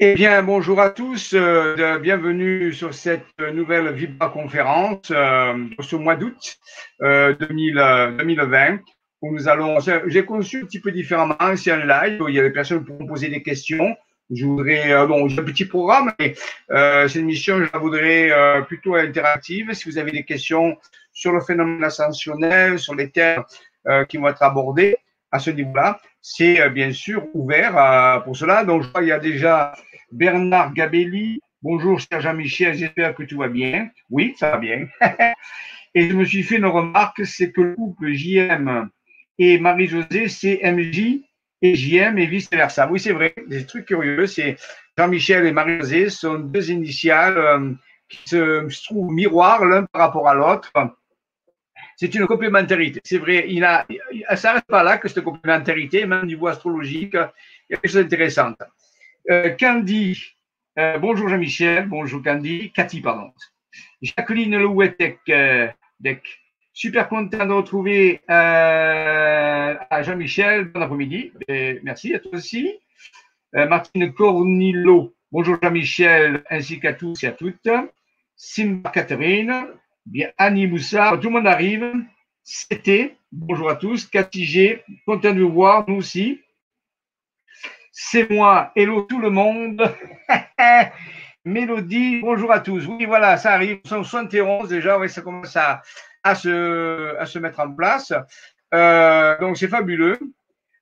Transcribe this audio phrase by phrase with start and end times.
[0.00, 6.16] Eh bien, bonjour à tous, euh, bienvenue sur cette nouvelle Vibra conférence euh, ce mois
[6.16, 6.56] d'août
[7.02, 8.80] euh, 2020
[9.22, 9.78] où nous allons.
[10.06, 12.80] J'ai conçu un petit peu différemment, c'est un live où il y a des personnes
[12.80, 13.94] qui pourront poser des questions.
[14.34, 16.34] Je voudrais, euh, bon, j'ai un petit programme, mais
[16.72, 19.72] euh, cette émission, je la voudrais euh, plutôt interactive.
[19.74, 20.76] Si vous avez des questions
[21.12, 23.44] sur le phénomène ascensionnel, sur les thèmes
[24.08, 24.96] qui vont être abordés
[25.30, 28.64] à ce niveau-là, c'est bien sûr ouvert pour cela.
[28.64, 29.74] Donc, je vois, il y a déjà
[30.14, 31.40] Bernard Gabelli.
[31.60, 33.90] Bonjour, cher Jean-Michel, j'espère que tout va bien.
[34.10, 34.86] Oui, ça va bien.
[35.94, 38.88] et je me suis fait une remarque, c'est que le couple JM
[39.40, 41.24] et Marie-Josée, c'est MJ
[41.62, 42.88] et JM et vice-versa.
[42.88, 44.56] Oui, c'est vrai, des trucs curieux, c'est
[44.96, 47.72] Jean-Michel et Marie-Josée sont deux initiales euh,
[48.08, 50.70] qui se, trouvent miroirs l'un par rapport à l'autre.
[51.96, 53.00] C'est une complémentarité.
[53.02, 53.84] C'est vrai, il a,
[54.36, 57.90] ça n'arrête pas là que cette complémentarité, même au niveau astrologique, il y a quelque
[57.90, 58.52] chose d'intéressant.
[59.30, 60.22] Euh, Candy,
[60.78, 63.32] euh, bonjour Jean-Michel, bonjour Candy, Cathy, pardon.
[64.02, 65.68] Jacqueline Louetek, euh,
[66.74, 71.32] super content de retrouver euh, Jean-Michel, bon après-midi,
[71.82, 72.70] merci à toi aussi.
[73.54, 77.70] Martine Cornilo, bonjour Jean-Michel, ainsi qu'à tous et à toutes.
[78.36, 79.68] Simba Catherine,
[80.04, 81.94] bien Annie Moussa, tout le monde arrive.
[82.42, 84.04] C'était, bonjour à tous.
[84.04, 86.42] Cathy G, content de vous voir, nous aussi
[87.96, 88.72] c'est moi.
[88.74, 89.80] Hello tout le monde.
[91.44, 92.86] Mélodie, bonjour à tous.
[92.88, 93.78] Oui, voilà, ça arrive.
[93.84, 95.80] 71 déjà, oui, ça commence à,
[96.34, 98.12] se, à se mettre en place.
[98.74, 100.18] Euh, donc, c'est fabuleux.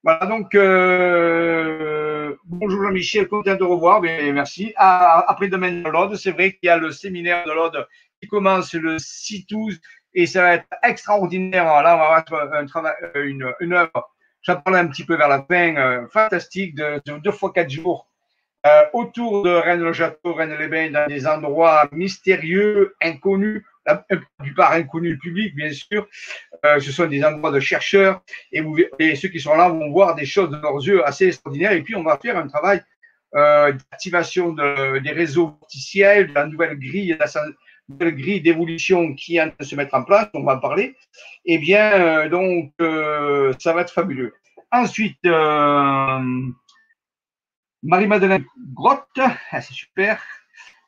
[0.02, 4.00] Voilà, donc, euh, bonjour Jean-Michel, content de revoir.
[4.00, 4.72] Merci.
[4.76, 7.86] Ah, après demain de l'Aude, c'est vrai qu'il y a le séminaire de l'Aude
[8.22, 9.80] qui commence le 6-12
[10.14, 11.64] et ça va être extraordinaire.
[11.64, 14.11] Là, on va avoir un travail, une, une œuvre
[14.42, 18.08] J'en parlais un petit peu vers la fin, euh, fantastique, de, deux fois quatre jours,
[18.66, 24.04] euh, autour de Rennes-le-Château, Rennes-les-Bains, dans des endroits mystérieux, inconnus, la
[24.38, 26.06] plupart inconnus public, bien sûr.
[26.64, 28.62] Euh, ce sont des endroits de chercheurs et,
[29.16, 31.72] ceux qui sont là vont voir des choses de leurs yeux assez extraordinaires.
[31.72, 32.82] Et puis, on va faire un travail
[33.34, 37.16] euh, d'activation de, des réseaux artificiels, de la nouvelle grille,
[37.92, 40.58] nouvelle grille d'évolution qui est en train de se mettre en place, on va en
[40.58, 40.97] parler,
[41.44, 44.34] eh bien, euh, donc, euh, ça va être fabuleux.
[44.70, 46.20] Ensuite, euh,
[47.82, 50.22] Marie-Madeleine Grotte, ah, c'est super.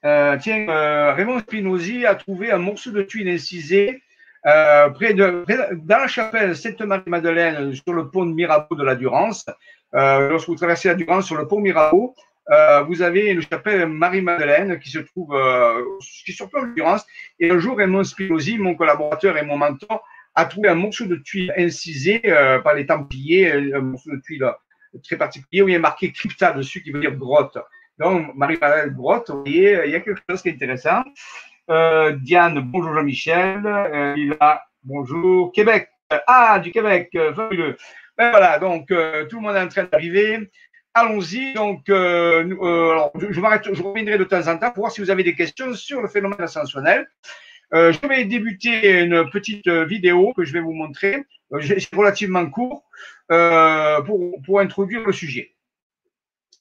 [0.03, 4.03] tiens, Raymond Spinozzi a trouvé un morceau de tuile incisé
[4.43, 5.45] près de,
[5.83, 9.47] dans la chapelle Sainte-Marie-Madeleine, sur le pont de Mirabeau de la Durance.
[9.93, 12.15] lorsque vous traversez la Durance sur le pont Mirabeau,
[12.51, 15.83] euh, vous avez une chapelle Marie-Madeleine qui se trouve, euh,
[16.25, 17.05] qui est sur plein l'occurrence.
[17.41, 21.17] Et un jour, Raymond Spinozzi, mon collaborateur et mon mentor, a trouvé un morceau de
[21.17, 24.51] tuile incisé euh, par les Templiers, un morceau de tuile
[25.03, 27.59] très particulier où il y a marqué crypta dessus qui veut dire grotte.
[27.99, 31.03] Donc, Marie-Madeleine grotte, vous voyez, il y a quelque chose qui est intéressant.
[31.71, 33.63] Euh, Diane, bonjour Jean-Michel.
[33.65, 35.51] Euh, Lila, bonjour.
[35.53, 35.89] Québec,
[36.27, 37.77] ah, du Québec, fabuleux.
[38.19, 40.51] Ben voilà, donc tout le monde est en train d'arriver.
[40.95, 41.55] Allons-y.
[41.55, 43.41] Donc, euh, euh, je,
[43.83, 46.41] reviendrai de temps en temps pour voir si vous avez des questions sur le phénomène
[46.41, 47.09] ascensionnel.
[47.73, 51.25] Euh, je vais débuter une petite vidéo que je vais vous montrer.
[51.61, 52.85] C'est relativement court
[53.29, 55.55] pour, pour introduire le sujet.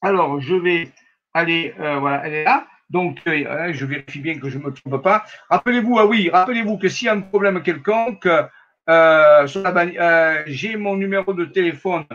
[0.01, 0.89] Alors, je vais
[1.33, 2.67] aller, voilà, elle est là.
[2.89, 5.25] Donc, je vérifie bien que je ne me trompe pas.
[5.49, 8.27] Rappelez-vous, ah oui, rappelez-vous que s'il y a un problème quelconque,
[10.47, 12.05] j'ai mon numéro de téléphone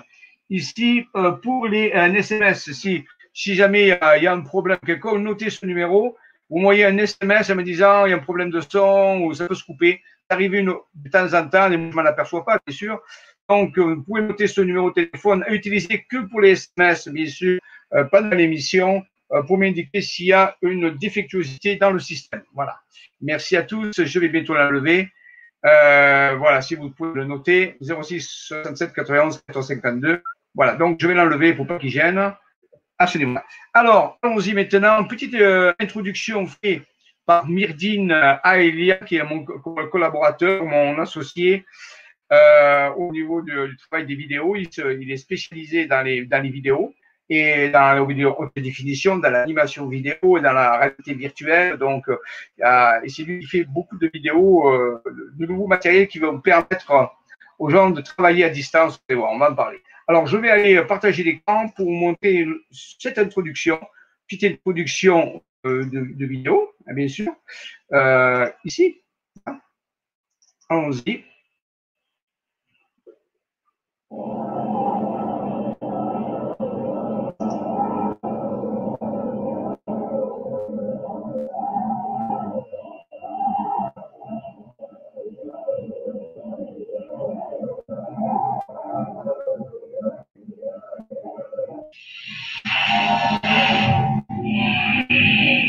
[0.51, 2.71] ici euh, pour les un SMS.
[2.73, 6.17] Si, jamais euh, il y a un problème quelconque, notez ce numéro.
[6.51, 9.35] Vous m'envoyez un SMS en me disant il y a un problème de son ou
[9.35, 10.01] ça peut se couper.
[10.29, 13.01] Ça arrive de temps en temps, et moi je m'en aperçois pas, bien sûr.
[13.49, 17.27] Donc, euh, vous pouvez noter ce numéro de téléphone, utiliser que pour les SMS, bien
[17.27, 17.59] sûr,
[18.11, 19.03] pendant l'émission,
[19.47, 22.43] pour m'indiquer s'il y a une défectuosité dans le système.
[22.53, 22.79] Voilà.
[23.23, 24.05] Merci à tous.
[24.05, 25.09] Je vais bientôt l'enlever.
[25.65, 30.23] Euh, voilà, si vous pouvez le noter, 06 67 91 452.
[30.55, 32.33] Voilà, donc je vais l'enlever pour pas qu'il gêne.
[32.99, 33.41] Absolument.
[33.75, 35.05] Alors, allons-y maintenant.
[35.05, 36.83] Petite euh, introduction faite
[37.27, 41.65] par Myrdine Aelia, qui est mon collaborateur, mon associé
[42.33, 44.57] euh, au niveau du, travail des vidéos.
[44.57, 46.95] Il, est spécialisé dans les, dans les vidéos
[47.31, 51.77] et dans la vidéo haute définition, dans l'animation vidéo et dans la réalité virtuelle.
[51.77, 55.03] Donc, euh, et c'est lui qui fait beaucoup de vidéos, euh,
[55.35, 57.13] de nouveaux matériels qui vont permettre
[57.59, 59.03] aux gens de travailler à distance.
[59.11, 59.83] On va en parler.
[60.11, 63.79] Alors, je vais aller partager l'écran pour montrer cette introduction,
[64.27, 67.31] petite introduction euh, de, de vidéo, hein, bien sûr.
[67.93, 69.03] Euh, ici,
[70.71, 71.25] allons-y.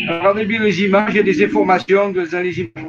[0.07, 2.88] Regardez bien les images, il y a des informations dans les images.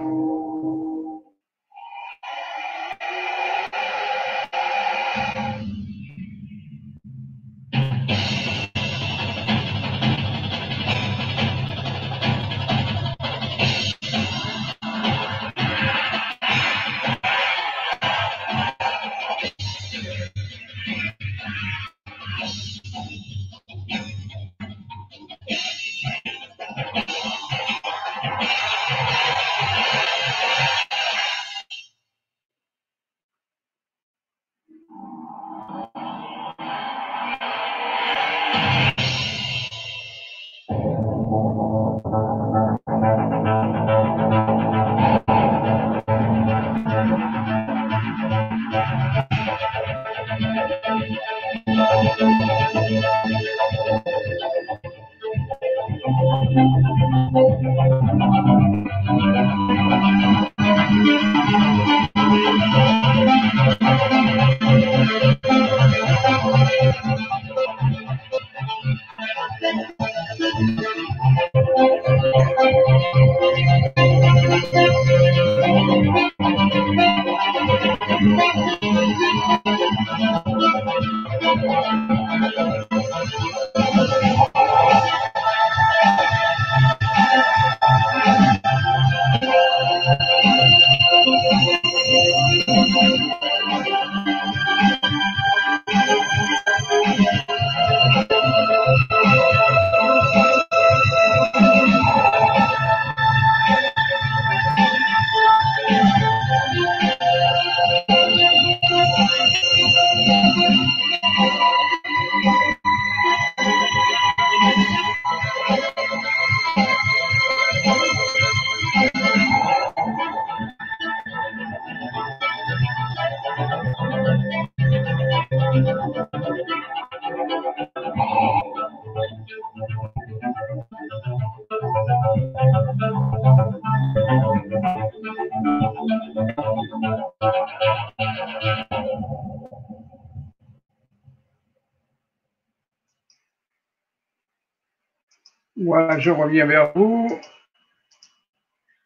[146.18, 147.28] Je reviens vers vous.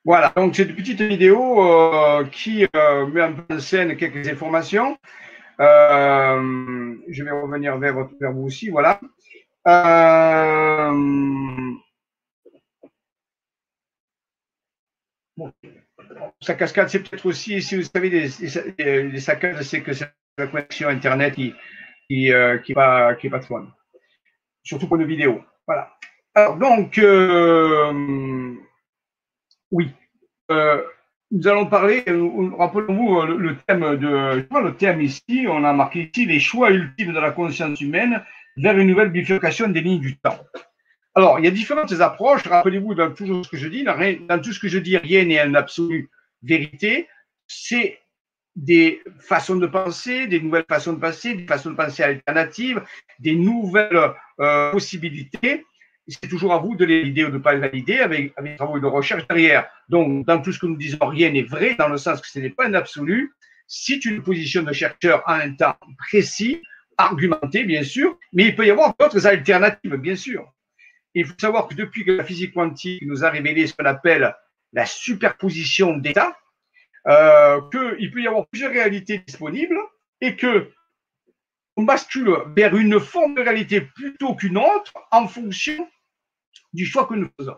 [0.04, 4.98] Voilà, donc c'est une petite vidéo euh, qui euh, met en scène quelques informations.
[5.60, 9.00] Euh, je vais revenir vers, vers vous aussi, voilà.
[16.40, 20.88] sa cascade, c'est peut-être aussi, si vous savez, les, saccades, c'est que c'est la connexion
[20.88, 21.54] Internet qui,
[22.08, 22.30] qui,
[22.64, 23.72] qui, pas, qui bonne.
[24.62, 25.42] Surtout pour nos vidéos.
[25.66, 25.94] Voilà.
[26.36, 28.54] Alors, donc, euh,
[29.70, 29.92] oui,
[30.50, 30.82] euh,
[31.30, 32.02] nous allons parler,
[32.58, 37.12] rappelons-vous euh, le, thème de, le thème ici, on a marqué ici les choix ultimes
[37.12, 38.20] de la conscience humaine
[38.56, 40.40] vers une nouvelle bifurcation des lignes du temps.
[41.14, 44.52] Alors, il y a différentes approches, rappelez-vous dans tout ce que je dis, dans tout
[44.52, 46.10] ce que je dis, rien n'est une absolue
[46.42, 47.06] vérité,
[47.46, 48.00] c'est
[48.56, 52.82] des façons de penser, des nouvelles façons de penser, des façons de penser alternatives,
[53.20, 54.14] des nouvelles
[54.72, 55.64] possibilités
[56.06, 58.56] c'est toujours à vous de les valider ou de ne pas les valider avec, des
[58.56, 59.68] travaux de recherche derrière.
[59.88, 62.38] Donc, dans tout ce que nous disons, rien n'est vrai, dans le sens que ce
[62.38, 63.32] n'est pas un absolu.
[63.66, 66.60] Si tu positionnes de chercheur en un temps précis,
[66.98, 70.52] argumenté, bien sûr, mais il peut y avoir d'autres alternatives, bien sûr.
[71.14, 74.34] il faut savoir que depuis que la physique quantique nous a révélé ce qu'on appelle
[74.72, 76.36] la superposition d'états,
[77.08, 79.78] euh, qu'il peut y avoir plusieurs réalités disponibles
[80.20, 80.70] et que
[81.76, 85.88] on bascule vers une forme de réalité plutôt qu'une autre en fonction
[86.72, 87.56] du choix que nous faisons.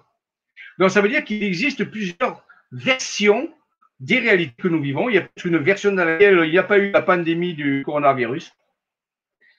[0.78, 3.48] Donc, ça veut dire qu'il existe plusieurs versions
[4.00, 5.08] des réalités que nous vivons.
[5.08, 7.82] Il y a une version dans laquelle il n'y a pas eu la pandémie du
[7.84, 8.52] coronavirus.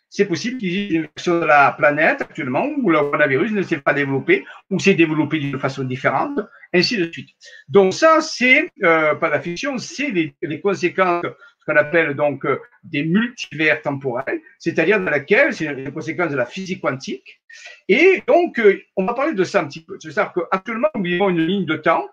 [0.09, 3.81] C'est possible qu'il existe une version de la planète actuellement où le coronavirus ne s'est
[3.81, 6.39] pas développé ou s'est développé d'une façon différente,
[6.73, 7.29] ainsi de suite.
[7.67, 11.25] Donc ça, c'est euh, pas la fiction, c'est les, les, conséquences
[11.67, 16.45] qu'on appelle donc euh, des multivers temporels, c'est-à-dire dans laquelle c'est une conséquence de la
[16.45, 17.41] physique quantique.
[17.89, 19.97] Et donc, euh, on va parler de ça un petit peu.
[19.99, 22.07] C'est-à-dire qu'actuellement, nous vivons une ligne de temps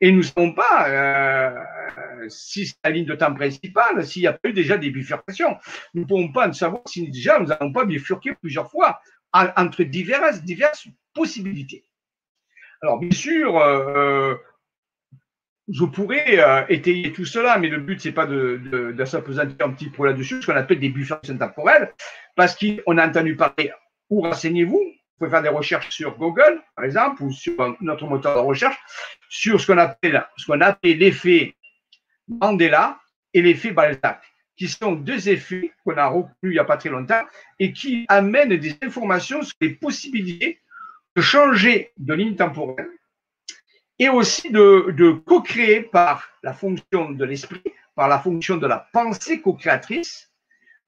[0.00, 1.54] et nous ne savons pas euh,
[2.28, 5.56] si c'est la ligne de temps principale, s'il n'y a pas eu déjà des bifurcations.
[5.94, 9.00] Nous ne pouvons pas savoir si déjà nous n'avons pas bifurqué plusieurs fois
[9.32, 11.84] entre diverses, diverses possibilités.
[12.82, 14.34] Alors, bien sûr, euh,
[15.68, 19.70] je pourrais euh, étayer tout cela, mais le but, c'est pas de, de, s'apesantir un
[19.70, 21.92] petit peu là-dessus, ce qu'on appelle des buffers temporels,
[22.36, 23.72] parce qu'on a entendu parler,
[24.08, 24.80] ou renseignez-vous,
[25.18, 28.76] pouvez faire des recherches sur Google, par exemple, ou sur notre moteur de recherche,
[29.28, 31.54] sur ce qu'on appelle, ce qu'on appelle l'effet
[32.28, 32.98] Mandela
[33.32, 34.22] et l'effet Balzac,
[34.56, 37.24] qui sont deux effets qu'on a reconnus il n'y a pas très longtemps
[37.58, 40.60] et qui amènent des informations sur les possibilités
[41.14, 42.90] de changer de ligne temporelle
[43.98, 47.62] et aussi de, co-créer par la fonction de l'esprit,
[47.94, 50.30] par la fonction de la pensée co-créatrice,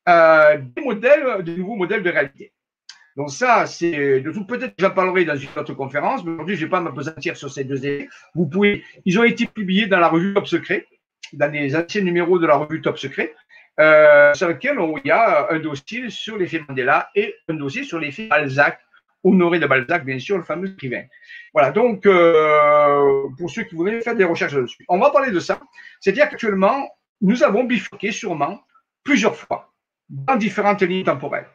[0.08, 2.52] euh, des modèles, de nouveaux modèles de réalité.
[3.16, 4.46] Donc ça, c'est de tout.
[4.46, 7.50] Peut-être j'en parlerai dans une autre conférence, mais aujourd'hui, je ne vais pas m'apesantir sur
[7.50, 8.08] ces deux effets.
[8.34, 10.86] Vous pouvez, ils ont été publiés dans la revue Top Secret,
[11.32, 13.34] dans les anciens numéros de la revue Top Secret,
[13.80, 17.98] euh, sur lequel il y a un dossier sur l'effet Mandela et un dossier sur
[17.98, 18.78] l'effet Balzac,
[19.24, 21.04] Honoré de Balzac, bien sûr, le fameux écrivain.
[21.52, 24.84] Voilà, donc, euh, pour ceux qui voudraient faire des recherches là-dessus.
[24.88, 25.60] On va parler de ça.
[26.00, 26.88] C'est-à-dire qu'actuellement,
[27.20, 28.62] nous avons bifurqué sûrement
[29.02, 29.72] plusieurs fois
[30.08, 31.48] dans différentes lignes temporelles.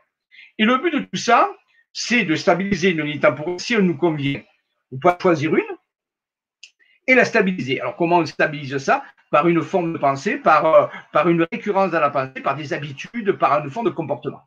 [0.57, 1.49] Et le but de tout ça,
[1.93, 4.41] c'est de stabiliser une ligne temporelle si elle nous convient.
[4.91, 5.63] On peut choisir une
[7.07, 7.81] et la stabiliser.
[7.81, 9.03] Alors, comment on stabilise ça?
[9.31, 12.71] Par une forme de pensée, par, euh, par une récurrence dans la pensée, par des
[12.71, 14.43] habitudes, par une forme de comportement.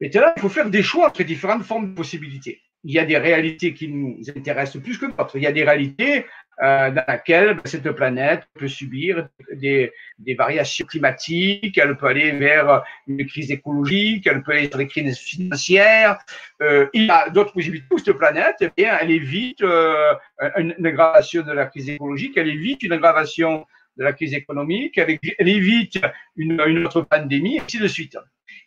[0.00, 2.60] Et là, il faut faire des choix entre différentes formes de possibilités.
[2.86, 5.36] Il y a des réalités qui nous intéressent plus que d'autres.
[5.36, 6.26] Il y a des réalités
[6.62, 12.30] euh, dans lesquelles ben, cette planète peut subir des, des, variations climatiques, elle peut aller
[12.32, 16.18] vers une crise écologique, elle peut aller vers des crises financières.
[16.62, 20.14] Euh, il y a d'autres possibilités où cette planète, eh bien, elle évite euh,
[20.56, 24.96] une, une aggravation de la crise écologique, elle évite une aggravation de la crise économique,
[24.98, 26.00] elle, elle évite
[26.36, 28.16] une, une autre pandémie, et ainsi de suite.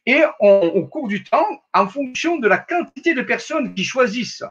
[0.08, 4.46] Et au cours du temps, en fonction de la quantité de personnes qui choisissent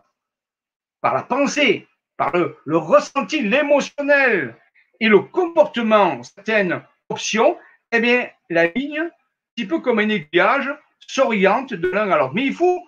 [1.01, 4.55] par la pensée, par le, ressenti, l'émotionnel
[5.01, 7.57] et le comportement certaines options,
[7.91, 9.11] eh bien, la ligne, un
[9.55, 12.35] petit peu comme un aiguillage, s'oriente de l'un à l'autre.
[12.35, 12.87] Mais il faut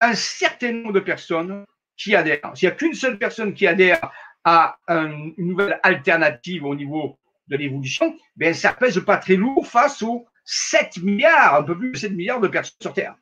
[0.00, 1.66] un certain nombre de personnes
[1.98, 2.52] qui adhèrent.
[2.54, 4.10] S'il n'y a qu'une seule personne qui adhère
[4.44, 10.00] à une nouvelle alternative au niveau de l'évolution, ben ça pèse pas très lourd face
[10.00, 13.14] aux 7 milliards, un peu plus de 7 milliards de personnes sur Terre.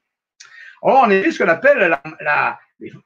[0.82, 1.99] Alors, on est ce qu'on appelle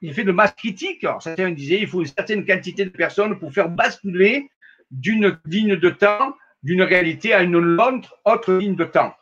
[0.01, 1.03] l'effet de masse critique.
[1.03, 4.49] Alors, certains disaient il faut une certaine quantité de personnes pour faire basculer
[4.91, 9.13] d'une ligne de temps, d'une réalité à une autre, autre ligne de temps.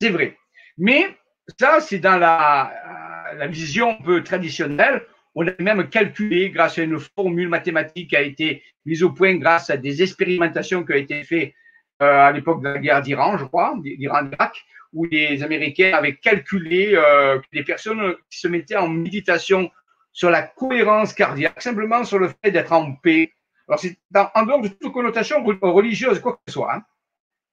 [0.00, 0.38] C'est vrai.
[0.76, 1.16] Mais
[1.58, 2.72] ça, c'est dans la,
[3.34, 5.02] la vision un peu traditionnelle.
[5.34, 9.34] On a même calculé grâce à une formule mathématique qui a été mise au point
[9.34, 11.54] grâce à des expérimentations qui ont été faites
[12.00, 17.38] à l'époque de la guerre d'Iran, je crois, d'Iran-Irak, où les Américains avaient calculé euh,
[17.38, 19.70] que les personnes qui se mettaient en méditation
[20.12, 23.32] sur la cohérence cardiaque, simplement sur le fait d'être en paix.
[23.68, 26.74] Alors, c'est en dehors de toute connotation religieuse, quoi que ce soit.
[26.74, 26.82] Hein.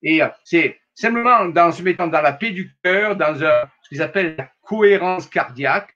[0.01, 4.01] Et euh, c'est simplement dans se mettant dans la paix du cœur, dans ce qu'ils
[4.01, 5.95] appellent la cohérence cardiaque.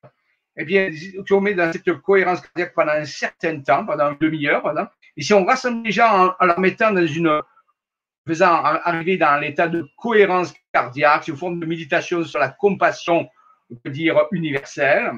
[0.58, 4.18] Eh bien, si on met dans cette cohérence cardiaque pendant un certain temps, pendant une
[4.18, 7.41] demi-heure, et si on rassemble les gens en, en leur mettant dans une
[8.30, 13.28] faisant arriver dans l'état de cohérence cardiaque, sous forme de méditation sur la compassion,
[13.72, 15.14] on peut dire universelle,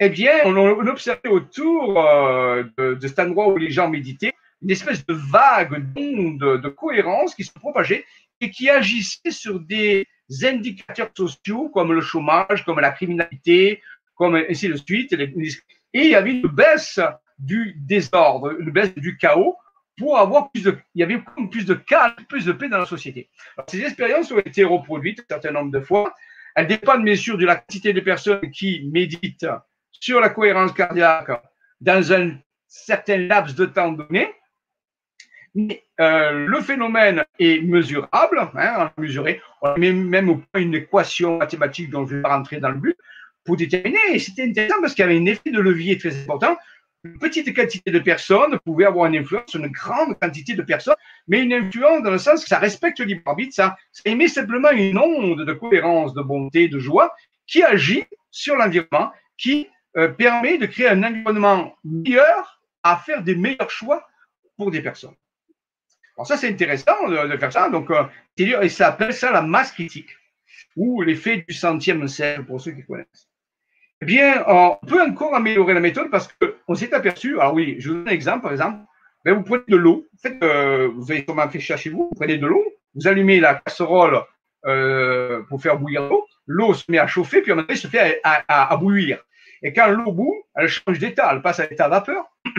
[0.00, 4.32] eh bien, on, observait autour euh, de, cet endroit où les gens méditaient
[4.62, 8.04] une espèce de vague d'onde de cohérence qui se propageait
[8.40, 10.06] et qui agissait sur des
[10.42, 13.82] indicateurs sociaux comme le chômage, comme la criminalité,
[14.14, 15.12] comme ainsi de suite.
[15.12, 17.00] Et il y avait une baisse
[17.38, 19.56] du désordre, une baisse du chaos
[19.96, 22.86] pour avoir plus de, il y avait plus de calme, plus de paix dans la
[22.86, 23.28] société.
[23.68, 26.14] ces expériences ont été reproduites un certain nombre de fois.
[26.54, 29.46] Elles dépendent bien sûr de la quantité de personnes qui méditent
[29.90, 31.30] sur la cohérence cardiaque
[31.80, 32.36] dans un
[32.66, 34.32] certain laps de temps donné.
[35.54, 40.74] Mais euh, le phénomène est mesurable, hein, on mesuré, on a même au point une
[40.74, 42.96] équation mathématique dont je vais rentrer dans le but
[43.44, 43.98] pour déterminer.
[44.12, 46.58] Et c'était intéressant parce qu'il y avait un effet de levier très important
[47.12, 50.96] une petite quantité de personnes pouvait avoir une influence sur une grande quantité de personnes,
[51.28, 54.70] mais une influence dans le sens que ça respecte le libre arbitre, ça, émet simplement
[54.70, 57.14] une onde de cohérence, de bonté, de joie
[57.46, 63.34] qui agit sur l'environnement, qui euh, permet de créer un environnement meilleur à faire des
[63.34, 64.06] meilleurs choix
[64.56, 65.14] pour des personnes.
[66.16, 67.68] Alors ça, c'est intéressant de, faire ça.
[67.68, 68.04] Donc, euh,
[68.38, 70.10] et ça appelle ça la masse critique
[70.76, 73.28] ou l'effet du centième cercle pour ceux qui connaissent.
[74.02, 77.88] Eh bien, on peut encore améliorer la méthode parce qu'on s'est aperçu, alors oui, je
[77.88, 78.80] vous donne un exemple, par exemple,
[79.24, 82.14] ben, vous prenez de l'eau, en fait, euh, vous avez comment fait chez vous, vous
[82.14, 84.20] prenez de l'eau, vous allumez la casserole
[84.66, 87.88] euh, pour faire bouillir l'eau, l'eau se met à chauffer, puis à un moment se
[87.88, 89.18] fait à, bouillir.
[89.62, 92.24] Et quand l'eau bout, elle change d'état, elle passe à l'état vapeur.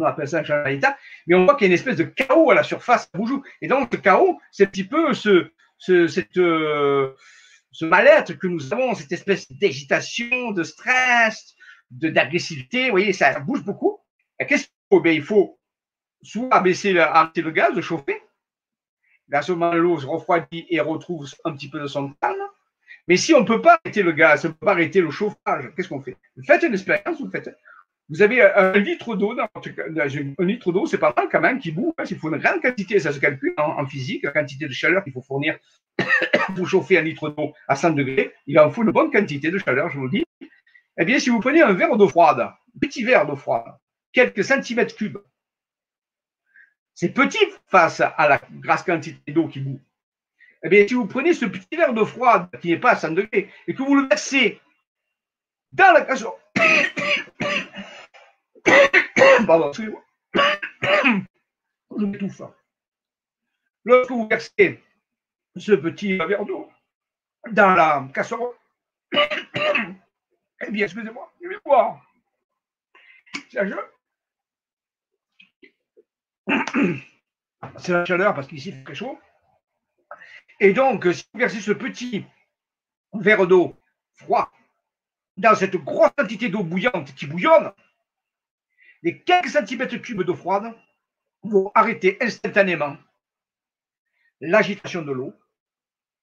[0.00, 2.50] on appelle ça un d'état, mais on voit qu'il y a une espèce de chaos
[2.50, 3.10] à la surface,
[3.62, 7.14] Et donc, le chaos, c'est un petit peu ce, ce cette, euh,
[7.72, 11.54] ce mal-être que nous avons, cette espèce d'agitation, de stress,
[11.90, 13.98] d'agressivité, vous voyez, ça bouge beaucoup.
[14.38, 15.00] Qu'est-ce qu'il faut?
[15.00, 15.58] Ben, Il faut
[16.22, 18.22] soit baisser le, arrêter le gaz, de chauffer.
[19.28, 22.36] Là, ce l'eau se refroidit et retrouve un petit peu de son calme.
[23.06, 25.10] Mais si on ne peut pas arrêter le gaz, on ne peut pas arrêter le
[25.10, 26.16] chauffage, qu'est-ce qu'on fait?
[26.44, 27.50] Faites une expérience, vous faites.
[28.10, 31.94] Vous avez un litre d'eau, un litre d'eau, c'est pas mal quand même qui boue.
[31.96, 35.04] Hein, il faut une grande quantité, ça se calcule en, physique, la quantité de chaleur
[35.04, 35.56] qu'il faut fournir
[36.56, 38.34] pour chauffer un litre d'eau à 100 degrés.
[38.48, 40.24] Il en faut une bonne quantité de chaleur, je vous le dis.
[40.98, 42.50] Eh bien, si vous prenez un verre d'eau froide,
[42.80, 43.76] petit verre d'eau froide,
[44.12, 45.18] quelques centimètres cubes,
[46.94, 49.80] c'est petit face à la grasse quantité d'eau qui boue.
[50.64, 53.12] Eh bien, si vous prenez ce petit verre d'eau froide qui n'est pas à 100
[53.12, 54.60] degrés et que vous le versez
[55.72, 56.00] dans la
[59.46, 60.04] pardon, excusez-moi,
[61.98, 62.42] je m'étouffe.
[63.84, 64.82] Lorsque vous versez
[65.56, 66.70] ce petit verre d'eau
[67.50, 68.54] dans la casserole,
[69.12, 72.04] eh bien, excusez-moi, je vais boire.
[77.78, 79.18] C'est la chaleur parce qu'ici, il fait très chaud.
[80.60, 82.24] Et donc, si vous versez ce petit
[83.14, 83.74] verre d'eau
[84.14, 84.52] froid
[85.36, 87.72] dans cette grosse quantité d'eau bouillante qui bouillonne,
[89.02, 90.74] les quelques centimètres cubes d'eau froide
[91.42, 92.96] vont arrêter instantanément
[94.40, 95.34] l'agitation de l'eau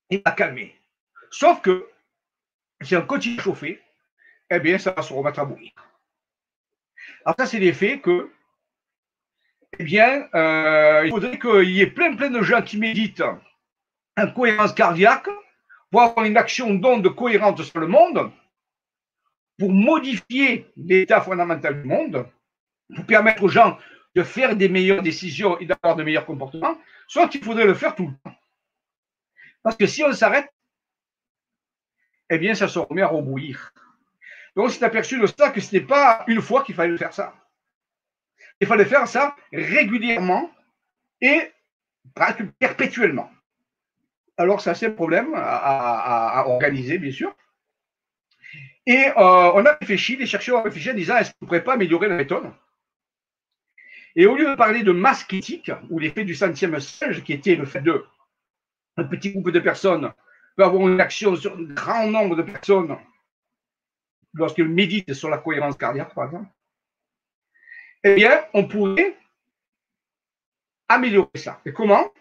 [0.10, 0.76] et la calmer.
[1.32, 1.90] Sauf que
[2.82, 3.82] si on continue à chauffer,
[4.50, 5.74] eh bien, ça va se remettre à bouillir.
[7.26, 8.32] Alors ça, c'est l'effet que,
[9.80, 13.24] eh bien, euh, il faudrait qu'il y ait plein, plein de gens qui méditent
[14.18, 15.30] en cohérence cardiaque
[15.92, 18.32] pour avoir une action d'onde cohérente sur le monde,
[19.58, 22.26] pour modifier l'état fondamental du monde,
[23.08, 23.78] permettre aux gens
[24.16, 27.96] de faire des meilleures décisions et d'avoir de meilleurs comportements, soit il faudrait le faire
[27.96, 28.36] tout le temps.
[29.62, 30.50] Parce que si on s'arrête,
[32.30, 33.74] eh bien, ça se remet à rebouillir.
[34.56, 37.14] Donc, on s'est aperçu de ça que ce n'était pas une fois qu'il fallait faire
[37.14, 37.36] ça.
[38.60, 40.52] Il fallait faire ça régulièrement
[41.22, 41.52] et
[42.60, 43.30] perpétuellement.
[44.36, 47.36] Alors, ça, c'est un problème à, organiser, bien sûr.
[48.86, 51.64] Et euh, on a réfléchi, les chercheurs ont réfléchi en disant est-ce qu'on ne pourrait
[51.64, 52.52] pas améliorer la méthode?
[54.18, 57.56] Et au lieu de parler de masse critique, ou l'effet du centième singe, qui était
[57.56, 58.04] le fait de
[58.98, 60.12] un petit groupe de personnes
[60.56, 62.98] peut avoir une action sur un grand nombre de personnes
[64.34, 66.50] lorsqu'ils méditent sur la cohérence cardiaque, par exemple,
[68.04, 69.16] eh bien, on pourrait
[70.90, 71.62] améliorer ça.
[71.64, 72.12] Et comment?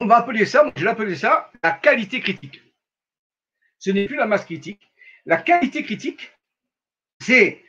[0.00, 2.62] On va appeler ça, je l'appelais ça la qualité critique.
[3.78, 4.92] Ce n'est plus la masse critique.
[5.24, 6.32] La qualité critique,
[7.20, 7.64] c'est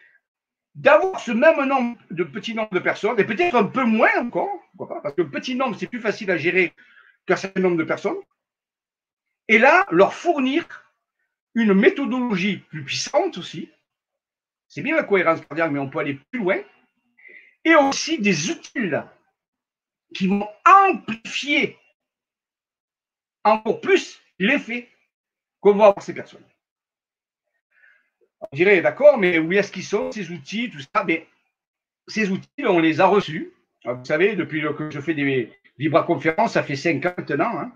[0.75, 4.49] d'avoir ce même nombre de petits nombres de personnes, et peut-être un peu moins encore,
[4.77, 6.73] parce que le petit nombre, c'est plus facile à gérer
[7.25, 8.17] qu'un certain nombre de personnes,
[9.47, 10.65] et là, leur fournir
[11.55, 13.69] une méthodologie plus puissante aussi.
[14.67, 16.57] C'est bien la cohérence cardiaque, mais on peut aller plus loin.
[17.63, 18.91] Et aussi des outils
[20.15, 21.77] qui vont amplifier
[23.43, 24.89] encore plus l'effet
[25.59, 26.45] qu'on va avoir ces personnes.
[28.51, 31.03] On dirait, d'accord, mais où est-ce qu'ils sont, ces outils, tout ça?
[31.05, 31.27] Mais
[32.07, 33.53] Ces outils, on les a reçus.
[33.85, 37.71] Vous savez, depuis que je fais des vibra-conférences, ça fait cinq ans maintenant, hein,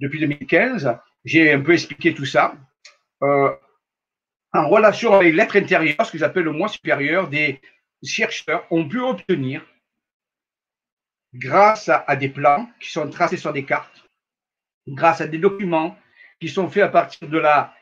[0.00, 2.54] depuis 2015, j'ai un peu expliqué tout ça.
[3.22, 3.54] Euh,
[4.52, 7.60] en relation avec l'être intérieur, ce que j'appelle le moi supérieur, des
[8.02, 9.64] chercheurs ont pu obtenir,
[11.34, 14.04] grâce à, des plans qui sont tracés sur des cartes,
[14.86, 15.96] grâce à des documents
[16.40, 17.74] qui sont faits à partir de la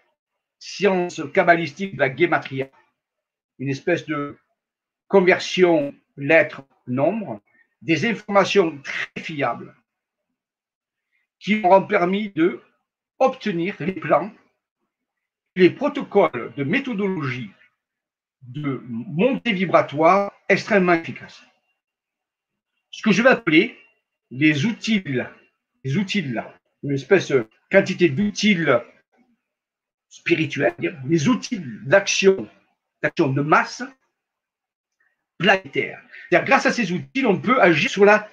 [0.61, 2.71] science kabbalistique de la guématria,
[3.59, 4.39] une espèce de
[5.09, 7.41] conversion lettres-nombres,
[7.83, 9.75] des informations très fiables
[11.41, 12.61] qui auront permis de
[13.19, 14.31] obtenir les plans
[15.57, 17.51] les protocoles de méthodologie
[18.43, 21.43] de montée vibratoire extrêmement efficaces.
[22.91, 23.77] Ce que je vais appeler
[24.31, 25.03] les outils,
[25.85, 26.25] les outils,
[26.83, 28.57] une espèce de quantité d'outils
[30.11, 32.49] spirituels, les outils d'action,
[33.03, 33.83] d'action de masse
[35.39, 36.03] planétaire.
[36.31, 38.29] Grâce à ces outils, on peut agir sur la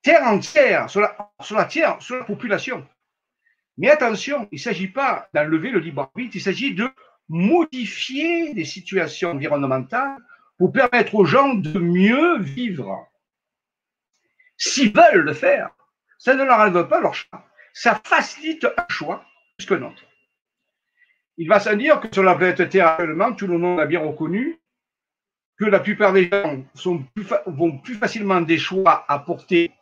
[0.00, 2.86] terre entière, sur la, sur la terre, sur la population.
[3.76, 6.88] Mais attention, il ne s'agit pas d'enlever le libre arbitre, il s'agit de
[7.28, 10.16] modifier les situations environnementales
[10.56, 13.06] pour permettre aux gens de mieux vivre.
[14.56, 15.70] S'ils veulent le faire,
[16.16, 17.44] ça ne leur enlève pas leur choix.
[17.72, 19.24] Ça facilite un choix
[19.56, 20.07] plus que autre.
[21.40, 22.98] Il va se dire que sur la planète Terre
[23.36, 24.60] tout le monde a bien reconnu
[25.56, 26.64] que la plupart des gens
[27.46, 29.72] vont plus facilement des choix à portée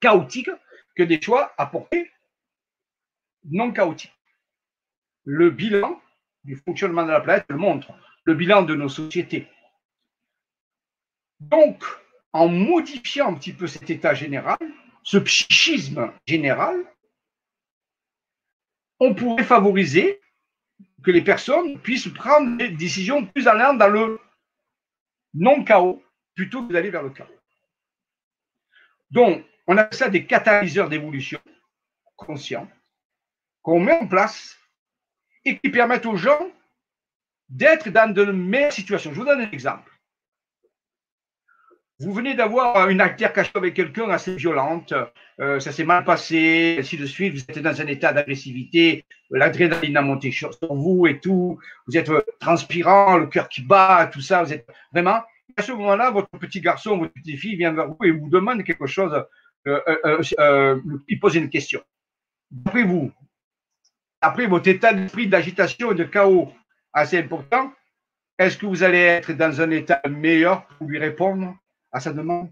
[0.00, 0.50] chaotique
[0.96, 2.08] que des choix à portée
[3.44, 4.14] non chaotique.
[5.24, 6.00] le bilan
[6.44, 7.92] du fonctionnement de la planète le montre,
[8.24, 9.48] le bilan de nos sociétés.
[11.40, 11.84] Donc,
[12.32, 14.58] en modifiant un petit peu cet état général,
[15.02, 16.76] ce psychisme général,
[19.00, 20.20] on pourrait favoriser
[21.02, 24.20] que les personnes puissent prendre des décisions plus allant dans le
[25.34, 26.02] non-chaos
[26.34, 27.28] plutôt que d'aller vers le chaos.
[29.10, 31.40] Donc, on a ça des catalyseurs d'évolution
[32.16, 32.68] conscients
[33.62, 34.58] qu'on met en place
[35.44, 36.50] et qui permettent aux gens
[37.48, 39.12] d'être dans de meilleures situations.
[39.12, 39.89] Je vous donne un exemple.
[42.00, 44.94] Vous venez d'avoir une altercation avec quelqu'un assez violente,
[45.38, 49.98] euh, ça s'est mal passé, ainsi de suite, vous êtes dans un état d'agressivité, l'adrénaline
[49.98, 54.22] a monté sur vous et tout, vous êtes euh, transpirant, le cœur qui bat, tout
[54.22, 55.20] ça, vous êtes vraiment.
[55.58, 58.64] À ce moment-là, votre petit garçon, votre petite fille vient vers vous et vous demande
[58.64, 59.22] quelque chose,
[59.66, 61.82] euh, il pose une question.
[62.50, 63.12] D'après vous,
[64.22, 66.50] après votre état d'esprit d'agitation et de chaos
[66.94, 67.74] assez important,
[68.38, 71.54] est-ce que vous allez être dans un état meilleur pour lui répondre?
[71.92, 72.50] À sa demande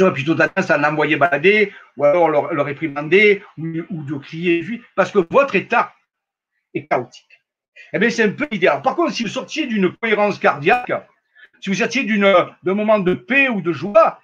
[0.00, 4.64] aurez plutôt tendance à l'envoyer balader ou alors le, réprimander ou, de crier
[4.94, 5.94] parce que votre état
[6.72, 7.42] est chaotique.
[7.92, 8.80] Eh bien, c'est un peu l'idéal.
[8.80, 10.92] Par contre, si vous sortiez d'une cohérence cardiaque,
[11.60, 14.20] si vous sortiez d'un moment de paix ou de joie,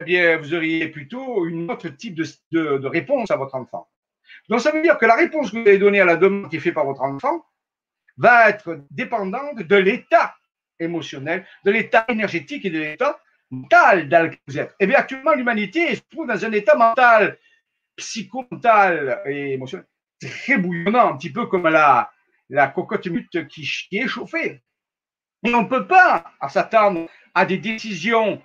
[0.00, 2.24] eh bien, vous auriez plutôt une autre type de,
[2.78, 3.88] de réponse à votre enfant.
[4.48, 6.56] Donc, ça veut dire que la réponse que vous allez donner à la demande qui
[6.56, 7.44] est faite par votre enfant
[8.16, 10.34] va être dépendante de l'état
[10.78, 13.20] émotionnel, de l'état énergétique et de l'état
[13.50, 14.70] mental dans lequel vous êtes.
[14.72, 17.38] Et eh bien, actuellement, l'humanité se trouve dans un état mental,
[17.96, 19.86] psychomental et émotionnel
[20.20, 22.10] très bouillonnant, un petit peu comme la,
[22.48, 24.62] la cocotte mute qui, qui est chauffée.
[25.44, 28.42] Et on ne peut pas s'attendre à des décisions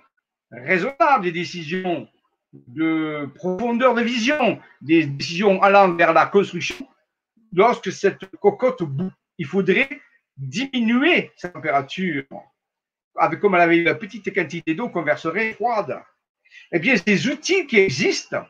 [0.50, 2.08] raisonnables, des décisions
[2.52, 6.88] de profondeur de vision, des décisions allant vers la construction,
[7.52, 10.00] lorsque cette cocotte bout, il faudrait
[10.36, 12.24] diminuer sa température
[13.18, 16.00] avec comme elle avait une petite quantité d'eau qu'on verserait froide.
[16.72, 18.44] Eh bien, ces outils qui existent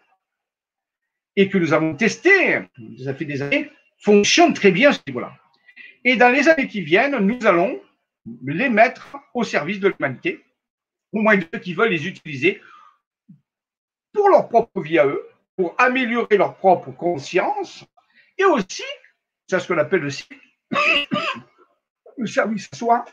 [1.35, 2.61] et que nous avons testés,
[3.05, 5.37] ça fait des années, fonctionnent très bien ce niveau-là.
[6.05, 7.81] Et dans les années qui viennent, nous allons
[8.45, 10.45] les mettre au service de l'humanité,
[11.13, 12.61] au moins de ceux qui veulent les utiliser
[14.13, 17.85] pour leur propre vie à eux, pour améliorer leur propre conscience,
[18.39, 18.85] et aussi,
[19.47, 20.11] c'est ce qu'on appelle le,
[22.19, 23.05] le service à soi,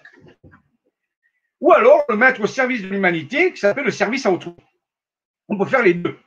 [1.64, 4.54] ou alors le mettre au service de l'humanité, qui s'appelle le service à autrui.
[5.48, 6.20] On peut faire les deux.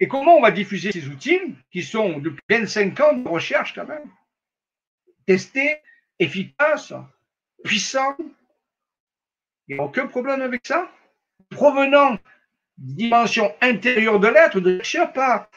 [0.00, 3.86] Et comment on va diffuser ces outils, qui sont depuis 25 ans de recherche quand
[3.86, 4.10] même,
[5.26, 5.76] testés,
[6.18, 6.94] efficaces,
[7.62, 8.16] puissants?
[9.68, 10.90] Il n'y a aucun problème avec ça?
[11.50, 12.18] Provenant
[12.78, 15.50] dimension intérieure de l'être, de chercheurs, pas,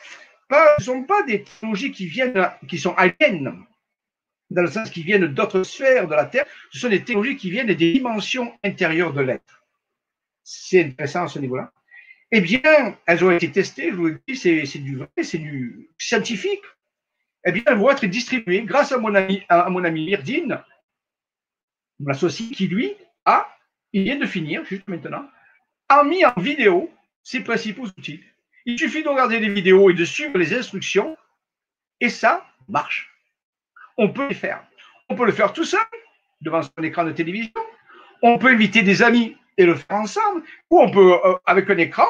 [0.49, 3.65] pas, ne sont pas des technologies qui viennent, qui sont aliens,
[4.49, 7.51] dans le sens qui viennent d'autres sphères de la Terre, ce sont des technologies qui
[7.51, 9.65] viennent des dimensions intérieures de l'être.
[10.43, 11.71] C'est intéressant à ce niveau-là.
[12.31, 15.89] Eh bien, elles ont été testées, je vous le dis, c'est du vrai, c'est du
[15.97, 16.63] scientifique.
[17.45, 20.61] Eh bien, elles vont être distribuées grâce à mon ami, à mon ami Myrdine,
[22.53, 22.93] qui lui
[23.25, 23.47] a,
[23.93, 25.29] il vient de finir, juste maintenant,
[25.89, 26.91] a mis en vidéo
[27.23, 28.21] ses principaux outils.
[28.65, 31.17] Il suffit de regarder des vidéos et de suivre les instructions,
[32.01, 33.16] et ça marche.
[33.97, 34.63] On peut le faire.
[35.09, 35.81] On peut le faire tout seul,
[36.41, 37.53] devant son écran de télévision.
[38.21, 41.77] On peut inviter des amis et le faire ensemble, ou on peut, euh, avec un
[41.77, 42.07] écran,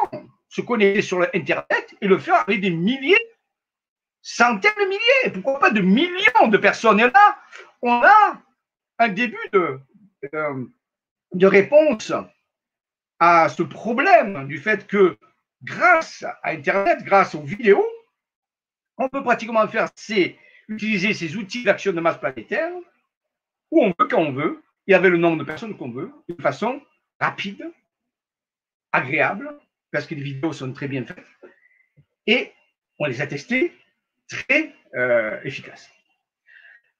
[0.49, 3.19] se connecter sur Internet et le faire avec des milliers,
[4.21, 6.99] centaines de milliers, pourquoi pas de millions de personnes.
[6.99, 7.37] Et là,
[7.81, 8.41] on a
[8.99, 9.79] un début de,
[10.33, 10.65] euh,
[11.33, 12.11] de réponse
[13.19, 15.17] à ce problème du fait que
[15.63, 17.87] grâce à Internet, grâce aux vidéos,
[18.97, 22.71] on peut pratiquement faire c'est utiliser ces outils d'action de masse planétaire
[23.71, 26.41] où on veut, quand on veut, et avec le nombre de personnes qu'on veut, de
[26.41, 26.81] façon
[27.19, 27.69] rapide,
[28.91, 29.57] agréable,
[29.91, 31.25] parce que les vidéos sont très bien faites,
[32.25, 32.51] et
[32.99, 33.73] on les a testées
[34.27, 35.89] très euh, efficaces.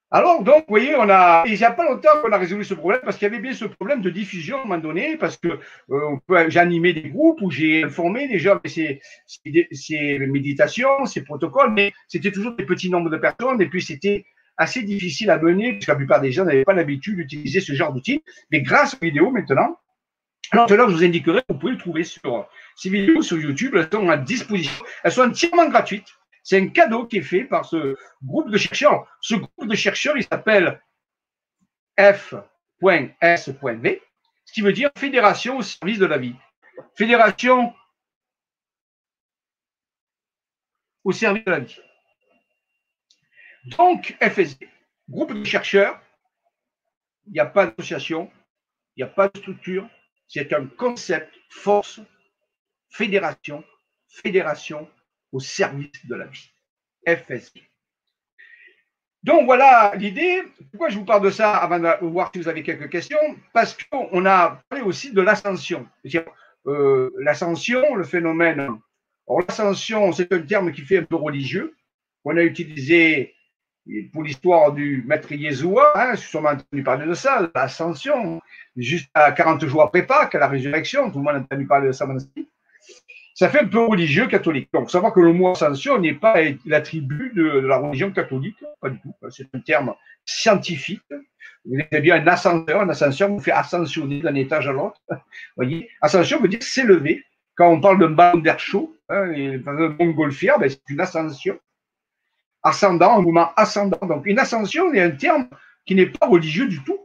[0.09, 2.73] Alors, donc, vous voyez, on a, il n'y a pas longtemps qu'on a résolu ce
[2.73, 5.35] problème parce qu'il y avait bien ce problème de diffusion à un moment donné, parce
[5.35, 9.01] que euh, j'ai des groupes où j'ai informé les gens ces,
[9.71, 14.25] ces, méditations, ces protocoles, mais c'était toujours des petits nombres de personnes et puis c'était
[14.55, 17.73] assez difficile à mener parce que la plupart des gens n'avaient pas l'habitude d'utiliser ce
[17.73, 18.23] genre d'outils.
[18.49, 19.77] Mais grâce aux vidéos maintenant,
[20.51, 23.89] alors l'heure, je vous indiquerai, vous pouvez le trouver sur ces vidéos sur YouTube, elles
[23.91, 26.16] sont à disposition, elles sont entièrement gratuites.
[26.47, 29.05] C'est un cadeau qui est fait par ce groupe de chercheurs.
[29.19, 30.81] Ce groupe de chercheurs, il s'appelle
[31.99, 34.01] F.S.V,
[34.45, 36.35] ce qui veut dire Fédération au service de la vie.
[36.95, 37.75] Fédération
[41.03, 41.81] au service de la vie.
[43.65, 44.69] Donc, FSD,
[45.09, 46.01] groupe de chercheurs,
[47.25, 48.31] il n'y a pas d'association,
[48.95, 49.89] il n'y a pas de structure,
[50.29, 51.99] c'est un concept, force,
[52.89, 53.65] fédération,
[54.07, 54.89] fédération
[55.31, 56.51] au service de la vie.
[57.05, 57.61] FSD.
[59.23, 60.43] Donc voilà l'idée.
[60.71, 63.17] Pourquoi je vous parle de ça avant de voir si vous avez quelques questions?
[63.53, 65.87] Parce qu'on a parlé aussi de l'ascension.
[66.67, 68.69] Euh, l'ascension, le phénomène.
[69.27, 71.75] L'ascension, c'est un terme qui fait un peu religieux.
[72.23, 73.35] On a utilisé
[74.11, 78.41] pour l'histoire du maître Yeshua, hein, sûrement entendu parler de ça, l'ascension,
[78.75, 81.91] juste à 40 jours après Pâques, la résurrection, tout le monde a entendu parler de
[81.93, 82.05] ça
[83.37, 84.67] ça fait un peu religieux catholique.
[84.73, 88.99] Donc, savoir que le mot ascension n'est pas l'attribut de, la religion catholique, pas du
[88.99, 89.13] tout.
[89.29, 89.93] C'est un terme
[90.25, 91.03] scientifique.
[91.63, 94.99] Vous avez bien un ascenseur, un ascenseur vous fait ascensionner d'un étage à l'autre.
[95.55, 97.23] voyez, ascension veut dire s'élever.
[97.55, 99.31] Quand on parle d'un ballon d'air chaud, hein,
[99.67, 101.59] un montgolfière, ben, c'est une ascension.
[102.63, 104.03] Ascendant, un mouvement ascendant.
[104.07, 105.47] Donc, une ascension est un terme
[105.85, 106.97] qui n'est pas religieux du tout.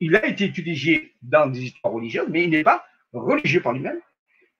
[0.00, 4.00] Il a été utilisé dans des histoires religieuses, mais il n'est pas religieux par lui-même.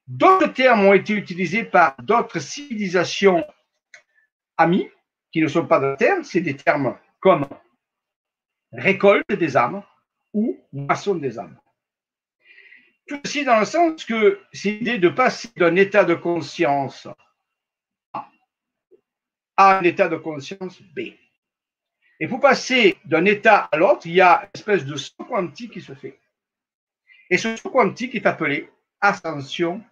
[0.06, 3.44] D'autres termes ont été utilisés par d'autres civilisations
[4.56, 4.88] amies,
[5.32, 7.46] qui ne sont pas des termes, c'est des termes comme
[8.72, 9.82] récolte des âmes
[10.32, 11.58] ou moisson des âmes.
[13.06, 17.06] Tout ceci dans le sens que c'est l'idée de passer d'un état de conscience
[18.12, 18.28] A
[19.56, 21.00] à un état de conscience B.
[22.18, 25.72] Et pour passer d'un état à l'autre, il y a une espèce de saut quantique
[25.72, 26.18] qui se fait.
[27.30, 29.82] Et ce saut quantique est appelé ascension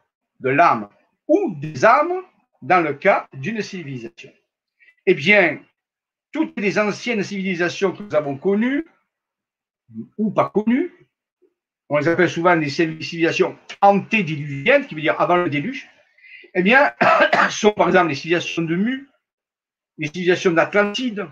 [0.41, 0.89] de l'âme
[1.29, 2.23] ou des âmes
[2.63, 4.33] dans le cas d'une civilisation.
[5.07, 5.61] Eh bien,
[6.33, 8.85] toutes les anciennes civilisations que nous avons connues
[10.19, 10.93] ou pas connues,
[11.89, 15.89] on les appelle souvent des civilisations antédiluviennes, qui veut dire avant le déluge,
[16.55, 16.93] eh bien,
[17.51, 19.09] sont par exemple les civilisations de Mu,
[19.99, 21.27] les civilisations d'Atlantide.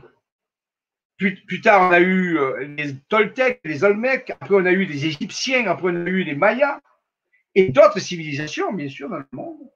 [1.17, 4.85] Plus, plus, tard, on a eu euh, les Toltecs, les Olmecs, après on a eu
[4.85, 6.81] les Égyptiens, après on a eu les Mayas,
[7.55, 9.71] et d'autres civilisations, bien sûr, dans le monde.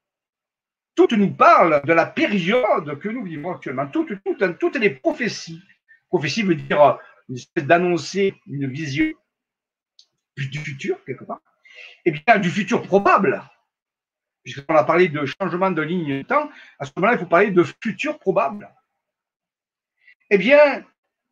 [0.94, 3.86] Toutes nous parlent de la période que nous vivons actuellement.
[3.86, 5.62] Toutes, toutes, toutes les prophéties.
[6.08, 6.98] Prophétie veut dire
[7.56, 9.12] d'annoncer une vision
[10.36, 11.40] du futur, quelque part.
[12.04, 13.42] Et bien, du futur probable.
[14.42, 17.50] Puisqu'on a parlé de changement de ligne de temps, à ce moment-là, il faut parler
[17.50, 18.72] de futur probable.
[20.30, 20.84] Eh bien,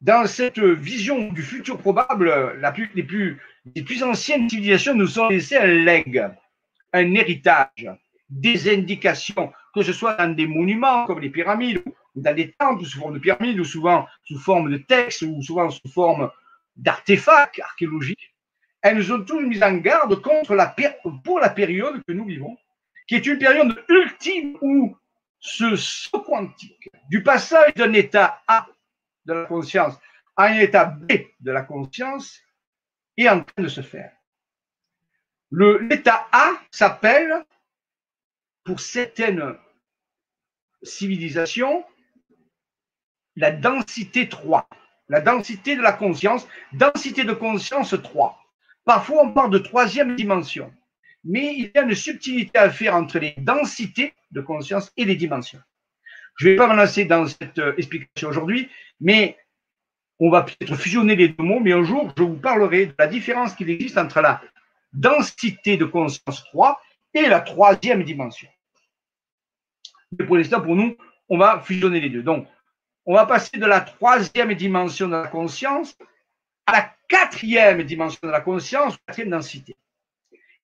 [0.05, 5.57] dans cette vision du futur probable, la plus, les, plus, anciennes civilisations nous ont laissé
[5.57, 6.29] un leg,
[6.93, 7.91] un héritage,
[8.29, 11.83] des indications, que ce soit dans des monuments comme les pyramides,
[12.15, 15.41] ou dans des temples sous forme de pyramides, ou souvent sous forme de textes, ou
[15.43, 16.31] souvent sous forme
[16.77, 18.35] d'artefacts archéologiques.
[18.83, 20.75] Elles nous ont tous mis en garde contre la,
[21.25, 22.59] pour la période que nous vivons,
[23.07, 24.95] qui est une période ultime où
[25.41, 28.67] ce saut quantique du passage d'un état A
[29.27, 29.95] de la conscience
[30.37, 32.41] à un état B de la conscience
[33.17, 34.13] est en train de se faire.
[35.51, 37.45] L'état A s'appelle,
[38.65, 39.57] pour certaines
[40.83, 41.85] civilisations,
[43.37, 44.69] la densité 3,
[45.09, 48.39] la densité de la conscience, densité de conscience 3.
[48.85, 50.73] Parfois, on parle de troisième dimension,
[51.25, 55.17] mais il y a une subtilité à faire entre les densités de conscience et les
[55.17, 55.63] dimensions.
[56.37, 58.69] Je ne vais pas me lancer dans cette euh, explication aujourd'hui,
[59.01, 59.39] mais
[60.19, 63.07] on va peut-être fusionner les deux mots, mais un jour, je vous parlerai de la
[63.07, 64.41] différence qu'il existe entre la
[64.93, 66.81] densité de conscience 3
[67.15, 68.49] et la troisième dimension.
[70.19, 70.97] Mais pour l'instant, pour nous,
[71.29, 72.23] on va fusionner les deux.
[72.23, 72.47] Donc,
[73.07, 75.97] on va passer de la troisième dimension de la conscience
[76.67, 79.77] à la quatrième dimension de la conscience, quatrième densité.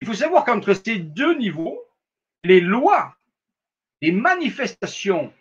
[0.01, 1.79] Il faut savoir qu'entre ces deux niveaux,
[2.43, 3.15] les lois,
[4.01, 5.33] les manifestations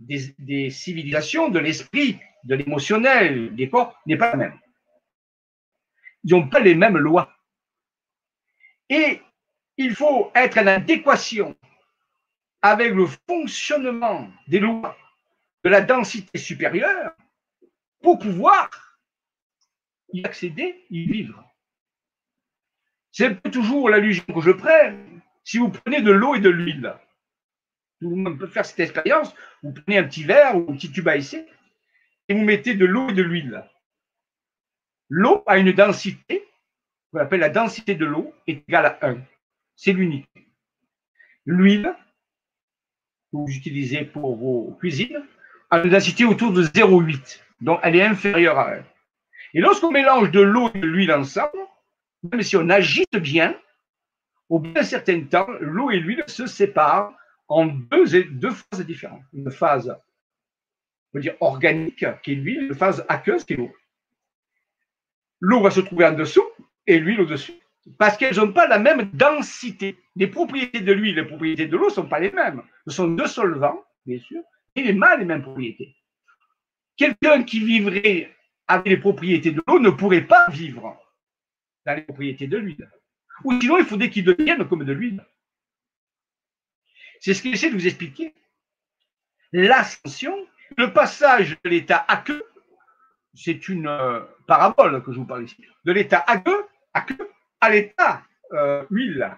[0.00, 4.58] des, civilisations, de l'esprit, de l'émotionnel, des corps, n'est pas la même.
[6.24, 7.32] Ils n'ont pas les mêmes lois.
[8.88, 9.20] Et
[9.76, 11.56] il faut être en adéquation
[12.62, 14.96] avec le fonctionnement des lois
[15.64, 17.12] de la densité supérieure
[18.02, 18.98] pour pouvoir
[20.12, 21.44] y accéder, y vivre.
[23.12, 24.94] C'est toujours l'allusion que je prends.
[25.44, 26.94] Si vous prenez de l'eau et de l'huile,
[28.00, 29.34] tout le monde peut faire cette expérience.
[29.62, 31.46] Vous prenez un petit verre ou un petit tube à essai
[32.28, 33.64] et vous mettez de l'eau et de l'huile.
[35.08, 36.46] L'eau a une densité,
[37.12, 39.18] qu'on appelle la densité de l'eau, est égale à 1.
[39.76, 40.48] C'est l'unité.
[41.44, 41.94] L'huile,
[43.32, 45.22] que vous utilisez pour vos cuisines,
[45.70, 47.40] a une densité autour de 0,8.
[47.60, 48.84] Donc, elle est inférieure à 1.
[49.54, 51.58] Et lorsqu'on mélange de l'eau et de l'huile ensemble,
[52.22, 53.58] même si on agite bien,
[54.48, 57.12] au bout d'un certain temps, l'eau et l'huile se séparent
[57.50, 59.24] en deux, phases différentes.
[59.34, 59.94] Une phase
[61.40, 63.72] organique, qui est l'huile, de phase aqueuse, qui est l'eau.
[65.40, 66.44] L'eau va se trouver en dessous
[66.86, 67.54] et l'huile au-dessus.
[67.98, 69.98] Parce qu'elles n'ont pas la même densité.
[70.14, 72.62] Les propriétés de l'huile et les propriétés de l'eau ne sont pas les mêmes.
[72.86, 74.42] Ce sont deux solvants, bien sûr,
[74.76, 75.96] mais n'ont pas les mêmes propriétés.
[76.96, 78.30] Quelqu'un qui vivrait
[78.68, 80.96] avec les propriétés de l'eau ne pourrait pas vivre
[81.84, 82.88] dans les propriétés de l'huile.
[83.42, 85.24] Ou sinon, il faudrait qu'il devienne comme de l'huile.
[87.20, 88.34] C'est ce qu'il essaie de vous expliquer.
[89.52, 90.34] L'ascension,
[90.76, 92.42] le passage de l'état aqueux,
[93.34, 96.66] c'est une euh, parabole que je vous parle ici, de l'état aqueux,
[97.60, 99.36] à l'état euh, huile.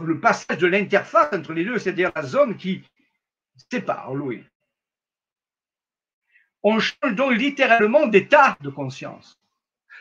[0.00, 2.82] Le passage de l'interface entre les deux, c'est-à-dire la zone qui
[3.70, 4.32] sépare l'eau
[6.68, 9.38] on change donc littéralement d'état de conscience.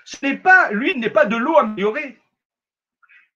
[0.03, 2.17] Ce n'est pas, l'huile n'est pas de l'eau améliorée.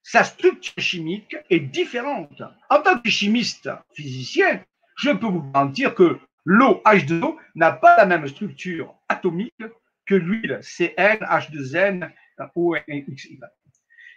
[0.03, 2.41] Sa structure chimique est différente.
[2.69, 4.63] En tant que chimiste physicien,
[4.97, 9.63] je peux vous garantir que l'eau H2O n'a pas la même structure atomique
[10.05, 12.11] que l'huile CN, H2N,
[12.55, 13.39] ONXY.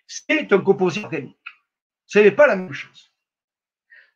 [0.06, 1.36] C'est un composé organique.
[2.06, 3.12] Ce n'est pas la même chose.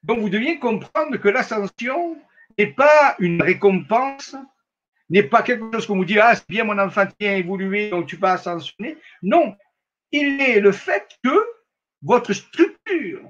[0.03, 2.17] Donc vous deviez comprendre que l'ascension
[2.59, 4.37] n'est pas une récompense
[5.11, 8.07] n'est pas quelque chose qu'on vous dit, ah, c'est bien, mon enfant tient évolué, donc
[8.07, 8.97] tu vas ascensionner.
[9.23, 9.57] Non,
[10.11, 11.47] il est le fait que
[12.03, 13.23] votre structure,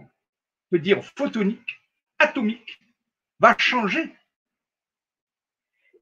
[0.70, 1.80] peut dire photonique,
[2.18, 2.80] atomique,
[3.38, 4.12] va changer,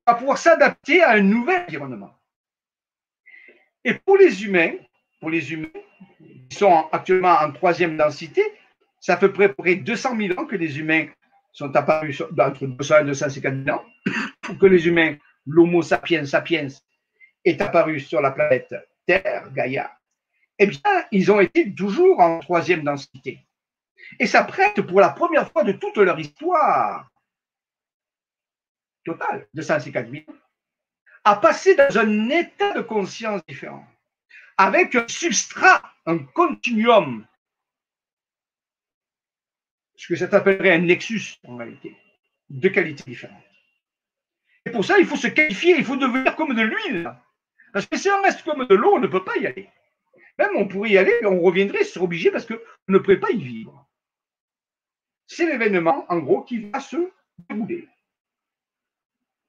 [0.06, 2.18] va pouvoir s'adapter à un nouvel environnement.
[3.84, 4.72] Et pour les humains,
[5.20, 5.68] pour les humains
[6.48, 8.42] qui sont actuellement en troisième densité,
[9.00, 11.08] ça fait près, près 200 000 ans que les humains
[11.52, 13.84] sont apparus entre 200 et 250 000 ans,
[14.40, 16.68] pour que les humains l'Homo sapiens sapiens
[17.44, 18.74] est apparu sur la planète
[19.06, 19.90] Terre, Gaïa,
[20.64, 23.46] eh bien, ils ont été toujours en troisième densité.
[24.18, 27.10] Et ça prête pour la première fois de toute leur histoire
[29.04, 30.24] totale de 150 000
[31.24, 33.86] à passer dans un état de conscience différent,
[34.58, 37.26] avec un substrat, un continuum,
[39.96, 41.96] ce que ça s'appellerait un nexus en réalité,
[42.50, 43.42] de qualité différente.
[44.66, 47.14] Et pour ça, il faut se qualifier, il faut devenir comme de l'huile.
[47.72, 49.68] Parce que si on reste comme de l'eau, on ne peut pas y aller.
[50.38, 53.30] Même on pourrait y aller, mais on reviendrait, c'est obligé parce qu'on ne pourrait pas
[53.30, 53.88] y vivre.
[55.26, 56.96] C'est l'événement, en gros, qui va se
[57.48, 57.88] dérouler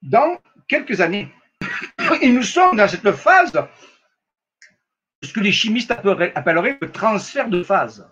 [0.02, 1.28] dans quelques années.
[2.22, 3.52] Et nous sommes dans cette phase,
[5.22, 8.08] ce que les chimistes appelleraient le transfert de phase.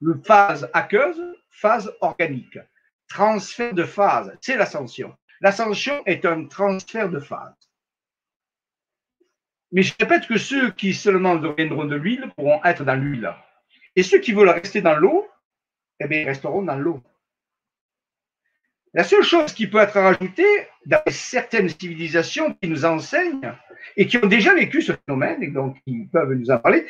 [0.00, 2.58] Le phase aqueuse, phase organique.
[3.08, 5.16] Transfert de phase, c'est l'ascension.
[5.40, 7.59] L'ascension est un transfert de phase.
[9.72, 13.32] Mais je répète que ceux qui seulement deviendront de l'huile pourront être dans l'huile.
[13.96, 15.28] Et ceux qui veulent rester dans l'eau,
[16.00, 17.02] eh bien, ils resteront dans l'eau.
[18.92, 23.54] La seule chose qui peut être rajoutée dans certaines civilisations qui nous enseignent
[23.96, 26.86] et qui ont déjà vécu ce phénomène, et donc qui peuvent nous en parler,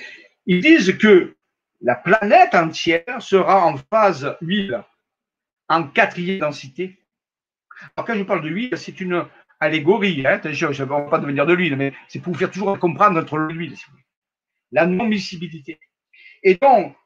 [0.47, 1.37] ils disent que
[1.83, 4.83] la planète entière sera en phase huile,
[5.69, 6.99] en quatrième densité.
[7.97, 9.27] Alors, quand je parle de l'huile, c'est une
[9.61, 10.27] allégorie.
[10.27, 12.79] Hein, attention, je ne vais pas devenir de l'huile, mais c'est pour vous faire toujours
[12.79, 13.77] comprendre notre l'huile.
[14.73, 15.79] La non-miscibilité.
[16.43, 16.97] Et donc,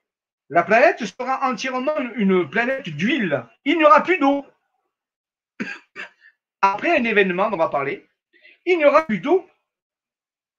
[0.50, 3.44] la planète sera entièrement une planète d'huile.
[3.64, 4.46] Il n'y aura plus d'eau.
[6.62, 8.06] Après un événement dont on va parler,
[8.64, 9.46] il n'y aura plus d'eau.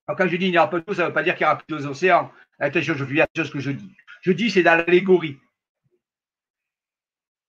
[0.07, 1.51] Quand je dis il n'y aura pas d'eau, ça ne veut pas dire qu'il n'y
[1.51, 2.31] aura plus d'océans.
[2.59, 3.91] Attention, je fais ce que je dis.
[4.21, 5.39] Je dis c'est dans l'allégorie.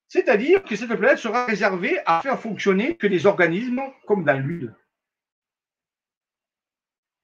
[0.08, 4.74] C'est-à-dire que cette planète sera réservée à faire fonctionner que des organismes comme dans l'huile.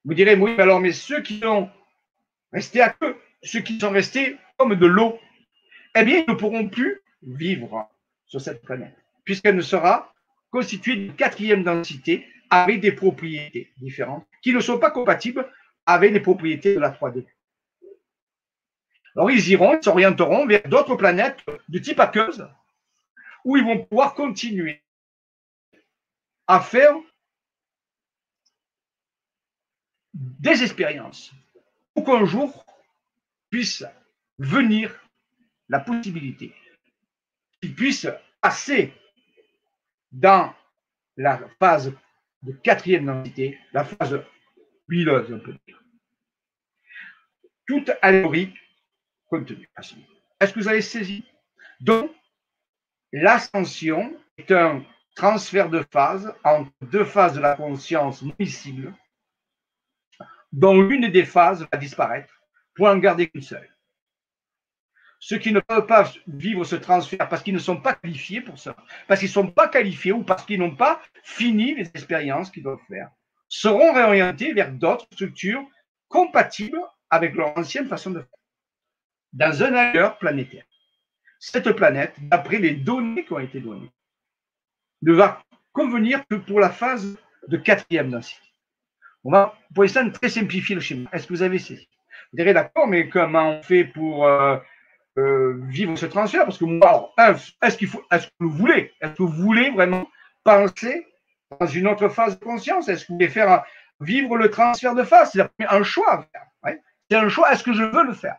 [0.04, 1.70] Vous direz, oui, alors, mais ceux qui sont
[2.52, 5.18] restés à queue, ceux qui sont restés comme de l'eau,
[5.94, 7.88] eh bien, ils ne pourront plus vivre
[8.26, 10.12] sur cette planète, puisqu'elle ne sera
[10.50, 15.48] constituée d'une quatrième densité avec des propriétés différentes qui ne sont pas compatibles
[15.86, 17.24] avec les propriétés de la 3D.
[19.14, 22.48] Alors, ils iront, ils s'orienteront vers d'autres planètes de type aqueuse,
[23.44, 24.82] où ils vont pouvoir continuer
[26.46, 26.94] à faire
[30.14, 31.32] des expériences
[31.94, 32.64] pour qu'un jour
[33.50, 33.84] puisse
[34.38, 34.92] venir
[35.68, 36.54] la possibilité
[37.60, 38.08] qu'ils puissent
[38.40, 38.92] passer
[40.10, 40.54] dans
[41.16, 41.92] la phase
[42.42, 44.20] de quatrième densité, la phase
[44.88, 45.82] huileuse, on peut dire.
[47.66, 48.52] Toute allégorie
[49.26, 49.70] contenue.
[50.40, 51.24] Est-ce que vous avez saisi?
[51.80, 52.10] Donc,
[53.12, 54.82] L'ascension est un
[55.14, 58.94] transfert de phase entre deux phases de la conscience miscible,
[60.52, 62.32] dont l'une des phases va disparaître
[62.74, 63.68] pour en garder qu'une seule.
[65.24, 68.58] ceux qui ne peuvent pas vivre ce transfert parce qu'ils ne sont pas qualifiés pour
[68.58, 68.74] ça,
[69.06, 72.64] parce qu'ils ne sont pas qualifiés ou parce qu'ils n'ont pas fini les expériences qu'ils
[72.64, 73.08] doivent faire,
[73.48, 75.64] seront réorientés vers d'autres structures
[76.08, 78.38] compatibles avec leur ancienne façon de faire,
[79.32, 80.64] dans un ailleurs planétaire.
[81.44, 83.90] Cette planète, d'après les données qui ont été données,
[85.02, 87.16] ne va convenir que pour la phase
[87.48, 88.46] de quatrième densité.
[89.24, 91.10] On va, pour l'instant, très simplifier le schéma.
[91.12, 91.88] Est-ce que vous avez saisi?
[92.30, 94.56] Vous direz d'accord, mais comment on fait pour euh,
[95.18, 96.44] euh, vivre ce transfert?
[96.44, 100.08] Parce que moi, est-ce que vous voulez, est-ce que vous voulez vraiment
[100.44, 101.08] penser
[101.58, 102.88] dans une autre phase de conscience?
[102.88, 103.64] Est-ce que vous voulez faire
[103.98, 105.32] vivre le transfert de phase?
[105.32, 106.76] C'est un choix faire.
[107.10, 107.52] C'est un choix.
[107.52, 108.36] Est-ce que je veux le faire?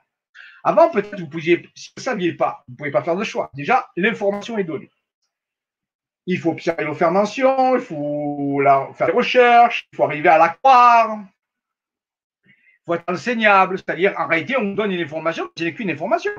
[0.63, 3.23] Avant, peut-être vous pouviez, si vous ne saviez pas, vous ne pouvez pas faire de
[3.23, 3.51] choix.
[3.53, 4.89] Déjà, l'information est donnée.
[6.25, 8.61] Il faut nos fermentations, il faut
[8.95, 11.19] faire des recherches, il faut arriver à la croire.
[12.45, 15.91] Il faut être enseignable, c'est-à-dire en réalité, on vous donne une information, ce n'est qu'une
[15.91, 16.31] information.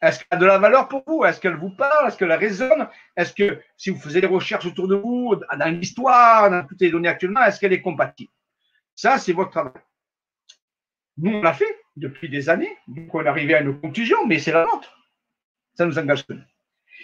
[0.00, 1.24] Est-ce qu'elle a de la valeur pour vous?
[1.24, 2.08] Est-ce qu'elle vous parle?
[2.08, 2.88] Est-ce qu'elle résonne?
[3.16, 6.90] Est-ce que si vous faisiez des recherches autour de vous, dans l'histoire, dans toutes les
[6.90, 8.30] données actuellement, est-ce qu'elle est compatible?
[8.94, 9.72] Ça, c'est votre travail.
[11.18, 14.52] Nous, on l'a fait depuis des années, donc on arrivé à une conclusion, mais c'est
[14.52, 14.96] la nôtre.
[15.74, 16.24] Ça nous engage.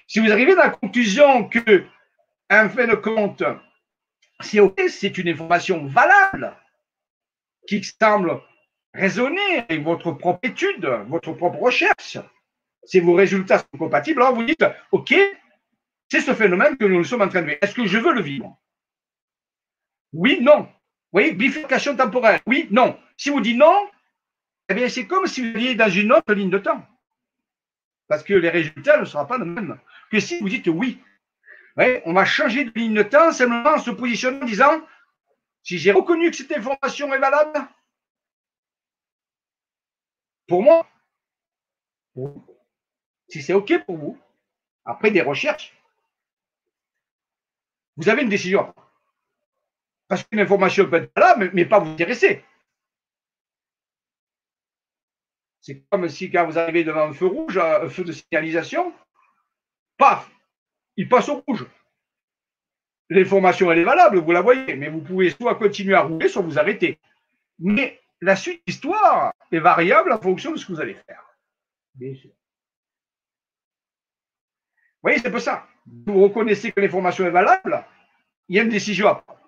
[0.07, 1.85] Si vous arrivez à la conclusion que
[2.51, 3.43] en fin de compte,
[4.41, 6.55] c'est OK, c'est une information valable
[7.67, 8.41] qui semble
[8.93, 12.19] raisonner avec votre propre étude, votre propre recherche.
[12.85, 15.15] Si vos résultats sont compatibles, alors vous dites, OK,
[16.11, 17.59] c'est ce phénomène que nous sommes en train de vivre.
[17.63, 18.61] Est-ce que je veux le vivre?
[20.13, 20.63] Oui, non.
[20.63, 22.41] Vous voyez, bifurcation temporelle.
[22.47, 22.99] Oui, non.
[23.17, 23.89] Si vous dites non,
[24.77, 26.87] eh c'est comme si vous étiez dans une autre ligne de temps.
[28.09, 29.79] Parce que les résultats ne seront pas les mêmes
[30.11, 31.01] que si vous dites oui
[31.77, 34.81] on va changer de ligne de temps simplement en se positionnant en disant
[35.63, 37.69] si j'ai reconnu que cette information est valable,
[40.49, 40.87] pour moi,
[43.29, 44.19] si c'est OK pour vous,
[44.85, 45.75] après des recherches,
[47.97, 48.75] vous avez une décision.
[50.09, 52.45] Parce qu'une information peut être valable, mais pas vous intéresser.
[55.63, 58.93] C'est comme si quand vous arrivez devant un feu rouge, un feu de signalisation,
[59.97, 60.29] paf,
[60.97, 61.65] il passe au rouge.
[63.09, 66.43] L'information, elle est valable, vous la voyez, mais vous pouvez soit continuer à rouler, soit
[66.43, 66.99] vous arrêter.
[67.61, 71.25] Mais la suite de l'histoire est variable en fonction de ce que vous allez faire.
[71.95, 72.31] Bien sûr.
[75.01, 75.69] Vous voyez, c'est pas ça.
[75.87, 77.85] Vous reconnaissez que l'information est valable,
[78.49, 79.41] il y a une décision à prendre.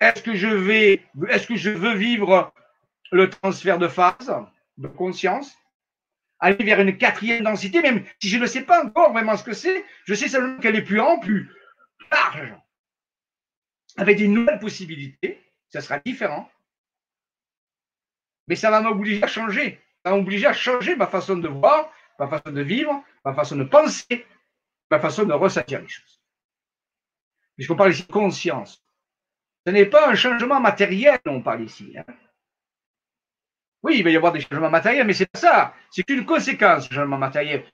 [0.00, 2.52] Est-ce que je vais, est-ce que je veux vivre
[3.10, 4.34] le transfert de phase,
[4.76, 5.56] de conscience,
[6.42, 9.52] aller vers une quatrième densité, même si je ne sais pas encore vraiment ce que
[9.52, 11.48] c'est, je sais seulement qu'elle est plus ample, plus
[12.10, 12.54] large,
[13.96, 15.40] avec des nouvelles possibilités,
[15.70, 16.50] ça sera différent.
[18.48, 19.80] Mais ça va m'obliger à changer.
[20.04, 23.54] Ça va m'obliger à changer ma façon de voir, ma façon de vivre, ma façon
[23.54, 24.26] de penser,
[24.90, 26.20] ma façon de ressentir les choses.
[27.54, 28.84] Puisqu'on parle ici de conscience.
[29.64, 31.94] Ce n'est pas un changement matériel dont on parle ici.
[31.96, 32.04] Hein.
[33.82, 35.74] Oui, il va y avoir des changements matériels, mais c'est ça.
[35.90, 37.64] C'est une conséquence, du changement matériel.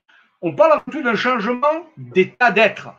[0.41, 2.89] On parle plus d'un changement d'état d'être.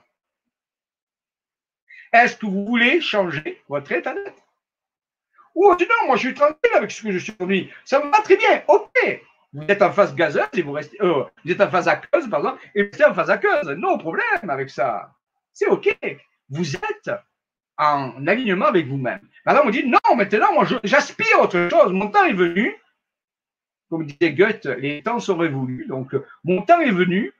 [2.12, 4.42] Est-ce que vous voulez changer votre état d'être?
[5.54, 7.70] Ou non, moi je suis tranquille avec ce que je suis aujourd'hui.
[7.84, 8.62] Ça me va très bien.
[8.68, 9.20] Ok.
[9.52, 10.96] Vous êtes en phase gazeuse et vous restez.
[11.02, 13.68] Euh, vous êtes en phase aqueuse, pardon, et vous restez en phase aqueuse.
[13.70, 15.12] Non problème avec ça.
[15.52, 15.96] C'est ok.
[16.50, 17.10] Vous êtes
[17.76, 19.20] en alignement avec vous-même.
[19.44, 21.92] Maintenant, on dit non, maintenant, moi j'aspire à autre chose.
[21.92, 22.76] Mon temps est venu
[23.90, 25.86] comme disait Goethe, les temps sont révolus.
[25.88, 26.14] Donc,
[26.44, 27.32] mon temps est venu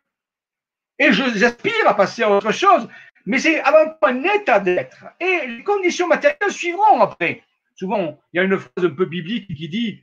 [0.99, 2.89] et j'aspire à passer à autre chose.
[3.25, 5.07] Mais c'est avant tout un état d'être.
[5.21, 7.43] Et les conditions matérielles suivront après.
[7.77, 10.03] Souvent, il y a une phrase un peu biblique qui dit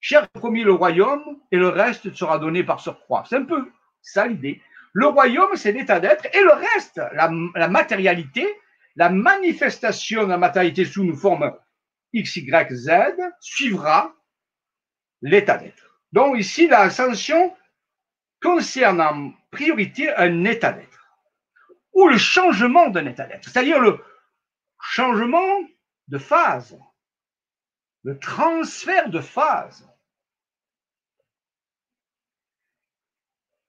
[0.00, 3.24] Cher premier le royaume et le reste sera donné par surcroît.
[3.28, 3.70] C'est un peu
[4.02, 4.60] ça l'idée.
[4.92, 8.46] Le royaume, c'est l'état d'être et le reste, la, la, matérialité,
[8.96, 11.56] la manifestation de la matérialité sous une forme
[12.12, 12.90] X, Y, Z
[13.40, 14.14] suivra
[15.22, 16.00] l'état d'être.
[16.12, 17.56] Donc ici, l'ascension
[18.40, 20.92] concerne en priorité un état d'être
[21.92, 23.98] ou le changement d'un état d'être, c'est-à-dire le
[24.80, 25.60] changement
[26.08, 26.78] de phase,
[28.02, 29.88] le transfert de phase.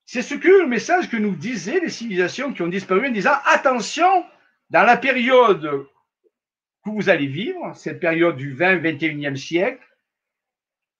[0.06, 3.36] C'est ce que le message que nous disaient les civilisations qui ont disparu en disant
[3.46, 4.26] attention,
[4.70, 5.88] dans la période
[6.84, 9.84] que vous allez vivre, cette période du 20-21e siècle,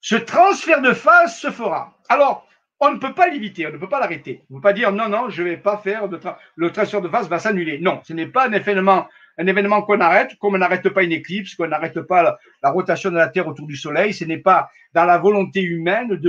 [0.04, 1.98] ce transfert de phase se fera.
[2.10, 2.46] Alors,
[2.78, 4.44] on ne peut pas l'éviter, on ne peut pas l'arrêter.
[4.50, 6.20] On ne peut pas dire non, non, je ne vais pas faire de
[6.56, 7.78] le transfert de phase va s'annuler.
[7.78, 11.68] Non, ce n'est pas un événement, qu'on arrête, comme on n'arrête pas une éclipse, qu'on
[11.68, 14.12] n'arrête pas la, rotation de la Terre autour du Soleil.
[14.12, 16.20] Ce n'est pas dans la volonté humaine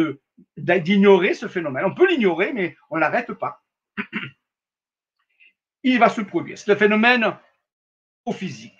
[0.55, 1.83] d'ignorer ce phénomène.
[1.83, 3.61] On peut l'ignorer, mais on n'arrête pas.
[5.83, 6.57] Il va se produire.
[6.57, 7.35] C'est un phénomène
[8.31, 8.79] physique,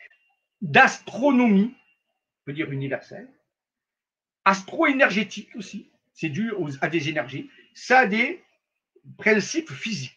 [0.62, 3.28] d'astronomie, on peut dire universelle,
[4.46, 8.44] astro-énergétique aussi, c'est dû à des énergies, ça a des
[9.18, 10.16] principes physiques.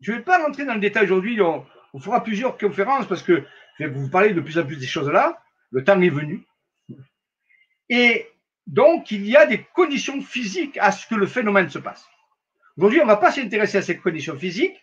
[0.00, 1.66] Je ne vais pas rentrer dans le détail aujourd'hui, on,
[1.98, 3.44] fera plusieurs conférences parce que
[3.78, 6.46] je vais vous parler de plus en plus des choses là, le temps est venu.
[7.88, 8.28] Et
[8.66, 12.06] donc, il y a des conditions physiques à ce que le phénomène se passe.
[12.76, 14.80] Aujourd'hui, on ne va pas s'intéresser à ces conditions physiques,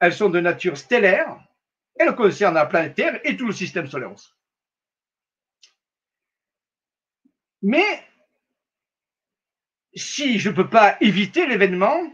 [0.00, 1.42] elles sont de nature stellaire,
[1.96, 4.28] elles concernent la planète Terre et tout le système solaire aussi.
[7.62, 8.04] Mais
[9.94, 12.12] si je ne peux pas éviter l'événement,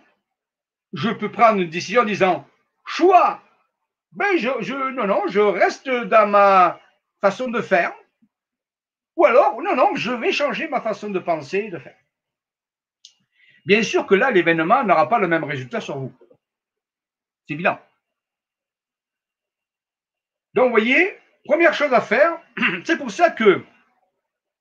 [0.93, 2.47] je peux prendre une décision en disant
[2.85, 3.43] choix.
[4.13, 6.81] Ben je, non, non, je reste dans ma
[7.21, 7.95] façon de faire.
[9.17, 11.97] Ou alors, non, non, je vais changer ma façon de penser et de faire.
[13.67, 16.13] Bien sûr que là, l'événement n'aura pas le même résultat sur vous.
[17.47, 17.79] C'est évident.
[20.55, 22.41] Donc, vous voyez, première chose à faire,
[22.85, 23.65] c'est pour ça que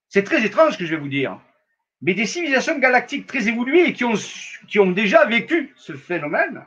[0.09, 1.39] c'est très étrange ce que je vais vous dire
[2.01, 4.15] mais des civilisations galactiques très évoluées qui ont,
[4.67, 6.65] qui ont déjà vécu ce phénomène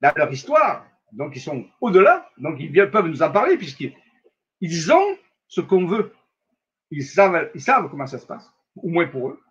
[0.00, 5.18] dans leur histoire, donc ils sont au-delà, donc ils peuvent nous en parler puisqu'ils ont
[5.48, 6.14] ce qu'on veut.
[6.90, 9.42] Ils savent, ils savent comment ça se passe, au moins pour eux.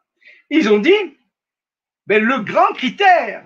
[0.49, 1.17] Ils ont dit,
[2.07, 3.45] ben, le grand critère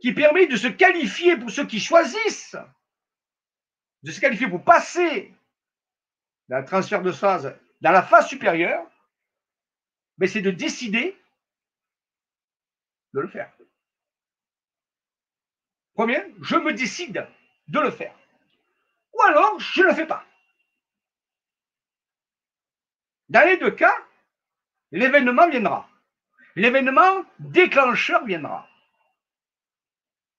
[0.00, 2.56] qui permet de se qualifier pour ceux qui choisissent,
[4.02, 5.32] de se qualifier pour passer
[6.48, 8.84] dans transfert de phase dans la phase supérieure,
[10.18, 11.16] mais c'est de décider
[13.14, 13.52] de le faire.
[15.94, 17.26] Premier, je me décide
[17.68, 18.14] de le faire.
[19.12, 20.24] Ou alors, je ne le fais pas.
[23.28, 23.94] Dans les deux cas,
[24.90, 25.88] l'événement viendra.
[26.56, 28.68] L'événement déclencheur viendra.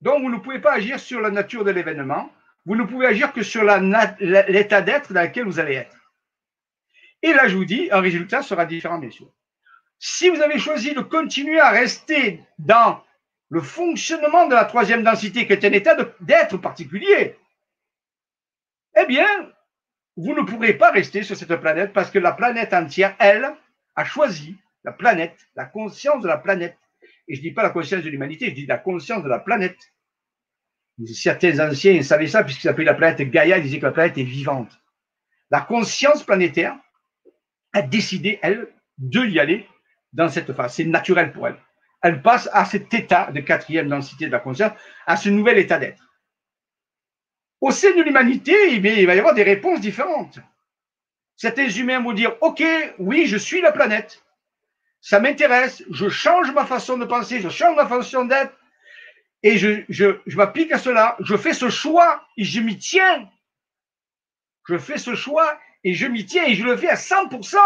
[0.02, 2.32] Donc, vous ne pouvez pas agir sur la nature de l'événement.
[2.66, 5.98] Vous ne pouvez agir que sur l'état d'être dans lequel vous allez être.
[7.22, 9.32] Et là, je vous dis, un résultat sera différent, bien sûr.
[10.06, 13.02] Si vous avez choisi de continuer à rester dans
[13.48, 17.38] le fonctionnement de la troisième densité, qui est un état d'être particulier,
[19.00, 19.26] eh bien,
[20.18, 23.50] vous ne pourrez pas rester sur cette planète parce que la planète entière, elle,
[23.96, 26.78] a choisi la planète, la conscience de la planète.
[27.30, 29.40] Et je ne dis pas la conscience de l'humanité, je dis la conscience de la
[29.40, 29.94] planète.
[31.06, 34.24] Certains anciens savaient ça puisqu'ils appelaient la planète Gaïa, ils disaient que la planète est
[34.24, 34.78] vivante.
[35.50, 36.78] La conscience planétaire
[37.72, 39.66] a décidé, elle, de y aller
[40.14, 40.76] dans cette phase.
[40.76, 41.58] C'est naturel pour elle.
[42.02, 44.74] Elle passe à cet état de quatrième densité de la conscience,
[45.06, 46.04] à ce nouvel état d'être.
[47.62, 50.40] Au sein de l'humanité, il va y avoir des réponses différentes.
[51.36, 52.64] Certains humains vont dire, OK,
[53.00, 54.24] oui, je suis la planète.
[55.02, 55.84] Ça m'intéresse.
[55.90, 58.54] Je change ma façon de penser, je change ma façon d'être.
[59.44, 61.18] Et je, m'applique à cela.
[61.20, 63.30] Je fais ce choix et je m'y tiens.
[64.68, 67.58] Je fais ce choix et je m'y tiens et je le fais à 100%.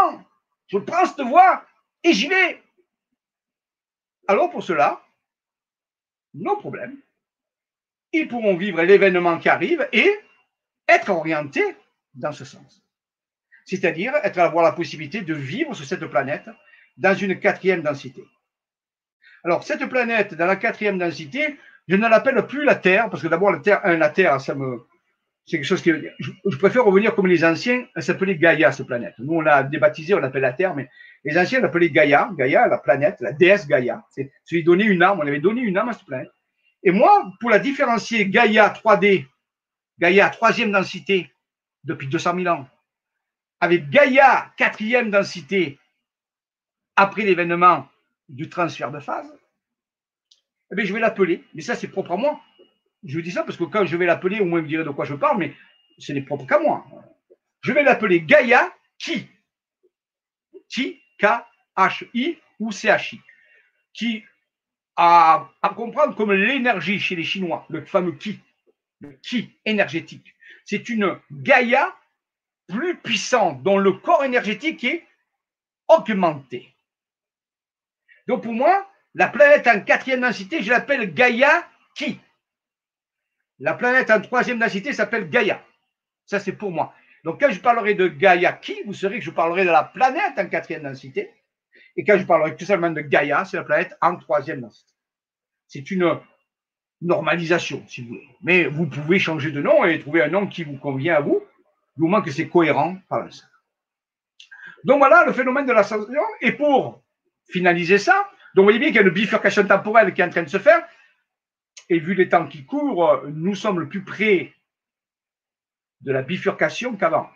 [0.67, 1.63] Je prends cette voie
[2.03, 2.61] et j'y vais.
[4.27, 5.01] Alors pour cela,
[6.33, 6.97] nos problèmes,
[8.13, 10.09] ils pourront vivre l'événement qui arrive et
[10.87, 11.75] être orientés
[12.13, 12.83] dans ce sens.
[13.65, 16.45] C'est-à-dire être avoir la possibilité de vivre sur cette planète
[16.97, 18.23] dans une quatrième densité.
[19.43, 23.27] Alors, cette planète dans la quatrième densité, je ne l'appelle plus la Terre, parce que
[23.27, 24.85] d'abord, la Terre, ça me,
[25.45, 28.87] c'est quelque chose qui, je, je, préfère revenir comme les anciens, elle s'appelait Gaïa, cette
[28.87, 29.15] planète.
[29.19, 30.89] Nous, on l'a débaptisée, on l'appelle la Terre, mais
[31.27, 34.01] les anciens l'appelaient Gaïa, Gaïa, la planète, la déesse Gaïa.
[34.09, 36.31] C'est lui donner une âme, on avait donné une âme à cette planète.
[36.83, 39.25] Et moi, pour la différencier Gaïa 3D,
[39.99, 41.29] Gaïa troisième densité,
[41.83, 42.65] depuis 200 000 ans,
[43.59, 45.77] avec Gaïa quatrième densité,
[46.95, 47.89] après l'événement
[48.29, 49.29] du transfert de phase,
[50.71, 52.39] eh bien, je vais l'appeler, mais ça c'est propre à moi.
[53.03, 54.89] Je vous dis ça parce que quand je vais l'appeler, au moins vous direz de
[54.91, 55.53] quoi je parle, mais
[55.97, 56.85] ce n'est propre qu'à moi.
[57.59, 59.27] Je vais l'appeler Gaïa qui
[60.69, 63.21] Qui K-H-I ou C-H-I,
[63.93, 64.23] qui
[64.95, 68.39] à, à comprendre comme l'énergie chez les Chinois, le fameux Ki,
[68.99, 70.33] le Ki énergétique.
[70.65, 71.95] C'est une Gaïa
[72.67, 75.05] plus puissante, dont le corps énergétique est
[75.87, 76.73] augmenté.
[78.27, 82.19] Donc pour moi, la planète en quatrième densité, je l'appelle Gaïa Ki.
[83.59, 85.63] La planète en troisième densité s'appelle Gaïa.
[86.25, 86.93] Ça, c'est pour moi.
[87.27, 90.37] Donc, quand je parlerai de Gaïa qui, vous saurez que je parlerai de la planète
[90.37, 91.29] en quatrième densité?
[91.97, 94.93] Et quand je parlerai tout simplement de Gaïa, c'est la planète en troisième densité.
[95.67, 96.21] C'est une
[97.01, 98.29] normalisation, si vous voulez.
[98.43, 101.43] Mais vous pouvez changer de nom et trouver un nom qui vous convient à vous,
[101.97, 103.47] du moment que c'est cohérent par l'instant.
[104.85, 106.21] Donc voilà le phénomène de l'ascension.
[106.39, 107.03] Et pour
[107.49, 110.29] finaliser ça, Donc, vous voyez bien qu'il y a une bifurcation temporelle qui est en
[110.29, 110.81] train de se faire.
[111.89, 114.53] Et vu les temps qui courent, nous sommes le plus près
[116.01, 117.29] de la bifurcation qu'avant.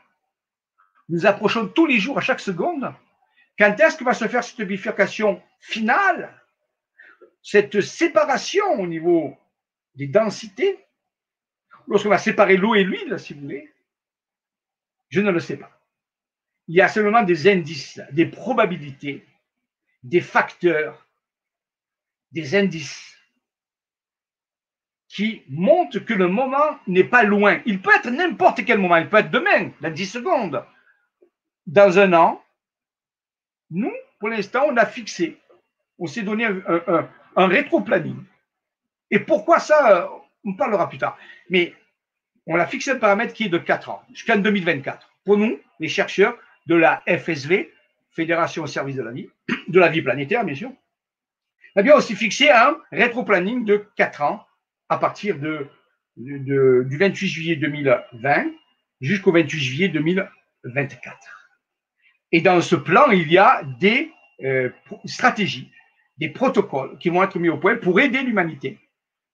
[1.10, 2.94] Nous approchons tous les jours, à chaque seconde.
[3.58, 6.42] Quand est-ce que va se faire cette bifurcation finale
[7.44, 9.38] Cette séparation au niveau
[9.96, 10.80] des densités?
[11.88, 13.74] Lorsqu'on va séparer l'eau et l'huile, si vous voulez
[15.10, 15.72] Je ne le sais pas.
[16.68, 19.26] Il y a seulement des indices, des probabilités,
[20.04, 21.06] des facteurs,
[22.32, 23.18] des indices
[25.12, 27.60] qui montrent que le moment n'est pas loin.
[27.66, 30.64] Il peut être n'importe quel moment, il peut être demain, dans 10 secondes,
[31.68, 32.42] dans un an.
[33.72, 35.38] Nous, pour l'instant, on a fixé,
[36.00, 38.24] on s'est donné un, un, rétro-planning.
[39.10, 40.10] Et pourquoi ça,
[40.46, 41.18] on parlera plus tard.
[41.50, 41.74] Mais
[42.48, 45.10] on a fixé un paramètre qui est de 4 ans, jusqu'en 2024.
[45.26, 46.38] Pour nous, les chercheurs
[46.68, 47.74] de la FSV,
[48.12, 49.30] Fédération au service de la vie,
[49.68, 50.72] de la vie planétaire, bien sûr,
[51.76, 54.46] eh bien aussi fixé un rétro-planning de 4 ans
[54.92, 55.68] à partir de,
[56.18, 58.52] du 28 juillet 2020
[59.00, 61.18] jusqu'au 28 juillet 2024.
[62.34, 64.12] Et dans ce plan, il y a des
[64.44, 64.70] euh,
[65.06, 65.72] stratégies,
[66.18, 68.80] des protocoles qui vont être mis au point pour aider l'humanité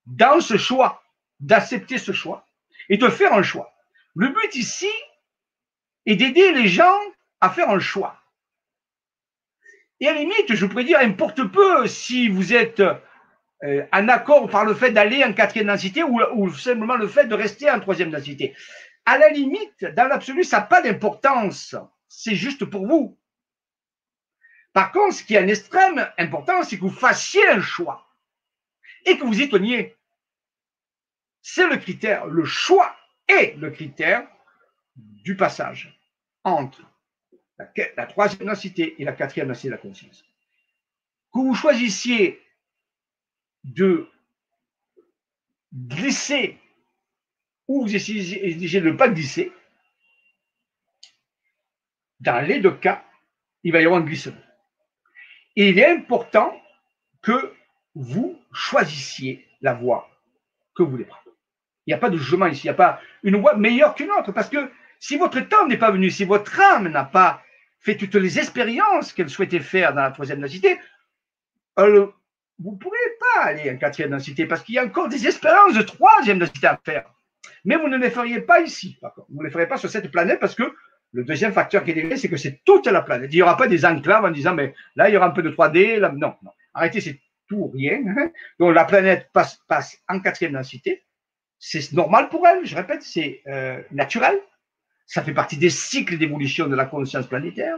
[0.06, 1.04] dans ce choix,
[1.40, 2.46] d'accepter ce choix
[2.88, 3.74] et de faire un choix.
[4.14, 4.90] Le but ici
[6.06, 7.00] est d'aider les gens
[7.42, 8.16] à faire un choix.
[10.02, 12.84] Et à la limite, je pourrais dire, importe peu si vous êtes
[13.64, 17.34] euh, en accord par le fait d'aller en quatrième densité ou, simplement le fait de
[17.34, 18.56] rester en troisième densité.
[19.06, 21.76] À la limite, dans l'absolu, ça n'a pas d'importance.
[22.08, 23.18] C'est juste pour vous.
[24.74, 28.08] Par contre, ce qui est en extrême important, c'est que vous fassiez un choix
[29.06, 29.96] et que vous y teniez.
[31.42, 32.96] C'est le critère, le choix
[33.28, 34.28] est le critère
[34.96, 36.00] du passage
[36.44, 36.82] entre
[37.58, 40.24] la, troisième densité et la quatrième densité de la conscience.
[41.34, 42.42] Que vous choisissiez
[43.68, 44.08] de
[45.74, 46.58] glisser
[47.68, 49.52] ou essayez de ne pas glisser,
[52.20, 53.04] dans les deux cas,
[53.64, 54.42] il va y avoir un glissement.
[55.56, 56.60] Et il est important
[57.22, 57.54] que
[57.94, 60.10] vous choisissiez la voie
[60.76, 61.24] que vous voulez prendre.
[61.86, 64.12] Il n'y a pas de jugement ici, il n'y a pas une voie meilleure qu'une
[64.12, 67.44] autre, parce que si votre temps n'est pas venu, si votre âme n'a pas
[67.80, 70.46] fait toutes les expériences qu'elle souhaitait faire dans la troisième
[71.80, 72.08] euh,
[72.60, 72.98] vous pourrez
[73.42, 76.80] aller en quatrième densité, parce qu'il y a encore des expériences de troisième densité à
[76.84, 77.06] faire.
[77.66, 78.98] Mais vous ne les feriez pas ici,
[79.30, 80.74] Vous ne les ferez pas sur cette planète, parce que
[81.14, 83.30] le deuxième facteur qui est dégré, c'est que c'est toute la planète.
[83.32, 85.42] Il n'y aura pas des enclaves en disant, mais là, il y aura un peu
[85.42, 86.00] de 3D.
[86.00, 86.52] Là, non, non.
[86.74, 88.02] Arrêtez, c'est tout rien.
[88.08, 88.30] Hein.
[88.60, 91.04] Donc, la planète passe, passe en quatrième densité.
[91.60, 94.40] C'est normal pour elle, je répète, c'est euh, naturel.
[95.08, 97.78] Ça fait partie des cycles d'évolution de la conscience planétaire.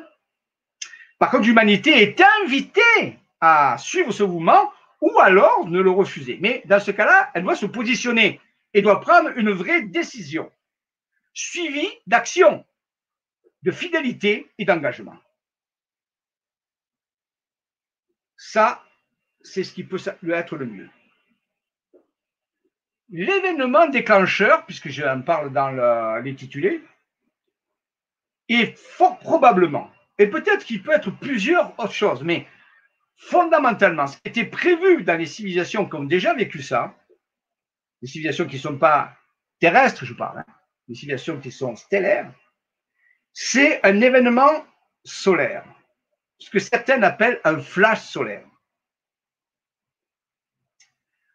[1.18, 4.72] Par contre, l'humanité est invitée à suivre ce mouvement
[5.02, 6.38] ou alors ne le refuser.
[6.42, 8.42] Mais dans ce cas-là, elle doit se positionner
[8.74, 10.52] et doit prendre une vraie décision,
[11.34, 12.66] suivie d'action
[13.64, 15.18] de fidélité et d'engagement.
[18.38, 18.84] Ça,
[19.42, 20.00] c'est ce qui peut
[20.32, 20.90] être le mieux.
[23.10, 26.84] L'événement déclencheur, puisque je en parle dans l'intitulé,
[28.48, 32.48] est fort probablement, et peut-être qu'il peut être plusieurs autres choses, mais
[33.20, 36.96] fondamentalement, ce qui était prévu dans les civilisations qui ont déjà vécu ça,
[38.02, 39.14] les civilisations qui ne sont pas
[39.60, 40.46] terrestres, je parle, hein,
[40.88, 42.32] les civilisations qui sont stellaires,
[43.34, 44.66] c'est un événement
[45.04, 45.66] solaire,
[46.40, 48.46] ce que certains appellent un flash solaire.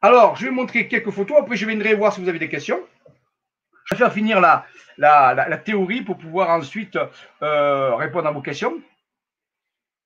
[0.00, 2.82] Alors, je vais montrer quelques photos, après je viendrai voir si vous avez des questions.
[3.84, 6.98] Je vais faire finir la, théorie pour pouvoir ensuite
[7.42, 8.82] euh, répondre à vos questions.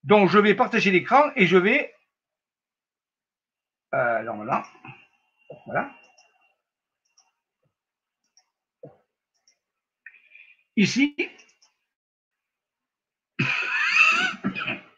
[0.05, 1.92] Donc, je vais partager l'écran et je vais...
[3.94, 4.64] Euh, voilà.
[5.66, 5.90] Voilà.
[10.76, 11.14] Ici,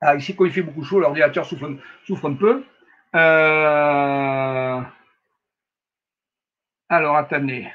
[0.00, 1.70] Ah, ici, quand il fait beaucoup chaud, l'ordinateur souffre,
[2.04, 2.64] souffre, un peu.
[3.14, 4.80] Euh,
[6.88, 7.68] alors, attendez.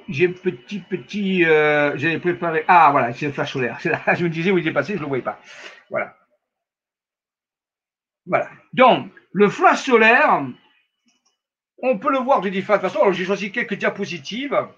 [0.09, 2.65] j'ai un petit, petit, euh, j'avais préparé.
[2.67, 3.79] Ah, voilà, c'est le flash solaire.
[3.83, 5.41] Je me disais où il est passé, je ne le voyais pas.
[5.91, 6.17] Voilà.
[8.27, 8.51] Voilà.
[8.73, 10.45] Donc, le flash solaire,
[11.83, 13.01] on peut le voir de différentes façons.
[13.01, 14.69] Alors, j'ai choisi quelques diapositives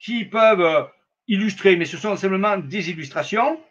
[0.00, 0.82] qui peuvent euh,
[1.28, 3.62] illustrer, mais ce sont simplement des illustrations.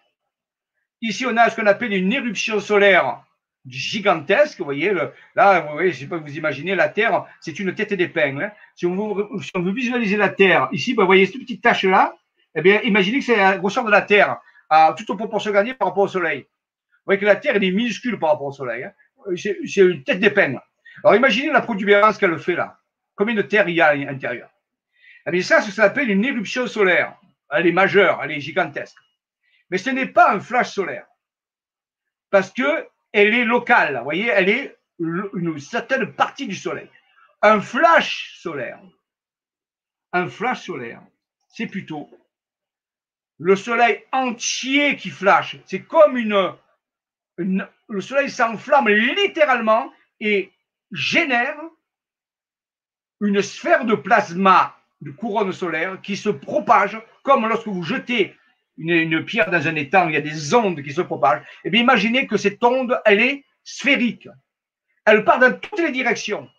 [1.02, 3.24] Ici, on a ce qu'on appelle une éruption solaire
[3.66, 4.60] gigantesque.
[4.60, 4.94] Vous voyez,
[5.36, 8.44] là, vous je sais pas, vous imaginez, la Terre, c'est une tête d'épingle.
[8.44, 8.52] Hein.
[8.76, 12.16] Si, on veut, visualiser la Terre, ici, ben, vous voyez cette petite tache-là,
[12.56, 14.38] eh bien, imaginez que c'est la grosseur de la Terre,
[14.70, 16.42] à toute proportion gagnée par rapport au Soleil.
[16.42, 18.84] Vous voyez que la Terre, elle est minuscule par rapport au Soleil.
[18.84, 18.94] Hein.
[19.36, 20.62] C'est une tête d'épingle.
[21.04, 22.78] Alors, imaginez la protubérance qu'elle fait là.
[23.16, 24.50] Combien de terre il y a à l'intérieur
[25.28, 27.16] Eh bien, ça, ça s'appelle une éruption solaire.
[27.52, 28.98] Elle est majeure, elle est gigantesque.
[29.70, 31.06] Mais ce n'est pas un flash solaire.
[32.30, 33.98] Parce que elle est locale.
[33.98, 36.90] Vous voyez, elle est une certaine partie du soleil.
[37.42, 38.80] Un flash solaire,
[40.14, 41.02] un flash solaire,
[41.50, 42.10] c'est plutôt
[43.40, 45.58] le soleil entier qui flash.
[45.66, 46.54] C'est comme une,
[47.38, 50.52] le soleil s'enflamme littéralement et
[50.92, 51.58] génère
[53.20, 58.36] une sphère de plasma de couronne solaire qui se propage comme lorsque vous jetez
[58.82, 61.42] une, pierre dans un étang, il y a des ondes qui se propagent.
[61.64, 64.28] Et eh bien, imaginez que cette onde, elle est sphérique.
[65.06, 66.50] Elle part dans toutes les directions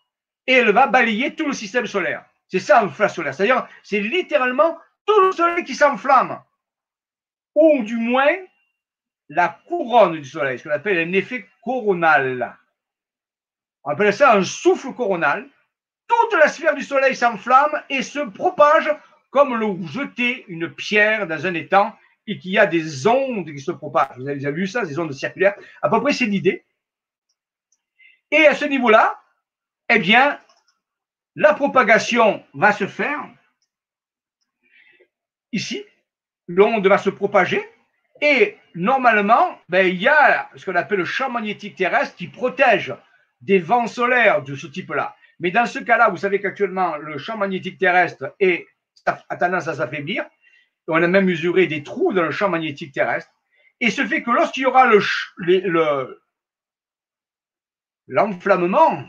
[0.47, 2.25] et elle va balayer tout le système solaire.
[2.49, 3.35] C'est ça un flash solaire.
[3.35, 6.41] C'est-à-dire, c'est littéralement tout le soleil qui s'enflamme.
[7.55, 8.37] Ou du moins,
[9.29, 12.57] la couronne du soleil, ce qu'on appelle un effet coronal.
[13.85, 15.49] On appelle ça un souffle coronal.
[16.07, 18.91] Toute la sphère du soleil s'enflamme et se propage
[19.31, 21.97] comme le jeter une pierre dans un étang
[22.27, 24.17] et qu'il y a des ondes qui se propagent.
[24.17, 25.55] Vous avez déjà vu ça, des ondes circulaires.
[25.81, 26.65] À peu près, c'est l'idée.
[28.31, 29.21] Et à ce niveau-là,
[29.89, 30.41] eh bien,
[31.35, 33.29] la propagation va se faire
[35.53, 35.85] ici.
[36.49, 37.63] L'onde va se propager
[38.21, 42.95] et normalement, ben, il y a ce qu'on appelle le champ magnétique terrestre qui protège
[43.41, 45.17] des vents solaires de ce type-là.
[45.41, 48.67] Mais dans ce cas-là, vous savez qu'actuellement, le champ magnétique terrestre est,
[49.07, 50.25] a tendance à s'affaiblir
[50.89, 53.31] on a même mesuré des trous dans le champ magnétique terrestre.
[53.81, 56.23] Et ce fait que lorsqu'il y aura le,
[58.07, 59.05] l'enflammement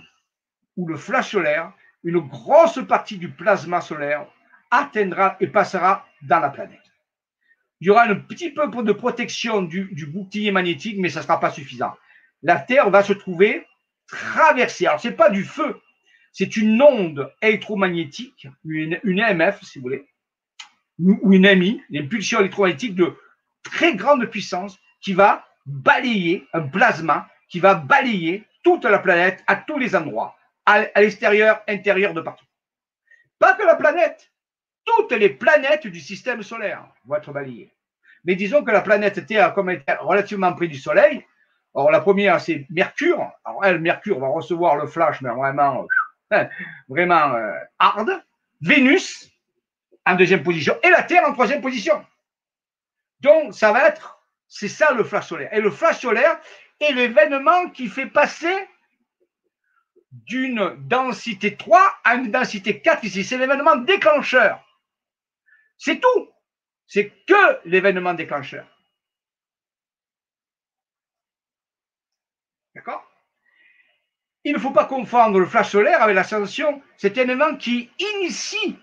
[0.77, 1.71] ou le flash solaire,
[2.03, 4.25] une grosse partie du plasma solaire
[4.71, 6.79] atteindra et passera dans la planète.
[7.79, 11.39] Il y aura un petit peu de protection du, bouclier magnétique, mais ça ne sera
[11.39, 11.93] pas suffisant.
[12.41, 13.65] La Terre va se trouver
[14.07, 14.87] traversée.
[14.87, 15.79] Alors, ce n'est pas du feu,
[16.31, 20.07] c'est une onde électromagnétique, une, une EMF, si vous voulez,
[20.99, 23.15] ou une amie, une pulsion électromagnétique de
[23.63, 29.55] très grande puissance qui va balayer un plasma, qui va balayer toute la planète à
[29.55, 30.35] tous les endroits,
[30.65, 32.45] à, l'extérieur, intérieur, de partout.
[33.39, 34.31] Pas que la planète,
[34.85, 37.71] toutes les planètes du système solaire vont être balayées.
[38.23, 41.25] Mais disons que la planète Terre, comme elle est relativement près du Soleil,
[41.75, 43.31] alors la première c'est Mercure.
[43.43, 45.85] Alors elle, Mercure va recevoir le flash, mais vraiment,
[46.33, 46.45] euh,
[46.87, 48.23] vraiment euh, hard.
[48.61, 49.29] Vénus,
[50.05, 52.05] en deuxième position et la Terre en troisième position.
[53.19, 55.53] Donc, ça va être, c'est ça le flash solaire.
[55.53, 56.39] Et le flash solaire
[56.79, 58.67] est l'événement qui fait passer
[60.11, 63.23] d'une densité 3 à une densité 4 ici.
[63.23, 64.63] C'est l'événement déclencheur.
[65.77, 66.29] C'est tout.
[66.85, 68.67] C'est que l'événement déclencheur.
[72.75, 73.09] D'accord?
[74.43, 76.81] Il ne faut pas confondre le flash solaire avec l'ascension.
[76.97, 78.77] C'est un événement qui initie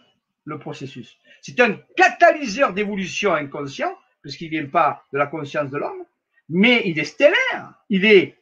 [0.45, 1.19] le processus.
[1.43, 6.05] C'est un catalyseur d'évolution inconscient, puisqu'il ne vient pas de la conscience de l'homme,
[6.49, 8.37] mais il est stellaire, il est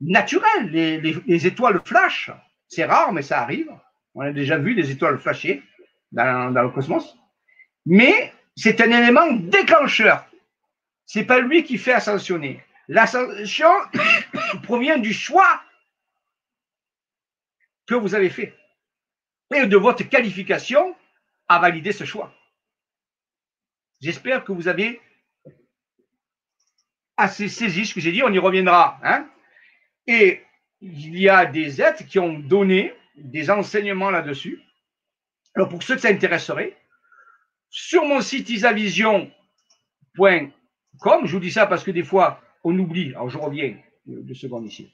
[0.00, 0.70] naturel.
[0.70, 2.30] Les, étoiles flashent.
[2.68, 3.70] C'est rare, mais ça arrive.
[4.14, 5.62] On a déjà vu des étoiles flasher
[6.12, 7.16] dans, dans le cosmos.
[7.86, 10.26] Mais c'est un élément déclencheur.
[11.06, 12.62] C'est pas lui qui fait ascensionner.
[12.88, 13.70] L'ascension
[14.62, 15.60] provient du choix
[17.86, 18.54] que vous avez fait
[19.54, 20.94] et de votre qualification
[21.48, 22.32] à valider ce choix.
[24.00, 25.00] J'espère que vous avez
[27.16, 28.98] assez saisi ce que j'ai dit, on y reviendra.
[29.02, 29.28] Hein.
[30.06, 30.42] Et
[30.80, 34.60] il y a des êtres qui ont donné des enseignements là-dessus.
[35.54, 36.76] Alors pour ceux que ça intéresserait,
[37.70, 39.30] sur mon site isavision.com,
[41.24, 43.76] je vous dis ça parce que des fois on oublie, alors je reviens
[44.06, 44.92] deux secondes ici.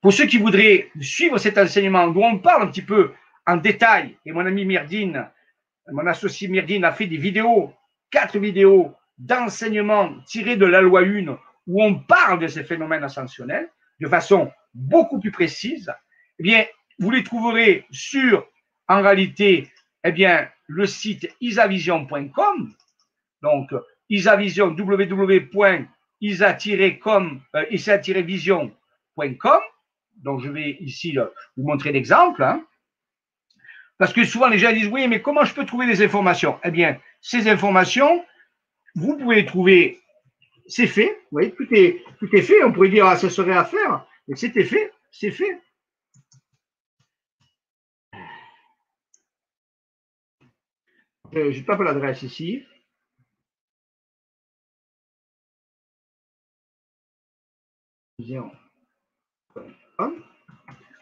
[0.00, 3.12] Pour ceux qui voudraient suivre cet enseignement, où on parle un petit peu
[3.46, 5.28] en détail, et mon ami Myrdine
[5.92, 7.72] mon associé Myrdine a fait des vidéos,
[8.10, 11.36] quatre vidéos d'enseignement tirées de la loi 1
[11.66, 13.68] où on parle de ces phénomènes ascensionnels
[14.00, 15.92] de façon beaucoup plus précise,
[16.38, 16.64] eh bien,
[16.98, 18.46] vous les trouverez sur,
[18.88, 19.70] en réalité,
[20.04, 22.74] eh bien, le site isavision.com.
[23.42, 23.74] Donc,
[24.08, 25.90] isavision, www.isa-com,
[27.54, 27.64] euh.
[30.16, 31.16] Donc, je vais ici
[31.56, 32.42] vous montrer l'exemple.
[32.42, 32.64] Hein.
[33.98, 36.58] Parce que souvent les gens disent oui, mais comment je peux trouver des informations?
[36.64, 38.24] Eh bien, ces informations,
[38.94, 40.00] vous pouvez les trouver,
[40.66, 42.62] c'est fait, vous voyez, tout est, tout est fait.
[42.64, 44.06] On pourrait dire, ah, ça serait à faire.
[44.28, 45.60] Et c'était fait, c'est fait.
[51.34, 52.64] Euh, je tape l'adresse ici.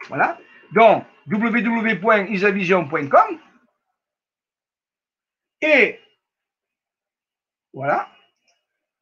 [0.09, 0.39] Voilà.
[0.73, 3.39] Donc, www.isavision.com.
[5.61, 5.99] Et
[7.73, 8.09] voilà.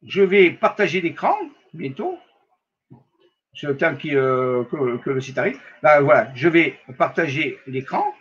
[0.02, 1.36] Je vais partager l'écran
[1.72, 2.18] bientôt.
[3.54, 5.58] C'est le temps euh, que, le site arrive.
[5.82, 8.14] Ben, voilà, je vais partager l'écran.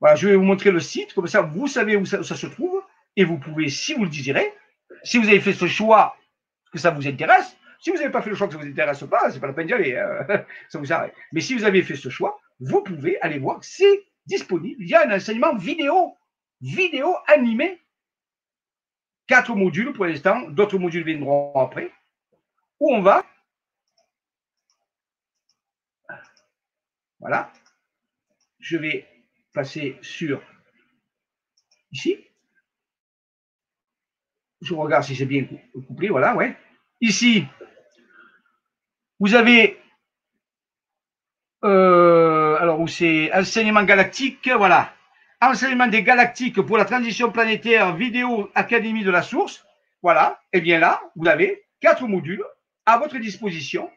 [0.00, 2.80] Voilà, je vais vous montrer le site, comme ça vous savez où ça, se trouve,
[3.16, 4.54] et vous pouvez, si vous le désirez,
[5.02, 6.16] si vous avez fait ce choix
[6.72, 9.04] que ça vous intéresse, si vous n'avez pas fait le choix que ça vous intéresse
[9.04, 10.44] pas, c'est pas la peine d'y aller, hein.
[10.68, 11.14] ça vous arrête.
[11.32, 14.82] Mais si vous avez fait ce choix, vous pouvez aller voir, c'est disponible.
[14.82, 16.16] Il y a un enseignement vidéo,
[16.60, 17.80] vidéo animé,
[19.26, 21.92] quatre modules pour l'instant, d'autres modules viendront après,
[22.80, 23.24] où on va?
[27.20, 27.52] Voilà.
[28.58, 29.06] Je vais
[29.52, 30.42] passer sur
[31.92, 32.24] ici.
[34.60, 35.46] Je regarde si c'est bien
[35.86, 36.08] couplé.
[36.08, 36.56] Voilà, ouais.
[37.00, 37.46] Ici,
[39.20, 39.78] vous avez
[41.64, 44.94] euh, alors où c'est enseignement galactique, voilà.
[45.40, 49.64] Enseignement des galactiques pour la transition planétaire, vidéo Académie de la source.
[50.02, 50.40] Voilà.
[50.52, 52.44] Et bien là, vous avez quatre modules
[52.86, 53.90] à votre disposition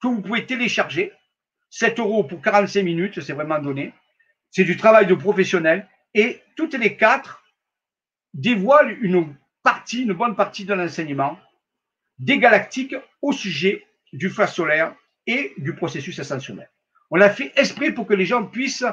[0.00, 1.12] que vous pouvez télécharger
[1.70, 3.92] 7 euros pour 45 minutes, c'est vraiment donné.
[4.50, 5.88] C'est du travail de professionnel.
[6.14, 7.42] Et toutes les quatre
[8.34, 11.38] dévoilent une partie, une bonne partie de l'enseignement
[12.18, 14.94] des galactiques au sujet du phase solaire
[15.26, 16.70] et du processus ascensionnel.
[17.10, 18.84] On l'a fait esprit pour que les gens puissent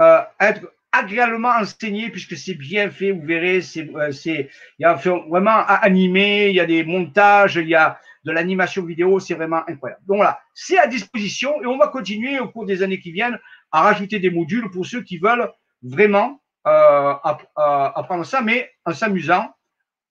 [0.00, 4.48] euh, être agréablement enseignés puisque c'est bien fait, vous verrez, c'est, euh, il
[4.78, 9.20] y a vraiment animé, il y a des montages, il y a de l'animation vidéo,
[9.20, 10.02] c'est vraiment incroyable.
[10.06, 13.38] Donc voilà, c'est à disposition et on va continuer au cours des années qui viennent
[13.70, 15.50] à rajouter des modules pour ceux qui veulent
[15.82, 19.54] vraiment euh, apprendre ça, mais en s'amusant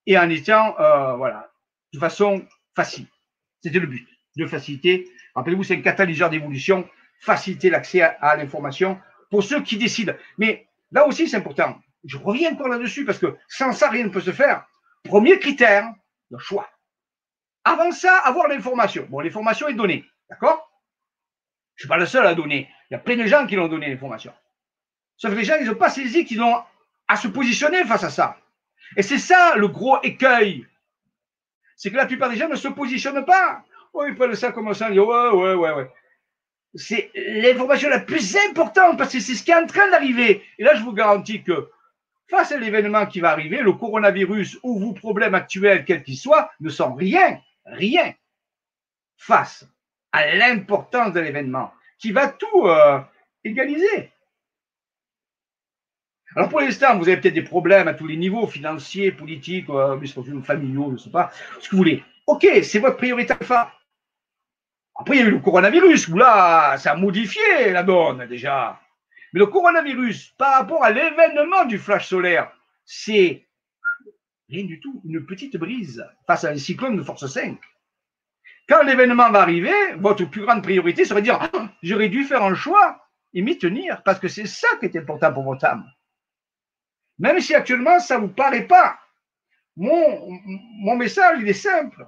[0.06, 1.52] et en étant, euh, voilà,
[1.94, 2.46] de façon
[2.76, 3.08] facile.
[3.62, 4.08] C'était le but,
[4.38, 5.10] de faciliter.
[5.36, 6.88] Rappelez-vous, c'est un catalyseur d'évolution,
[7.20, 10.14] faciliter l'accès à, l'information pour ceux qui décident.
[10.38, 11.80] Mais là aussi, c'est important.
[12.06, 14.66] Je reviens encore là-dessus parce que sans ça, rien ne peut se faire.
[15.04, 15.92] Premier critère,
[16.30, 16.70] le choix.
[17.66, 19.06] Avant ça, avoir l'information.
[19.10, 20.72] Bon, l'information est donnée, d'accord?
[21.76, 22.70] Je ne suis pas le seul à donner.
[22.90, 24.34] Il y a plein de gens qui l'ont donné, l'information.
[25.18, 26.64] Sauf que les gens, ils n'ont pas saisi qu'ils ont
[27.08, 28.38] à se positionner face à ça.
[28.96, 30.66] Et c'est ça le gros écueil.
[31.76, 33.64] C'est que la plupart des gens ne se positionnent pas.
[34.00, 35.92] Oh, ils ça comme ça, disent ouais, ouais, ouais, ouais.
[36.76, 40.44] C'est l'information la plus importante parce que c'est ce qui est en train d'arriver.
[40.60, 41.72] Et là, je vous garantis que
[42.30, 46.52] face à l'événement qui va arriver, le coronavirus ou vos problèmes actuels, quels qu'ils soient,
[46.60, 48.14] ne sont rien rien
[49.18, 49.68] face
[50.12, 53.00] à l'importance de l'événement qui va tout euh,
[53.44, 54.12] égaliser.
[56.36, 60.00] Alors pour l'instant, vous avez peut-être des problèmes à tous les niveaux, financiers, politiques, euh,
[60.44, 62.04] familiaux, je ne sais pas, ce que vous voulez.
[62.28, 63.74] Ok, c'est votre priorité alpha.
[65.00, 68.80] Après, il y a eu le coronavirus, où là, ça a modifié la donne déjà.
[69.34, 72.52] Mais le coronavirus, par rapport à l'événement du flash solaire,
[72.86, 73.48] c'est
[74.50, 75.02] Rien du tout.
[75.06, 77.60] Une petite brise face à un cyclone de force 5.
[78.70, 82.44] Quand l'événement va arriver, votre plus grande priorité serait de dire ah, j'aurais dû faire
[82.44, 83.02] un choix
[83.34, 85.86] et m'y tenir, parce que c'est ça qui est important pour votre âme.
[87.20, 88.98] Même si actuellement ça ne vous paraît pas.
[89.76, 90.30] Mon,
[90.80, 92.08] mon message, il est simple.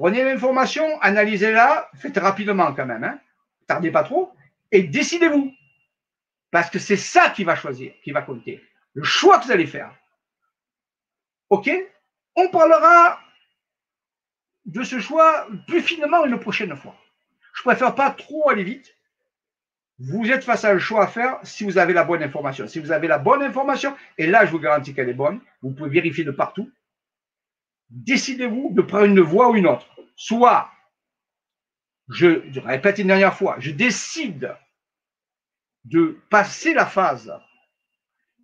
[0.00, 3.20] Prenez l'information, analysez-la, faites rapidement quand même, hein.
[3.66, 4.32] tardez pas trop,
[4.72, 5.52] et décidez-vous.
[6.50, 8.64] Parce que c'est ça qui va choisir, qui va compter.
[8.94, 9.94] Le choix que vous allez faire.
[11.50, 11.70] OK?
[12.34, 13.20] On parlera
[14.64, 16.96] de ce choix plus finement une prochaine fois.
[17.52, 18.96] Je préfère pas trop aller vite.
[19.98, 22.66] Vous êtes face à un choix à faire si vous avez la bonne information.
[22.66, 25.72] Si vous avez la bonne information, et là, je vous garantis qu'elle est bonne, vous
[25.72, 26.70] pouvez vérifier de partout.
[27.90, 29.89] Décidez-vous de prendre une voie ou une autre.
[30.22, 30.70] Soit,
[32.10, 34.54] je, répète une dernière fois, je décide
[35.84, 37.32] de passer la phase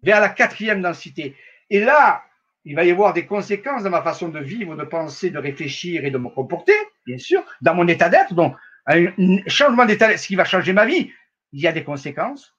[0.03, 1.37] vers la quatrième densité.
[1.69, 2.25] Et là,
[2.65, 6.07] il va y avoir des conséquences dans ma façon de vivre, de penser, de réfléchir
[6.07, 6.73] et de me comporter,
[7.05, 8.33] bien sûr, dans mon état d'être.
[8.33, 8.57] Donc,
[8.87, 9.09] un
[9.47, 11.13] changement d'état, ce qui va changer ma vie,
[11.53, 12.55] il y a des conséquences.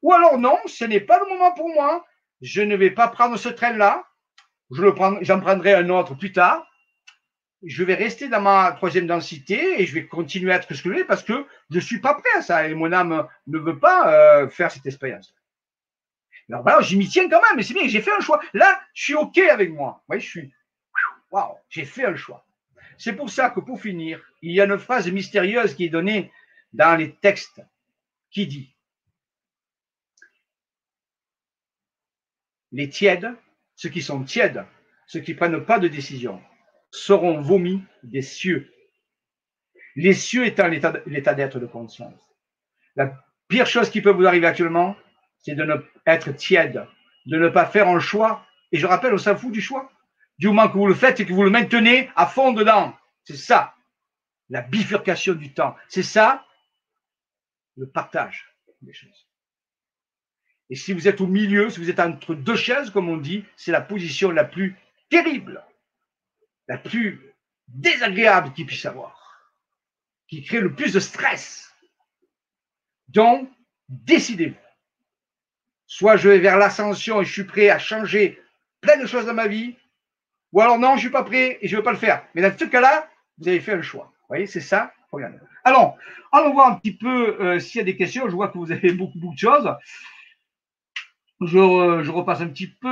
[0.00, 2.06] Ou alors non, ce n'est pas le moment pour moi.
[2.40, 4.02] Je ne vais pas prendre ce train-là.
[4.70, 6.66] J'en prendrai un autre plus tard.
[7.64, 10.92] Je vais rester dans ma troisième densité et je vais continuer à être ce que
[10.92, 13.78] je veux parce que je suis pas prêt à ça et mon âme ne veut
[13.78, 15.32] pas euh, faire cette expérience.
[16.48, 18.40] Alors voilà, j'y m'y tiens quand même, mais c'est bien, j'ai fait un choix.
[18.52, 20.02] Là, je suis OK avec moi.
[20.08, 20.52] Vous je suis.
[21.30, 22.44] Waouh, j'ai fait un choix.
[22.98, 26.30] c'est pour ça que pour finir, il y a une phrase mystérieuse qui est donnée
[26.72, 27.62] dans les textes
[28.30, 28.74] qui dit
[32.72, 33.30] Les tièdes,
[33.76, 34.64] ceux qui sont tièdes,
[35.06, 36.42] ceux qui ne prennent pas de décision,
[36.92, 38.70] seront vomis des cieux.
[39.96, 42.20] Les cieux étant l'état d'être de conscience.
[42.94, 43.18] La
[43.48, 44.94] pire chose qui peut vous arriver actuellement,
[45.38, 45.74] c'est de ne
[46.06, 46.86] être tiède,
[47.26, 48.46] de ne pas faire un choix.
[48.70, 49.90] Et je rappelle, on s'en fout du choix.
[50.38, 52.96] Du moment que vous le faites et que vous le maintenez à fond dedans.
[53.24, 53.74] C'est ça,
[54.48, 55.76] la bifurcation du temps.
[55.88, 56.46] C'est ça,
[57.76, 58.46] le partage
[58.82, 59.28] des choses.
[60.70, 63.44] Et si vous êtes au milieu, si vous êtes entre deux chaises, comme on dit,
[63.56, 64.76] c'est la position la plus
[65.10, 65.62] terrible,
[66.68, 67.34] la plus
[67.68, 69.52] désagréable qu'il puisse avoir,
[70.28, 71.74] qui crée le plus de stress.
[73.08, 73.48] Donc,
[73.88, 74.56] décidez-vous.
[75.86, 78.40] Soit je vais vers l'ascension et je suis prêt à changer
[78.80, 79.76] plein de choses dans ma vie,
[80.52, 82.24] ou alors non, je ne suis pas prêt et je ne veux pas le faire.
[82.34, 83.08] Mais dans ce cas-là,
[83.38, 84.04] vous avez fait un choix.
[84.04, 84.92] Vous voyez, c'est ça.
[85.10, 85.38] Regardez.
[85.64, 85.96] Alors,
[86.32, 88.28] allons voir un petit peu euh, s'il y a des questions.
[88.28, 89.70] Je vois que vous avez beaucoup, beaucoup de choses.
[91.40, 92.88] Je, repasse un petit peu.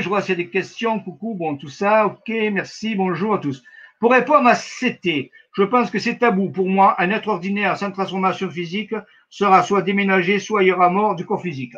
[0.00, 1.00] Je vois s'il y a des questions.
[1.00, 2.06] Coucou, bon, tout ça.
[2.06, 2.94] Ok, merci.
[2.94, 3.62] Bonjour à tous.
[3.98, 6.50] Pour répondre à CT, je pense que c'est tabou.
[6.50, 8.94] Pour moi, un être ordinaire sans transformation physique
[9.30, 11.74] sera soit déménagé, soit il y aura mort du corps physique.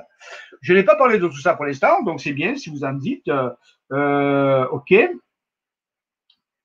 [0.61, 2.93] Je n'ai pas parlé de tout ça pour l'instant, donc c'est bien si vous en
[2.93, 3.31] dites.
[3.93, 4.95] Euh, ok.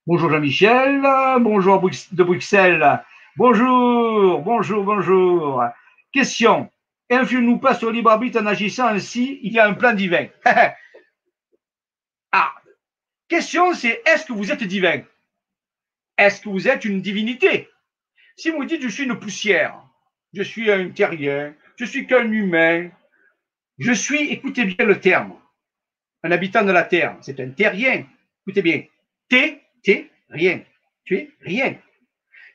[0.07, 1.01] Bonjour Jean-Michel.
[1.39, 1.79] Bonjour
[2.11, 3.03] de Bruxelles.
[3.37, 5.63] Bonjour, bonjour, bonjour.
[6.11, 6.69] Question.
[7.09, 10.27] Influe-nous pas sur libre arbitre en agissant ainsi, il y a un plan divin.
[13.33, 13.37] ah.
[13.37, 15.01] Question, c'est est-ce que vous êtes divin?
[16.17, 17.67] Est-ce que vous êtes une divinité?
[18.37, 19.83] Si vous dites je suis une poussière,
[20.33, 22.91] je suis un terrien, je suis qu'un humain,
[23.79, 25.39] je suis, écoutez bien le terme,
[26.23, 28.05] un habitant de la terre, c'est un terrien.
[28.41, 28.83] Écoutez bien,
[29.29, 30.63] t'es, t'es rien.
[31.03, 31.75] Tu es rien.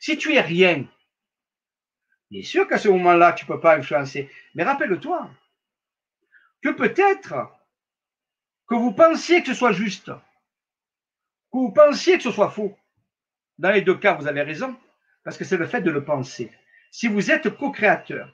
[0.00, 0.86] Si tu es rien,
[2.30, 4.30] bien sûr qu'à ce moment-là, tu ne peux pas influencer.
[4.54, 5.30] Mais rappelle-toi
[6.62, 7.50] que peut-être
[8.68, 10.10] que vous pensiez que ce soit juste,
[11.72, 12.76] pensiez que ce soit faux.
[13.58, 14.76] Dans les deux cas, vous avez raison,
[15.24, 16.50] parce que c'est le fait de le penser
[16.90, 18.32] si vous êtes co-créateur,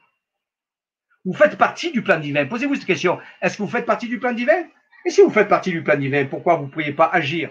[1.25, 2.47] vous faites partie du plan divin.
[2.47, 3.19] Posez-vous cette question.
[3.41, 4.65] Est-ce que vous faites partie du plan divin?
[5.07, 7.51] Et si vous faites partie du plan divin, pourquoi vous ne pourriez pas agir?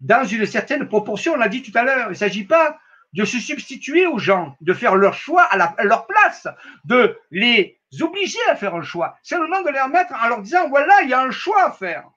[0.00, 2.06] Dans une certaine proportion On l'a dit tout à l'heure.
[2.06, 2.78] Il ne s'agit pas
[3.12, 6.46] de se substituer aux gens, de faire leur choix à, leur place,
[6.84, 9.18] de les obliger à faire un choix.
[9.22, 11.64] C'est le moment de les remettre en leur disant, voilà, il y a un choix
[11.64, 12.08] à faire.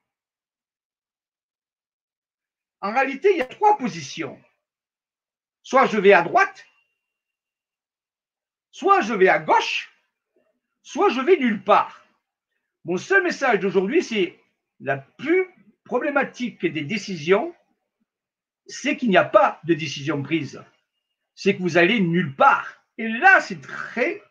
[2.84, 4.40] En réalité, il y a trois positions.
[5.64, 6.66] Soit je vais à droite,
[8.74, 9.94] Soit je vais à gauche,
[10.82, 12.04] soit je vais nulle part.
[12.86, 14.40] Mon seul message d'aujourd'hui, c'est
[14.80, 15.46] la plus
[15.86, 17.54] problématique des décisions,
[18.66, 20.64] c'est qu'il n'y a pas de décision prise.
[21.36, 22.84] C'est que vous allez nulle part.
[22.98, 24.24] Et là, c'est très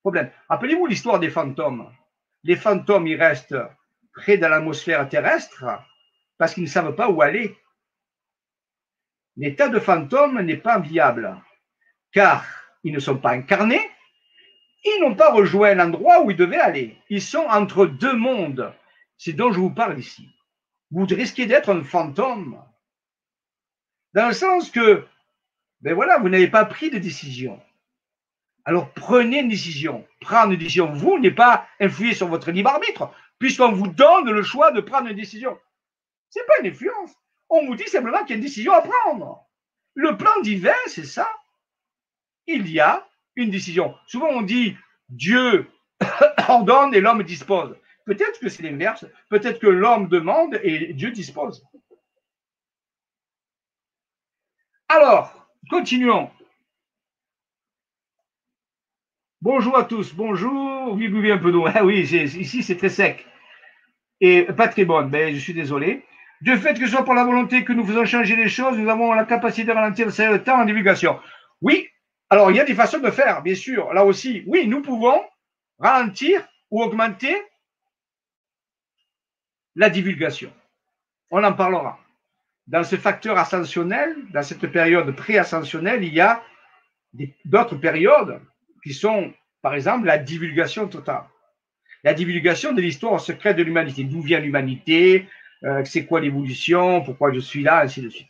[0.00, 0.30] problème.
[0.50, 1.90] Rappelez-vous l'histoire des fantômes.
[2.44, 3.56] Les fantômes, ils restent
[4.12, 5.64] près de l'atmosphère terrestre
[6.36, 7.56] parce qu'ils ne savent pas où aller.
[9.40, 11.34] L'état de fantôme n'est pas viable
[12.12, 12.44] car
[12.84, 13.80] ils ne sont pas incarnés,
[14.84, 16.98] ils n'ont pas rejoint l'endroit où ils devaient aller.
[17.08, 18.70] Ils sont entre deux mondes.
[19.16, 20.28] C'est dont je vous parle ici.
[20.90, 22.62] Vous risquez d'être un fantôme.
[24.12, 25.06] Dans le sens que,
[25.80, 27.62] ben voilà, vous n'avez pas pris de décision.
[28.66, 30.06] Alors prenez une décision.
[30.20, 34.42] Prendre une décision, vous, n'est pas influer sur votre libre arbitre, puisqu'on vous donne le
[34.42, 35.58] choix de prendre une décision.
[36.28, 37.14] Ce n'est pas une influence.
[37.50, 39.44] On vous dit simplement qu'il y a une décision à prendre.
[39.94, 41.28] Le plan divin, c'est ça
[42.50, 43.94] il y a une décision.
[44.06, 44.76] Souvent, on dit
[45.08, 45.70] Dieu
[46.48, 47.76] ordonne et l'homme dispose.
[48.04, 49.06] Peut-être que c'est l'inverse.
[49.28, 51.64] Peut-être que l'homme demande et Dieu dispose.
[54.88, 56.30] Alors, continuons.
[59.40, 60.12] Bonjour à tous.
[60.12, 60.92] Bonjour.
[60.94, 61.66] Oui, buvez un peu d'eau.
[61.66, 63.26] Ah oui, ici, c'est très sec.
[64.20, 66.04] Et pas très bonne, mais je suis désolé.
[66.40, 68.88] Du fait que ce soit pour la volonté que nous faisons changer les choses, nous
[68.88, 71.20] avons la capacité de ralentir le temps en divulgation.
[71.60, 71.86] Oui,
[72.32, 73.92] alors, il y a des façons de faire, bien sûr.
[73.92, 75.20] Là aussi, oui, nous pouvons
[75.80, 77.36] ralentir ou augmenter
[79.74, 80.52] la divulgation.
[81.32, 81.98] On en parlera.
[82.68, 86.40] Dans ce facteur ascensionnel, dans cette période pré-ascensionnelle, il y a
[87.44, 88.40] d'autres périodes
[88.84, 91.24] qui sont, par exemple, la divulgation totale.
[92.04, 94.04] La divulgation de l'histoire secrète de l'humanité.
[94.04, 95.28] D'où vient l'humanité?
[95.64, 98.28] Euh, C'est quoi l'évolution Pourquoi je suis là Ainsi de suite.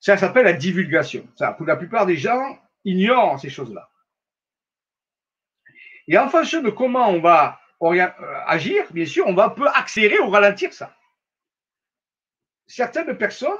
[0.00, 1.26] Ça s'appelle la divulgation.
[1.56, 3.90] Pour la plupart des gens, ignorent ces choses-là.
[6.08, 8.08] Et en fonction de comment on va euh,
[8.46, 10.94] agir, bien sûr, on va peu accélérer ou ralentir ça.
[12.66, 13.50] Certaines personnes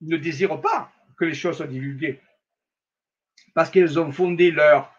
[0.00, 2.20] ne désirent pas que les choses soient divulguées.
[3.54, 4.92] Parce qu'elles ont fondé leur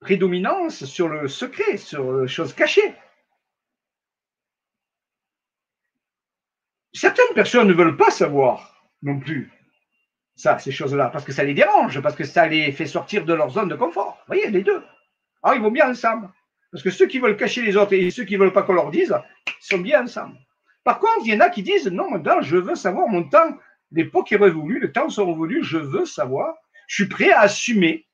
[0.00, 2.94] prédominance sur le secret, sur les choses cachées.
[7.00, 9.50] Certaines personnes ne veulent pas savoir non plus
[10.36, 13.32] ça, ces choses-là, parce que ça les dérange, parce que ça les fait sortir de
[13.32, 14.18] leur zone de confort.
[14.18, 14.82] Vous voyez, les deux.
[15.42, 16.28] Alors, ils vont bien ensemble.
[16.70, 18.74] Parce que ceux qui veulent cacher les autres et ceux qui ne veulent pas qu'on
[18.74, 19.16] leur dise,
[19.60, 20.36] sont bien ensemble.
[20.84, 23.56] Par contre, il y en a qui disent non, maintenant, je veux savoir mon temps,
[23.92, 26.54] l'époque est révolue, le temps sont revenus, je veux savoir,
[26.86, 28.06] je suis prêt à assumer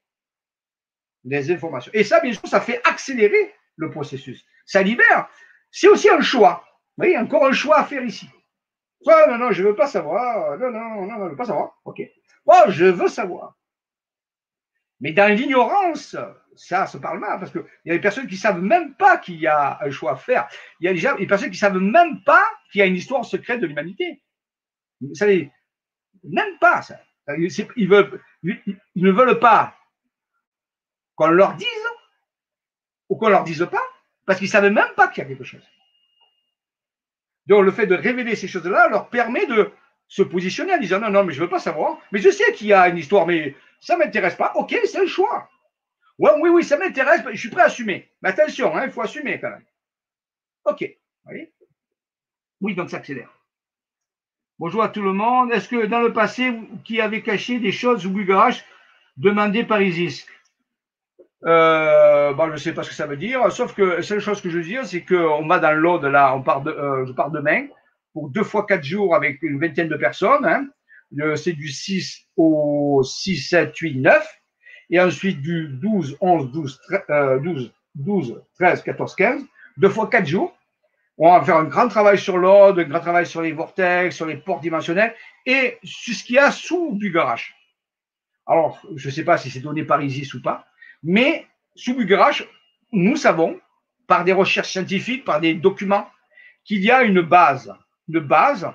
[1.25, 1.91] les informations.
[1.93, 4.45] Et ça, bien sûr, ça fait accélérer le processus.
[4.65, 5.29] Ça libère.
[5.73, 6.63] C'est aussi un choix.
[6.97, 8.29] Vous voyez, encore un choix à faire ici.
[9.07, 10.59] Non, non, je ne veux pas savoir.
[10.59, 11.79] Non, non, non, je ne veux pas savoir.
[11.85, 12.03] OK.
[12.47, 13.57] Oh, je veux savoir.
[15.01, 16.17] Mais dans l'ignorance,
[16.55, 19.19] ça se parle mal, parce qu'il y a des personnes qui ne savent même pas
[19.19, 20.49] qu'il y a un choix à faire.
[20.81, 22.97] Il y a déjà des personnes qui ne savent même pas qu'il y a une
[22.97, 24.23] histoire secrète de l'humanité.
[25.01, 25.53] Vous savez,
[26.25, 26.99] même pas ça.
[27.29, 27.89] Ils
[28.97, 29.77] ne veulent pas
[31.15, 31.69] qu'on leur dise
[33.09, 33.83] ou qu'on leur dise pas,
[34.25, 35.67] parce qu'ils ne savent même pas qu'il y a quelque chose.
[37.47, 39.71] Donc le fait de révéler ces choses-là leur permet de
[40.09, 42.53] se positionner en disant non, non, mais je ne veux pas savoir, mais je sais
[42.53, 44.53] qu'il y a une histoire, mais ça ne m'intéresse pas.
[44.55, 45.49] Ok, c'est un choix.
[46.19, 48.11] Ouais, oui, oui, ça m'intéresse, je suis prêt à assumer.
[48.23, 49.65] Mais attention, hein, il faut assumer quand même.
[50.65, 50.85] Ok,
[51.25, 51.53] voyez
[52.61, 53.31] Oui, donc ça accélère.
[54.59, 55.53] Bonjour à tout le monde.
[55.53, 58.65] Est-ce que dans le passé, qui avait caché des choses au garage
[59.19, 60.27] demandées par Isis
[61.45, 64.21] euh, bon, je ne sais pas ce que ça veut dire, sauf que la seule
[64.21, 67.05] chose que je veux dire, c'est qu'on va dans l'Aude, là, on part de, euh,
[67.07, 67.67] je pars demain,
[68.13, 70.47] pour deux fois quatre jours avec une vingtaine de personnes.
[70.47, 70.67] Hein.
[71.37, 74.41] C'est du 6 au 6, 7, 8, 9.
[74.89, 76.81] Et ensuite du 12, 11, 12,
[77.43, 79.43] 12, 12 13, 14, 15.
[79.77, 80.57] Deux fois quatre jours.
[81.19, 84.27] On va faire un grand travail sur l'Aude, un grand travail sur les vortex, sur
[84.27, 85.15] les portes dimensionnelles
[85.47, 87.55] et sur ce qu'il y a sous du garage.
[88.47, 90.67] Alors, je ne sais pas si c'est donné par Isis ou pas,
[91.03, 92.45] mais sous Bugarache,
[92.93, 93.61] nous savons,
[94.07, 96.09] par des recherches scientifiques, par des documents,
[96.65, 97.75] qu'il y a une base.
[98.09, 98.71] Une base,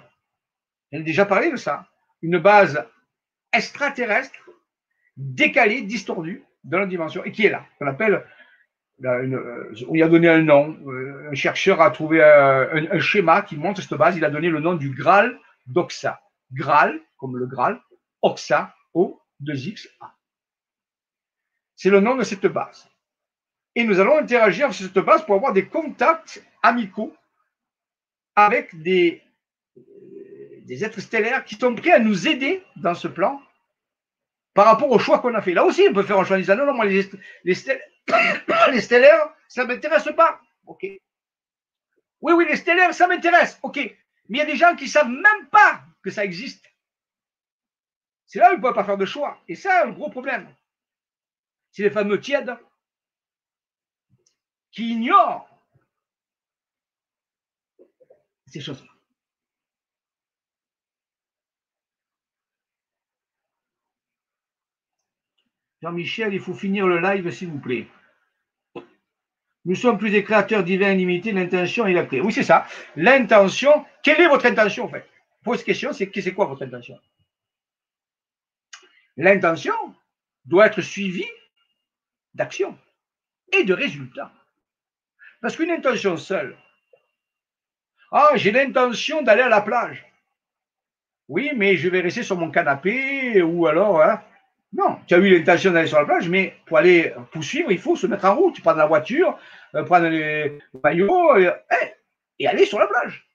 [0.91, 1.87] j'ai déjà parlé de ça,
[2.21, 2.85] une base
[3.53, 4.39] extraterrestre,
[5.17, 8.23] décalée, distordue, dans la dimension, et qui est là, qu'on appelle,
[9.03, 13.41] euh, on y a donné un nom, euh, un chercheur a trouvé un, un, schéma
[13.41, 16.21] qui montre cette base, il a donné le nom du Graal d'Oxa.
[16.53, 17.81] Graal, comme le Graal,
[18.21, 19.87] Oxa, O2XA.
[21.81, 22.87] C'est le nom de cette base.
[23.73, 27.11] Et nous allons interagir sur cette base pour avoir des contacts amicaux
[28.35, 29.23] avec des,
[30.67, 33.41] des êtres stellaires qui sont prêts à nous aider dans ce plan
[34.53, 35.55] par rapport au choix qu'on a fait.
[35.55, 37.09] Là aussi, on peut faire un choix en disant non, non, moi, les,
[37.45, 37.81] les, stellaires,
[38.71, 40.39] les stellaires, ça ne m'intéresse pas.
[40.67, 40.83] OK.
[40.83, 43.57] Oui, oui, les stellaires, ça m'intéresse.
[43.63, 43.77] OK.
[43.77, 43.97] Mais
[44.29, 46.63] il y a des gens qui ne savent même pas que ça existe.
[48.27, 49.41] C'est là où ils ne peuvent pas faire de choix.
[49.47, 50.47] Et ça, un gros problème
[51.71, 52.55] c'est les fameux tièdes
[54.71, 55.47] qui ignorent
[58.47, 58.89] ces choses-là.
[65.81, 67.87] Jean-Michel, il faut finir le live, s'il vous plaît.
[69.65, 72.19] Nous sommes plus des créateurs divins limités, l'intention est la clé.
[72.21, 72.67] Oui, c'est ça.
[72.95, 75.07] L'intention, quelle est votre intention en fait?
[75.43, 76.99] Pose question, c'est quoi votre intention?
[79.17, 79.73] L'intention
[80.45, 81.29] doit être suivie
[82.33, 82.77] d'action
[83.51, 84.31] et de résultat.
[85.41, 86.55] Parce qu'une intention seule,
[88.11, 90.05] ah, j'ai l'intention d'aller à la plage.
[91.29, 94.21] Oui, mais je vais rester sur mon canapé ou alors, hein.
[94.73, 97.95] non, tu as eu l'intention d'aller sur la plage, mais pour aller poursuivre, il faut
[97.95, 99.39] se mettre en route, prendre la voiture,
[99.75, 101.93] euh, prendre les maillots euh, eh,
[102.39, 103.25] et aller sur la plage.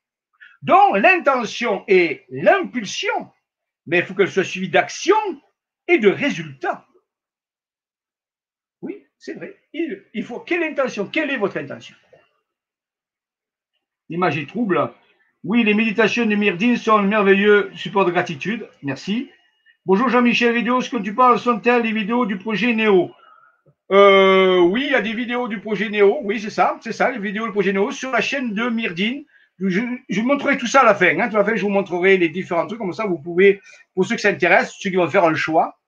[0.60, 3.30] Donc, l'intention et l'impulsion,
[3.86, 5.16] mais il faut qu'elle soit suivie d'action
[5.88, 6.86] et de résultat.
[9.18, 9.56] C'est vrai.
[9.72, 10.40] Il, faut.
[10.40, 11.96] Quelle intention Quelle est votre intention?
[14.08, 14.90] L'image est trouble.
[15.42, 18.68] Oui, les méditations de Myrdine sont un merveilleux support de gratitude.
[18.82, 19.30] Merci.
[19.84, 23.12] Bonjour Jean-Michel Vidéo, ce que tu parles sont-elles les vidéos du projet Néo?
[23.92, 26.18] Euh, Oui, il y a des vidéos du projet Néo.
[26.22, 29.24] Oui, c'est ça, c'est ça, les vidéos du projet Néo sur la chaîne de Myrdine.
[29.60, 31.18] Je, vous montrerai tout ça à la fin.
[31.18, 31.30] Hein.
[31.32, 32.78] À la fin, je vous montrerai les différents trucs.
[32.78, 33.60] Comme ça, vous pouvez,
[33.94, 35.78] pour ceux qui s'intéressent, ceux qui vont faire un choix,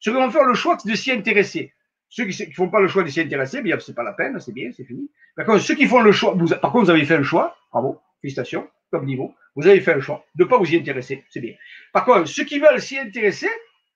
[0.00, 1.72] ceux qui vont faire le choix de s'y intéresser.
[2.16, 4.38] Ceux qui ne font pas le choix de s'y intéresser, bien, c'est pas la peine,
[4.38, 5.10] c'est bien, c'est fini.
[5.34, 8.00] Par contre, ceux qui font le choix, par contre, vous avez fait un choix, bravo,
[8.20, 11.40] félicitations, comme niveau, vous avez fait un choix de ne pas vous y intéresser, c'est
[11.40, 11.54] bien.
[11.92, 13.48] Par contre, ceux qui veulent s'y intéresser,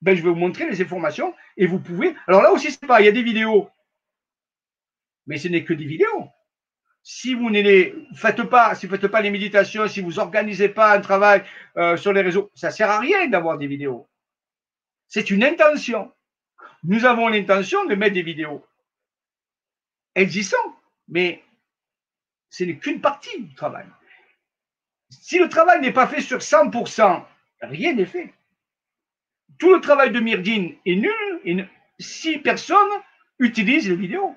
[0.02, 2.16] ben, je vais vous montrer les informations et vous pouvez.
[2.26, 3.70] Alors là aussi, c'est pas, il y a des vidéos,
[5.28, 6.26] mais ce n'est que des vidéos.
[7.04, 7.62] Si vous ne
[8.16, 11.44] faites pas, si vous faites pas les méditations, si vous n'organisez pas un travail
[11.76, 14.08] euh, sur les réseaux, ça sert à rien d'avoir des vidéos.
[15.06, 16.10] C'est une intention.
[16.84, 18.64] Nous avons l'intention de mettre des vidéos.
[20.14, 20.56] Elles y sont,
[21.08, 21.42] mais
[22.50, 23.86] ce n'est qu'une partie du travail.
[25.10, 27.24] Si le travail n'est pas fait sur 100%,
[27.62, 28.32] rien n'est fait.
[29.58, 31.68] Tout le travail de Myrdine est nul
[31.98, 32.88] si personne
[33.38, 34.30] utilise les vidéos.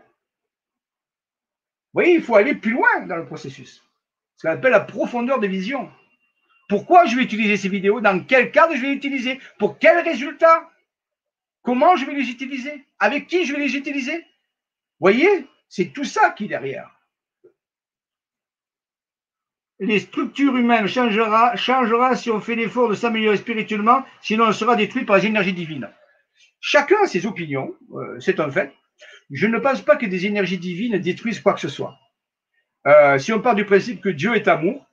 [1.93, 3.83] Vous voyez, il faut aller plus loin dans le processus.
[4.37, 5.91] Ce qu'on appelle la profondeur de vision.
[6.69, 7.99] Pourquoi je vais utiliser ces vidéos?
[7.99, 9.39] Dans quel cadre je vais les utiliser?
[9.59, 10.70] Pour quel résultat?
[11.61, 12.85] Comment je vais les utiliser?
[12.99, 14.25] Avec qui je vais les utiliser?
[14.99, 16.89] Voyez, c'est tout ça qui est derrière.
[19.79, 24.75] Les structures humaines changera, changera si on fait l'effort de s'améliorer spirituellement, sinon on sera
[24.75, 25.89] détruit par les énergies divines.
[26.59, 28.73] Chacun a ses opinions, euh, c'est un fait.
[29.31, 31.97] Je ne pense pas que des énergies divines détruisent quoi que ce soit.
[32.85, 34.85] Euh, si on part du principe que Dieu est amour,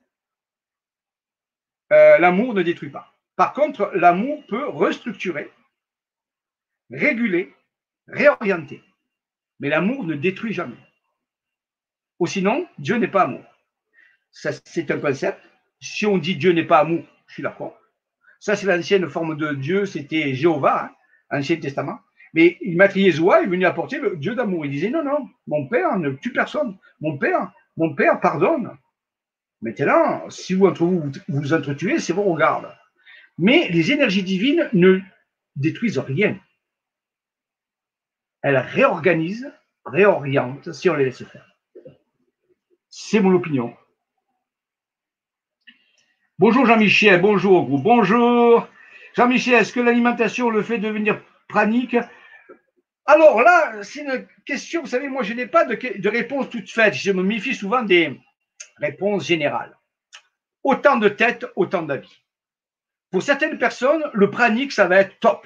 [1.91, 3.13] euh, l'amour ne détruit pas.
[3.35, 5.51] Par contre, l'amour peut restructurer,
[6.91, 7.53] réguler,
[8.07, 8.83] réorienter.
[9.59, 10.77] Mais l'amour ne détruit jamais.
[12.19, 13.43] Ou sinon, Dieu n'est pas amour.
[14.31, 15.39] Ça, c'est un concept.
[15.81, 17.77] Si on dit Dieu n'est pas amour, je suis d'accord.
[18.39, 20.91] Ça, c'est l'ancienne forme de Dieu, c'était Jéhovah,
[21.29, 21.99] hein, Ancien Testament.
[22.33, 24.65] Mais il Yeshua est venu apporter le Dieu d'amour.
[24.65, 26.77] Il disait non, non, mon Père ne tue personne.
[27.01, 28.77] Mon Père, mon Père pardonne.
[29.61, 32.73] Maintenant, si vous entre vous vous, entretuez, c'est vos regarde.
[33.37, 34.99] Mais les énergies divines ne
[35.55, 36.39] détruisent rien.
[38.41, 39.51] Elles réorganisent,
[39.85, 41.45] réorientent si on les laisse faire.
[42.89, 43.75] C'est mon opinion.
[46.37, 48.67] Bonjour Jean-Michel, bonjour groupe, bonjour.
[49.13, 51.97] Jean-Michel, est-ce que l'alimentation le fait devenir pranique?
[53.05, 56.93] Alors là, c'est une question, vous savez, moi je n'ai pas de, réponse toute faite.
[56.93, 58.19] Je me méfie souvent des
[58.77, 59.77] réponses générales.
[60.63, 62.23] Autant de têtes, autant d'avis.
[63.11, 65.45] Pour certaines personnes, le pranique, ça va être top.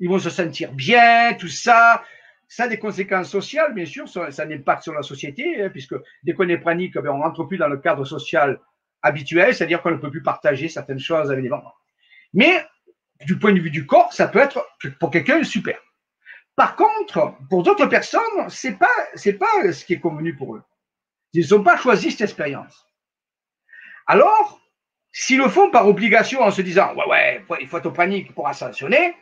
[0.00, 2.04] Ils vont se sentir bien, tout ça.
[2.46, 5.94] Ça a des conséquences sociales, bien sûr, ça, ça pas sur la société, hein, puisque
[6.22, 8.58] dès qu'on est pranique, ben, on rentre plus dans le cadre social
[9.02, 11.62] habituel, c'est-à-dire qu'on ne peut plus partager certaines choses avec les gens.
[12.32, 12.64] Mais
[13.26, 14.66] du point de vue du corps, ça peut être
[14.98, 15.78] pour quelqu'un super.
[16.56, 20.62] Par contre, pour d'autres personnes, c'est pas, c'est pas ce qui est convenu pour eux.
[21.32, 22.86] Ils n'ont pas choisi cette expérience.
[24.06, 24.60] Alors,
[25.12, 28.34] s'ils le font par obligation en se disant, ouais, ouais, il faut être au panique
[28.34, 29.14] pour ascensionner,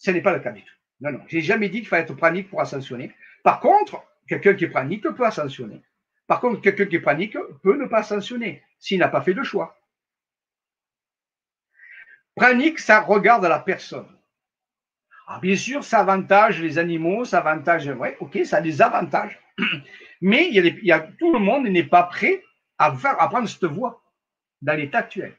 [0.00, 0.74] ce n'est pas le cas du tout.
[1.00, 3.14] Non, non, j'ai jamais dit qu'il fallait être au panique pour ascensionner.
[3.44, 5.82] Par contre, quelqu'un qui est panique peut ascensionner.
[6.26, 9.42] Par contre, quelqu'un qui est panique peut ne pas ascensionner s'il n'a pas fait de
[9.42, 9.78] choix.
[12.34, 14.08] Pranique, ça regarde la personne.
[15.26, 19.38] Ah, bien sûr, ça avantage les animaux, ça avantage, ouais, ok, ça a des avantages.
[20.22, 22.42] Mais il y a, tout le monde n'est pas prêt
[22.78, 24.02] à, faire, à prendre cette voie
[24.62, 25.36] dans l'état actuel.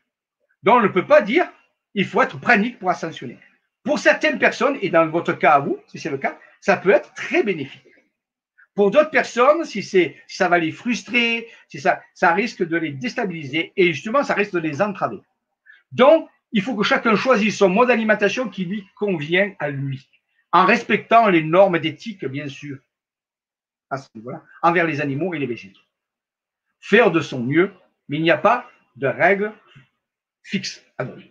[0.62, 1.52] Donc, on ne peut pas dire
[1.94, 3.40] il faut être pranique pour ascensionner.
[3.84, 6.92] Pour certaines personnes, et dans votre cas à vous, si c'est le cas, ça peut
[6.92, 7.84] être très bénéfique.
[8.76, 12.92] Pour d'autres personnes, si, c'est, ça va les frustrer, si ça, ça risque de les
[12.92, 15.20] déstabiliser et justement, ça risque de les entraver.
[15.92, 20.10] Donc, il faut que chacun choisisse son mode d'alimentation qui lui convient à lui,
[20.52, 22.78] en respectant les normes d'éthique, bien sûr,
[23.90, 25.82] à ce niveau-là, envers les animaux et les végétaux.
[26.80, 27.72] Faire de son mieux,
[28.08, 29.54] mais il n'y a pas de règle
[30.44, 31.31] fixe à donner.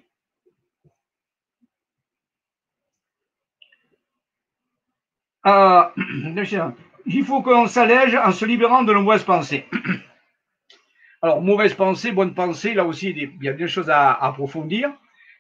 [7.07, 9.65] Il faut qu'on s'allège en se libérant de nos mauvaises pensées.
[11.23, 14.91] Alors, mauvaise pensée, bonne pensée, là aussi, il y a des choses à approfondir.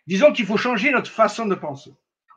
[0.06, 1.92] Disons qu'il faut changer notre façon de penser.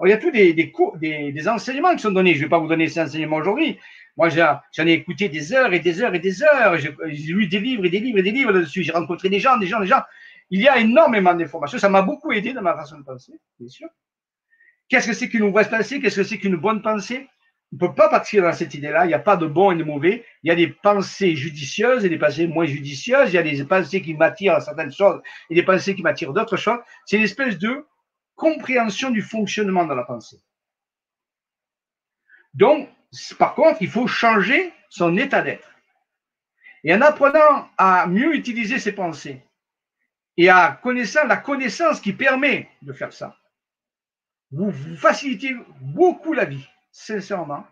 [0.05, 2.33] il y a tous des, des, enseignements qui sont donnés.
[2.33, 3.79] Je ne vais pas vous donner ces enseignements aujourd'hui.
[4.15, 6.77] Moi, j'en ai écouté des heures et des heures et des heures.
[6.77, 8.83] J'ai lu des livres et des livres et des livres là-dessus.
[8.83, 10.01] J'ai rencontré des gens, des gens, des gens.
[10.49, 11.79] Il y a énormément d'informations.
[11.79, 13.87] Ça m'a beaucoup aidé dans ma façon de penser, bien sûr.
[14.87, 15.99] Qu'est-ce que c'est qu'une mauvaise pensée?
[15.99, 17.27] Qu'est-ce que c'est qu'une bonne pensée?
[17.73, 19.05] On ne peut pas partir dans cette idée-là.
[19.05, 20.23] Il n'y a pas de bon et de mauvais.
[20.43, 23.29] Il y a des pensées judicieuses et des pensées moins judicieuses.
[23.29, 25.19] Il y a des pensées qui m'attirent à certaines choses
[25.49, 26.77] et des pensées qui m'attirent d'autres choses.
[27.07, 27.83] C'est une espèce de
[28.35, 30.37] compréhension du fonctionnement de la pensée.
[32.53, 32.89] Donc,
[33.39, 35.71] par contre, il faut changer son état d'être.
[36.83, 39.41] Et en apprenant à mieux utiliser ses pensées
[40.37, 43.35] et à connaissant la connaissance qui permet de faire ça,
[44.51, 47.65] vous, vous facilitez beaucoup la vie sincèrement,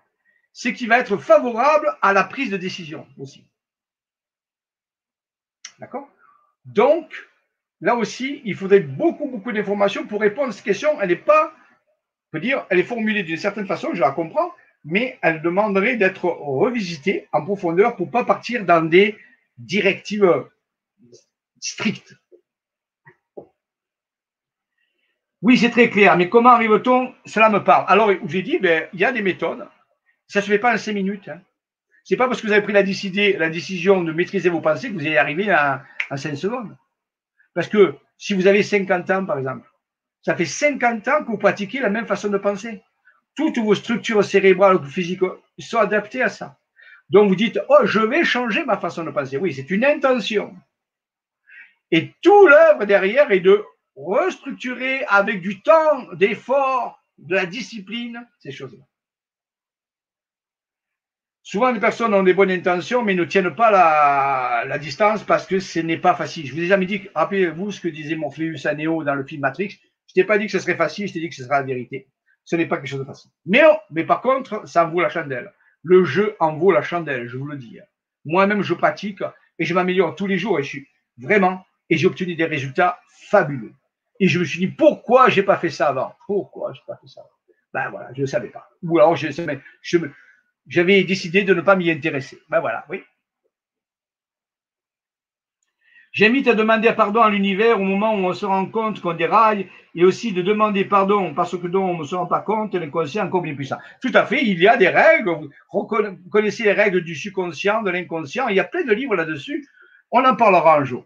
[0.51, 3.47] ce qui va être favorable à la prise de décision aussi.
[5.79, 6.09] D'accord?
[6.65, 7.13] Donc,
[7.79, 10.99] là aussi, il faudrait beaucoup, beaucoup d'informations pour répondre à cette question.
[10.99, 14.53] Elle n'est pas, on peut dire, elle est formulée d'une certaine façon, je la comprends,
[14.83, 19.17] mais elle demanderait d'être revisitée en profondeur pour ne pas partir dans des
[19.57, 20.49] directives
[21.59, 22.15] strictes.
[25.41, 27.13] Oui, c'est très clair, mais comment arrive-t-on?
[27.25, 27.85] Cela me parle.
[27.87, 29.67] Alors, j'ai dit, ben, il y a des méthodes.
[30.27, 31.27] Ça ne se fait pas en cinq minutes.
[31.29, 31.41] Hein.
[32.03, 34.93] Ce n'est pas parce que vous avez pris la, décision de maîtriser vos pensées que
[34.93, 36.75] vous allez arriver à, 5 secondes.
[37.53, 39.67] Parce que si vous avez 50 ans, par exemple,
[40.23, 42.81] ça fait 50 ans que vous pratiquez la même façon de penser.
[43.35, 45.21] Toutes vos structures cérébrales ou physiques
[45.59, 46.57] sont adaptées à ça.
[47.09, 49.37] Donc vous dites, oh, je vais changer ma façon de penser.
[49.37, 50.55] Oui, c'est une intention.
[51.91, 53.63] Et tout l'œuvre derrière est de
[53.95, 58.83] restructurer avec du temps, d'effort, de la discipline, ces choses-là.
[61.43, 63.71] Souvent, les personnes ont des bonnes intentions, mais ne tiennent pas
[64.65, 66.45] la, distance parce que ce n'est pas facile.
[66.45, 69.41] Je vous ai jamais dit, rappelez-vous ce que disait Morpheus à Neo dans le film
[69.41, 69.79] Matrix.
[70.07, 71.65] Je t'ai pas dit que ce serait facile, je t'ai dit que ce sera la
[71.65, 72.07] vérité.
[72.45, 73.31] Ce n'est pas quelque chose de facile.
[73.45, 75.51] Mais, oh, mais par contre, ça en vaut la chandelle.
[75.83, 77.79] Le jeu en vaut la chandelle, je vous le dis.
[78.23, 79.23] Moi-même, je pratique
[79.57, 80.87] et je m'améliore tous les jours et je suis
[81.17, 82.99] vraiment, et j'ai obtenu des résultats
[83.29, 83.73] fabuleux.
[84.21, 86.13] Et je me suis dit, pourquoi j'ai pas fait ça avant?
[86.27, 87.29] Pourquoi j'ai pas fait ça avant?
[87.73, 88.69] Ben voilà, je ne savais pas.
[88.83, 89.27] Ou alors, je,
[89.81, 89.97] je,
[90.67, 92.37] j'avais décidé de ne pas m'y intéresser.
[92.47, 93.01] Ben voilà, oui.
[96.11, 99.69] J'invite à demander pardon à l'univers au moment où on se rend compte qu'on déraille
[99.95, 103.25] et aussi de demander pardon parce que dont on ne se rend pas compte, l'inconscient
[103.25, 103.77] encore bien puissant.
[104.01, 105.49] Tout à fait, il y a des règles.
[105.73, 105.87] Vous
[106.29, 108.49] connaissez les règles du subconscient, de l'inconscient.
[108.49, 109.67] Il y a plein de livres là-dessus.
[110.11, 111.05] On en parlera un jour.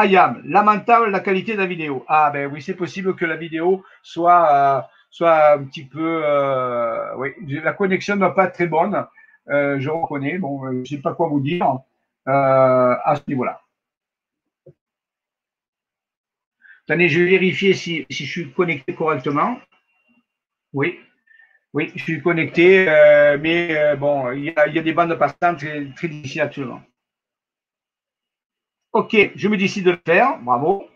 [0.00, 2.06] Ayam, lamentable la qualité de la vidéo.
[2.08, 6.22] Ah ben oui, c'est possible que la vidéo soit, euh, soit un petit peu...
[6.24, 9.04] Euh, oui, la connexion n'est pas très bonne.
[9.50, 10.38] Euh, je reconnais.
[10.38, 11.80] Bon, je ne sais pas quoi vous dire
[12.24, 13.60] à ce niveau-là.
[16.88, 19.58] Attendez, je vais vérifier si, je suis connecté correctement.
[20.72, 20.98] Oui,
[21.74, 22.86] oui, je suis connecté,
[23.42, 26.80] mais bon, il y, a, des bandes passantes très, très difficiles actuellement.
[28.92, 30.88] Ok, je me décide de le faire, bravo.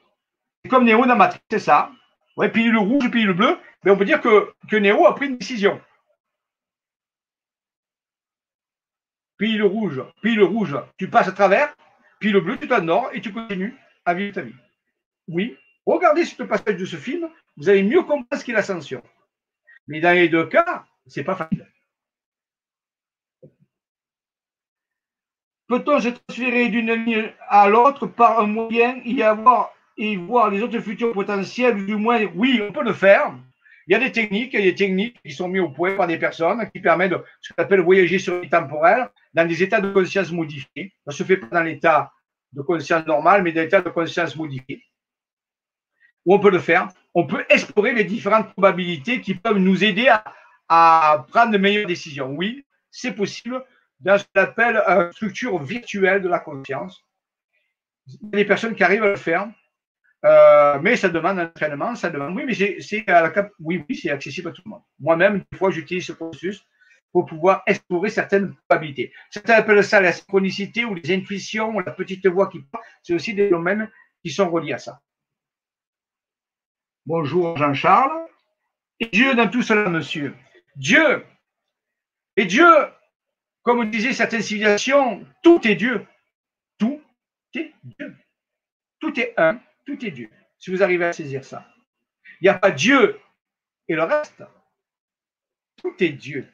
[0.62, 1.90] C'est comme Néo dans Matrix, c'est ça.
[2.36, 5.14] Ouais, puis le rouge, puis le bleu, mais on peut dire que, que Néo a
[5.14, 5.80] pris une décision.
[9.36, 11.76] Puis le rouge, puis le rouge, tu passes à travers,
[12.18, 14.54] puis le bleu, tu t'endors et tu continues à vivre ta vie.
[15.28, 15.56] Oui,
[15.86, 19.02] Regardez ce passage de ce film, vous allez mieux comprendre ce qu'est l'ascension.
[19.86, 21.66] Mais dans les deux cas, c'est pas facile.
[25.68, 30.62] Peut-on se transférer d'une ligne à l'autre par un moyen y avoir et voir les
[30.62, 33.32] autres futurs potentiels, du moins, oui, on peut le faire.
[33.86, 35.96] Il y a des techniques, il y a des techniques qui sont mises au point
[35.96, 39.80] par des personnes qui permettent ce qu'on appelle voyager sur les temporels dans des états
[39.80, 40.92] de conscience modifiés.
[41.04, 42.12] Ça ne se fait pas dans l'état
[42.52, 44.82] de conscience normal, mais dans l'état de conscience modifié
[46.24, 46.88] où on peut le faire.
[47.14, 50.08] On peut explorer les différentes probabilités qui peuvent nous aider
[50.68, 52.30] à, prendre de meilleures décisions.
[52.30, 53.62] Oui, c'est possible
[54.04, 57.04] dans ce qu'on appelle une structure virtuelle de la conscience.
[58.06, 59.48] Il y a des personnes qui arrivent à le faire,
[60.26, 62.36] euh, mais ça demande un entraînement, ça demande.
[62.36, 64.82] Oui, mais c'est accessible à tout le monde.
[65.00, 66.66] Moi-même, des fois, j'utilise ce processus
[67.12, 69.12] pour pouvoir explorer certaines probabilités.
[69.30, 72.84] Certains appellent ça la synchronicité ou les intuitions la petite voix qui parle.
[73.02, 73.90] C'est aussi des domaines
[74.22, 75.00] qui sont reliés à ça.
[77.06, 78.26] Bonjour Jean-Charles.
[79.00, 80.34] Et Dieu dans tout cela, monsieur.
[80.76, 81.24] Dieu.
[82.36, 82.66] Et Dieu,
[83.64, 86.06] comme disaient certaines civilisations, tout est Dieu.
[86.78, 87.02] Tout
[87.54, 88.16] est Dieu.
[89.00, 90.30] Tout est un, tout est Dieu.
[90.58, 91.66] Si vous arrivez à saisir ça.
[92.40, 93.18] Il n'y a pas Dieu
[93.88, 94.44] et le reste.
[95.76, 96.46] Tout est Dieu.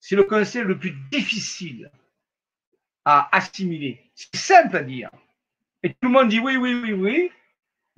[0.00, 1.90] C'est le concept le plus difficile
[3.04, 4.10] à assimiler.
[4.14, 5.10] C'est simple à dire.
[5.82, 7.32] Et tout le monde dit oui, oui, oui, oui.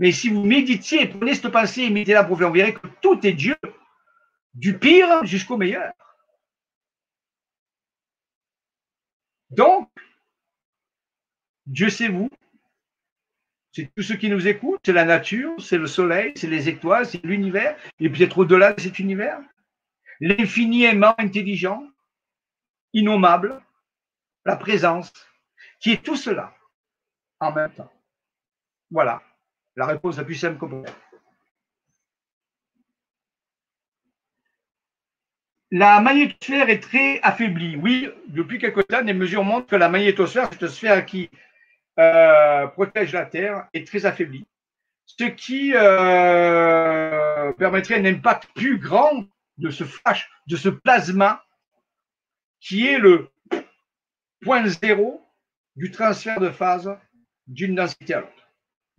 [0.01, 3.33] Mais si vous méditiez, prenez cette pensée et mettez-la pour vous verrez que tout est
[3.33, 3.57] Dieu,
[4.55, 5.93] du pire jusqu'au meilleur.
[9.51, 9.89] Donc,
[11.67, 12.31] Dieu c'est vous,
[13.73, 17.07] c'est tout ce qui nous écoute, c'est la nature, c'est le soleil, c'est les étoiles,
[17.07, 19.41] c'est l'univers, et peut-être au-delà de cet univers,
[20.21, 21.87] l'infiniment intelligent,
[22.93, 23.63] innommable,
[24.45, 25.13] la présence,
[25.81, 26.55] qui est tout cela
[27.41, 27.93] en même temps.
[28.91, 29.23] Voilà.
[29.77, 30.85] La réponse la plus simple qu'on peut
[35.71, 37.77] La magnétosphère est très affaiblie.
[37.77, 41.31] Oui, depuis quelque temps, des mesures montrent que la magnétosphère, cette sphère qui
[41.99, 44.47] euh, protège la Terre, est très affaiblie.
[45.05, 49.27] Ce qui euh, permettrait un impact plus grand
[49.59, 51.45] de ce flash, de ce plasma,
[52.61, 53.29] qui est le
[54.41, 55.23] point zéro
[55.77, 56.91] du transfert de phase
[57.47, 58.53] d'une densité à l'autre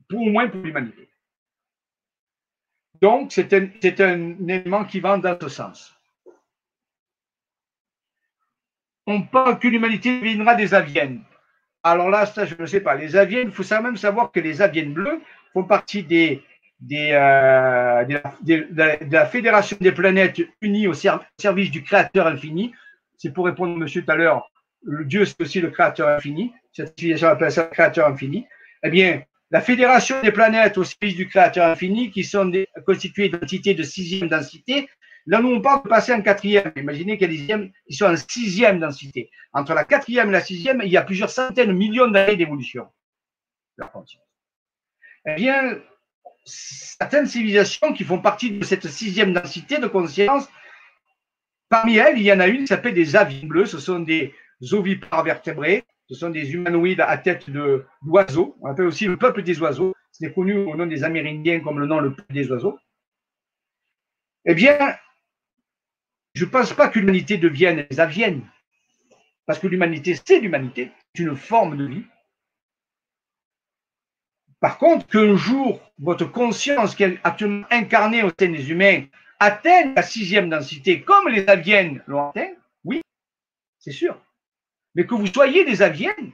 [0.08, 1.08] pour au moins pour l'humanité.
[3.02, 5.99] Donc, c'est un, un, élément qui va dans ce sens.
[9.12, 11.24] On parle que l'humanité deviendra des aviennes.
[11.82, 12.94] Alors là, ça, je ne sais pas.
[12.94, 15.20] Les aviennes, il faut même savoir que les aviennes bleues
[15.52, 16.44] font partie des,
[16.92, 22.72] euh, de, la, Fédération des planètes unies au service du Créateur infini.
[23.18, 24.52] C'est pour répondre monsieur tout à l'heure,
[24.84, 26.54] Dieu c'est aussi le Créateur infini.
[26.72, 28.46] Cette civilisation appelle ça le Créateur infini.
[28.84, 32.52] Eh bien, la Fédération des planètes au service du Créateur infini, qui sont
[32.86, 34.88] constituées d'entités de sixième densité,
[35.26, 36.72] Là, nous, on parle de passer en quatrième.
[36.76, 39.30] Imaginez qu'il y sont en sixième densité.
[39.54, 42.88] Entre la quatrième et la sixième, il y a plusieurs centaines, de millions d'années d'évolution.
[45.26, 45.80] Eh bien,
[46.46, 50.50] certaines civilisations qui font partie de cette sixième densité de conscience,
[51.70, 53.66] parmi elles, il y en a une qui s'appelle des aviens bleus.
[53.66, 54.34] Ce sont des
[54.72, 55.84] ovipares vertébrés.
[56.10, 57.50] Ce sont des humanoïdes à tête
[58.02, 58.58] d'oiseaux.
[58.62, 59.94] On appelle aussi le peuple des oiseaux.
[60.12, 62.80] C'est connu au nom des Amérindiens comme le nom le des oiseaux.
[64.46, 64.78] Eh bien,
[66.34, 68.48] je ne pense pas que l'humanité devienne des aviennes.
[69.46, 70.92] Parce que l'humanité, c'est l'humanité.
[71.16, 72.06] C'est une forme de vie.
[74.60, 79.06] Par contre, qu'un jour, votre conscience qui est actuellement incarnée au sein des humains
[79.40, 82.54] atteigne la sixième densité, comme les aviennes l'ont atteint,
[82.84, 83.02] oui,
[83.80, 84.22] c'est sûr.
[84.96, 86.34] Mais que vous soyez des aviennes,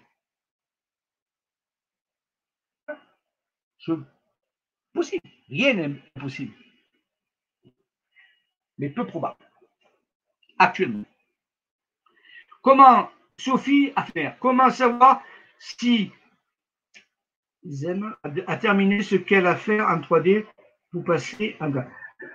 [3.79, 3.93] c'est
[4.93, 5.29] possible.
[5.47, 6.53] Rien n'est possible.
[8.79, 9.44] Mais peu probable.
[10.57, 11.05] Actuellement.
[12.61, 14.37] Comment, Sophie, à faire?
[14.39, 15.21] Comment savoir
[15.59, 16.11] si
[17.83, 18.15] aiment
[18.47, 20.45] à terminer ce qu'elle a fait en 3D
[20.91, 21.71] pour passer en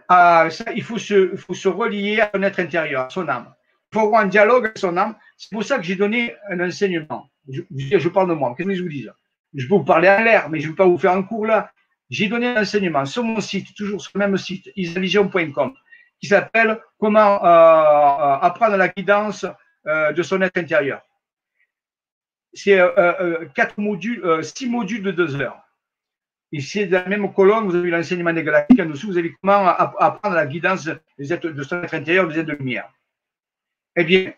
[0.08, 3.52] ah, ça, il faut se, relier à son être intérieur, à son âme.
[3.92, 5.16] Il faut avoir un dialogue avec son âme.
[5.36, 7.30] C'est pour ça que j'ai donné un enseignement.
[7.48, 8.54] Je, parle de moi.
[8.56, 9.06] Qu'est-ce que je vous dis
[9.54, 11.46] Je peux vous parler en l'air, mais je ne vais pas vous faire un cours
[11.46, 11.72] là.
[12.08, 15.74] J'ai donné un enseignement sur mon site, toujours sur le même site, isavision.com,
[16.20, 19.46] qui s'appelle Comment euh, euh, apprendre la guidance
[19.86, 21.02] euh, de son être intérieur
[22.52, 22.80] c'est
[23.54, 25.62] quatre modules, six modules de deux heures.
[26.58, 29.68] C'est dans la même colonne, vous avez l'enseignement des galactiques en dessous, vous avez comment
[29.68, 32.92] apprendre la guidance de son être intérieur, des êtres de lumière.
[33.94, 34.32] Eh bien,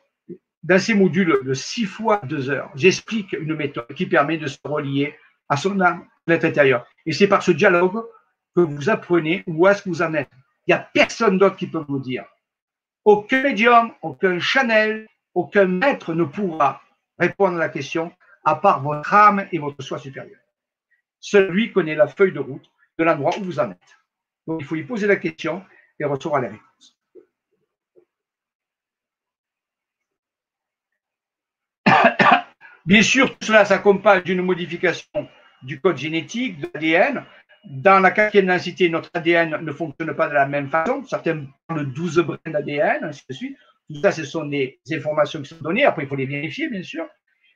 [0.63, 4.59] dans ces modules de six fois deux heures, j'explique une méthode qui permet de se
[4.63, 5.15] relier
[5.49, 6.87] à son âme, être intérieur.
[7.07, 8.05] Et c'est par ce dialogue
[8.55, 10.29] que vous apprenez où est-ce que vous en êtes.
[10.67, 12.25] Il n'y a personne d'autre qui peut vous dire.
[13.05, 16.83] Aucun médium, aucun chanel, aucun maître ne pourra
[17.19, 18.13] répondre à la question
[18.45, 20.39] à part votre âme et votre soi supérieur.
[21.21, 23.99] Celui connaît la feuille de route de l'endroit où vous en êtes.
[24.47, 25.65] Donc il faut lui poser la question
[25.99, 26.99] et recevoir les réponses.
[32.87, 35.29] Bien sûr, tout cela s'accompagne d'une modification
[35.63, 37.25] du code génétique, de l'ADN.
[37.65, 41.05] Dans la quatrième densité, notre ADN ne fonctionne pas de la même façon.
[41.05, 43.57] Certains parlent de 12 brins d'ADN, ainsi de suite.
[43.89, 45.85] Tout ça, ce sont des informations qui sont données.
[45.85, 47.07] Après, il faut les vérifier, bien sûr.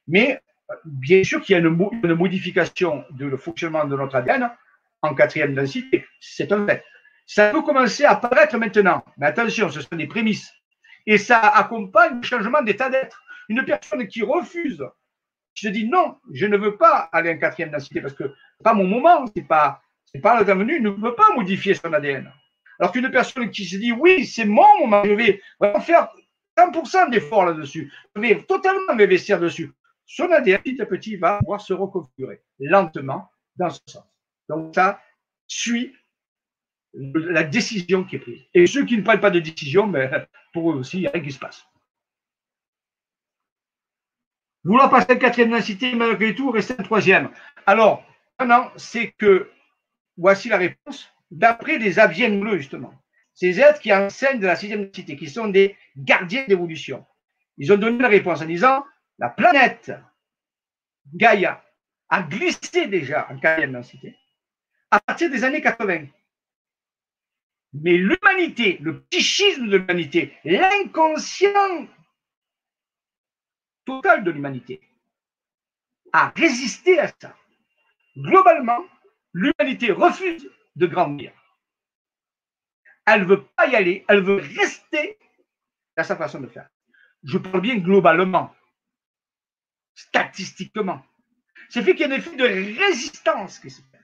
[0.06, 0.40] Mais
[0.84, 4.50] bien sûr qu'il y a une, modification du fonctionnement de notre ADN
[5.02, 6.04] en quatrième densité.
[6.20, 6.84] C'est un fait.
[7.26, 9.04] Ça peut commencer à apparaître maintenant.
[9.16, 10.52] Mais attention, ce sont des prémices.
[11.06, 13.22] Et ça accompagne le changement d'état d'être.
[13.48, 14.84] Une personne qui refuse,
[15.54, 18.74] qui se dit non, je ne veux pas aller en quatrième densité parce que pas
[18.74, 19.82] mon moment, c'est pas,
[20.16, 22.32] pas le venu, ne peut pas modifier son ADN.
[22.78, 25.42] Alors qu'une personne qui se dit oui, c'est mon moment, je vais
[25.80, 26.08] faire
[26.58, 29.72] 100% d'efforts là-dessus, je vais totalement m'investir dessus.
[30.04, 34.04] Son ADN, petit à petit, va pouvoir se reconfigurer lentement dans ce sens.
[34.48, 35.00] Donc, ça
[35.48, 35.94] suit
[36.94, 38.42] la décision qui est prise.
[38.54, 39.92] Et ceux qui ne prennent pas de décision,
[40.52, 41.66] pour eux aussi, il y a rien qui se passe.
[44.64, 47.30] Vouloir passer à quatrième densité, malgré tout, rester en troisième.
[47.66, 48.04] Alors,
[48.38, 49.50] maintenant, c'est que
[50.16, 52.94] voici la réponse d'après les aviens bleus, justement.
[53.34, 57.04] Ces êtres qui enseignent de la sixième densité, qui sont des gardiens d'évolution.
[57.58, 58.84] Ils ont donné la réponse en disant
[59.18, 59.92] la planète
[61.14, 61.62] Gaïa
[62.08, 64.16] a glissé déjà en quatrième densité
[64.90, 66.06] à partir des années 80.
[67.74, 71.88] Mais l'humanité, le psychisme de l'humanité, l'inconscient
[73.84, 74.80] total de l'humanité
[76.12, 77.36] a résisté à ça.
[78.16, 78.84] Globalement,
[79.36, 81.30] l'humanité refuse de grandir.
[83.04, 85.18] Elle ne veut pas y aller, elle veut rester
[85.96, 86.68] à sa façon de faire.
[87.22, 88.54] Je parle bien globalement,
[89.94, 91.04] statistiquement.
[91.68, 94.00] C'est fait qu'il y a un effet de résistance qui se fait.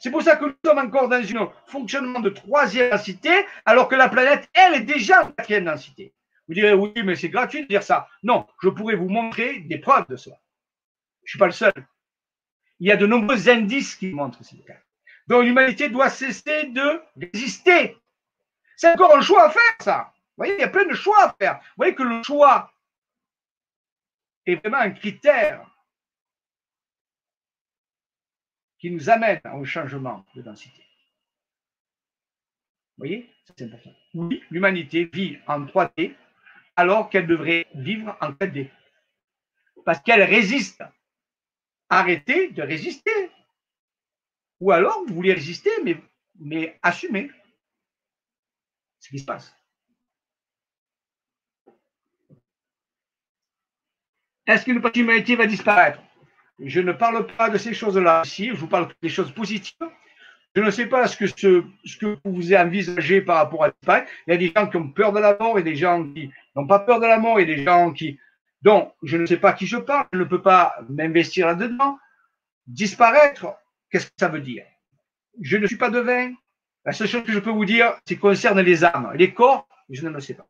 [0.00, 3.30] C'est pour ça que nous sommes encore dans un fonctionnement de troisième densité,
[3.64, 6.12] alors que la planète, elle, est déjà en quatrième densité.
[6.46, 8.08] Vous direz, oui, mais c'est gratuit de dire ça.
[8.22, 10.36] Non, je pourrais vous montrer des preuves de cela.
[11.24, 11.72] Je ne suis pas le seul.
[12.80, 14.78] Il y a de nombreux indices qui montrent c'est le cas.
[15.28, 17.96] Donc l'humanité doit cesser de résister.
[18.76, 20.12] C'est encore un choix à faire, ça.
[20.36, 21.58] Vous voyez, il y a plein de choix à faire.
[21.58, 22.70] Vous voyez que le choix
[24.44, 25.66] est vraiment un critère
[28.78, 30.84] qui nous amène au changement de densité.
[32.98, 33.94] voyez C'est important.
[34.14, 36.14] Oui, l'humanité vit en 3D
[36.76, 38.70] alors qu'elle devrait vivre en 4D.
[39.84, 40.82] Parce qu'elle résiste.
[41.88, 43.30] Arrêtez de résister.
[44.60, 45.70] Ou alors, vous voulez résister,
[46.38, 47.30] mais, assumez
[48.98, 49.54] ce qui se passe.
[54.46, 56.00] Est-ce qu'une partie de l'humanité va disparaître?
[56.58, 59.88] Je ne parle pas de ces choses-là ici, je vous parle des choses positives.
[60.54, 64.10] Je ne sais pas ce que, ce, que vous envisagez par rapport à disparaître.
[64.26, 66.30] Il y a des gens qui ont peur de la mort et des gens qui
[66.54, 68.18] n'ont pas peur de la mort et des gens qui.
[68.62, 71.98] Donc, je ne sais pas qui je parle, je ne peux pas m'investir là-dedans.
[72.66, 73.46] Disparaître,
[73.90, 74.64] qu'est-ce que ça veut dire?
[75.40, 76.32] Je ne suis pas devin.
[76.84, 79.12] La seule chose que je peux vous dire, c'est concerne les âmes.
[79.14, 80.46] Les corps, je ne le sais pas.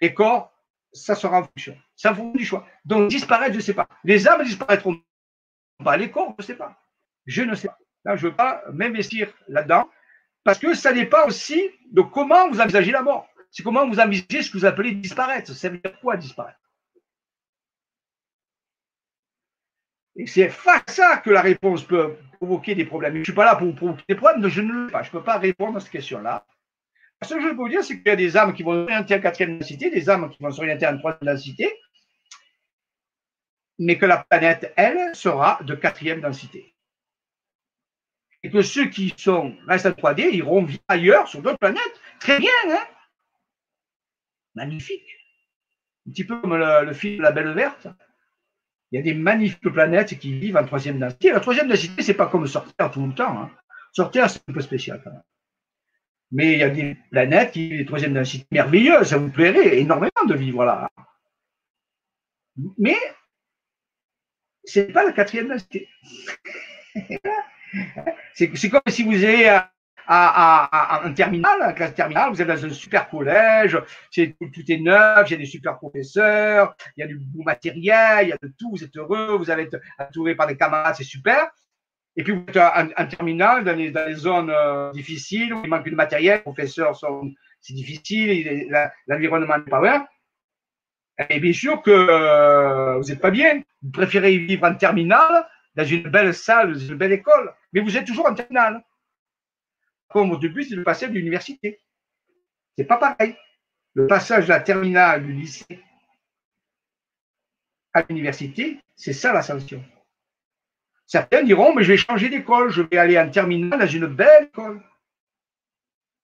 [0.00, 0.52] Les corps,
[0.92, 1.76] ça sera en fonction.
[1.96, 2.66] Ça vous du choix.
[2.84, 3.88] Donc, disparaître, je ne sais pas.
[4.04, 5.00] Les âmes disparaîtront
[5.84, 5.96] pas.
[5.96, 6.80] Les corps, je ne sais pas.
[7.26, 7.78] Je ne sais pas.
[8.04, 9.88] Je ne veux pas m'investir là-dedans
[10.44, 13.28] parce que ça dépend aussi de comment vous envisagez la mort.
[13.50, 15.52] C'est comment vous envisagez ce que vous appelez disparaître.
[15.52, 16.58] Ça veut dire quoi disparaître?
[20.18, 23.14] Et c'est face à ça que la réponse peut provoquer des problèmes.
[23.14, 25.04] Je ne suis pas là pour vous provoquer des problèmes, je ne pas.
[25.04, 26.44] Je ne peux pas répondre à cette question-là.
[27.22, 29.14] Ce que je peux vous dire, c'est qu'il y a des âmes qui vont s'orienter
[29.14, 31.72] en quatrième densité, des âmes qui vont s'orienter en troisième densité,
[33.78, 36.74] mais que la planète, elle, sera de quatrième densité.
[38.42, 42.00] Et que ceux qui sont restent en 3D iront ailleurs, sur d'autres planètes.
[42.18, 42.86] Très bien, hein?
[44.54, 45.08] Magnifique.
[46.08, 47.88] Un petit peu comme le, film de la Belle Verte.
[48.90, 51.30] Il y a des magnifiques planètes qui vivent en troisième densité.
[51.30, 53.38] La troisième densité, c'est pas comme sortir tout le temps.
[53.38, 53.50] Hein.
[53.92, 55.22] Sortir, c'est un peu spécial quand même.
[56.30, 60.24] Mais il y a des planètes qui les troisième densité merveilleuses, ça vous plairait énormément
[60.26, 60.90] de vivre là.
[62.76, 62.96] Mais
[64.64, 65.88] c'est pas la quatrième densité.
[68.34, 69.60] c'est comme si vous avez
[70.08, 73.78] à, un terminal, classe terminale, vous êtes dans un super collège,
[74.14, 78.20] tout, est neuf, il y a des super professeurs, il y a du beau matériel,
[78.22, 80.94] il y a de tout, vous êtes heureux, vous allez être entouré par des camarades,
[80.96, 81.48] c'est super.
[82.16, 85.54] Et puis, vous êtes en, terminale dans les, zones euh, difficiles.
[85.54, 87.30] Où il manque de matériel, les professeurs sont,
[87.60, 88.68] c'est difficile,
[89.06, 90.06] l'environnement n'est pas bien.
[91.30, 93.62] Et bien sûr que euh, vous n'êtes pas bien.
[93.82, 97.96] Vous préférez vivre en terminale, dans une belle salle, dans une belle école, mais vous
[97.96, 98.82] êtes toujours en terminale.
[100.08, 101.80] Comme au début, c'est le passage de l'université.
[102.76, 103.36] C'est pas pareil.
[103.94, 105.82] Le passage de la terminale du lycée
[107.92, 109.82] à l'université, c'est ça l'ascension.
[111.06, 114.44] Certains diront, mais je vais changer d'école, je vais aller en terminale dans une belle
[114.44, 114.82] école.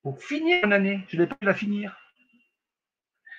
[0.02, 1.98] Pour finir mon année, je ne vais pas la finir.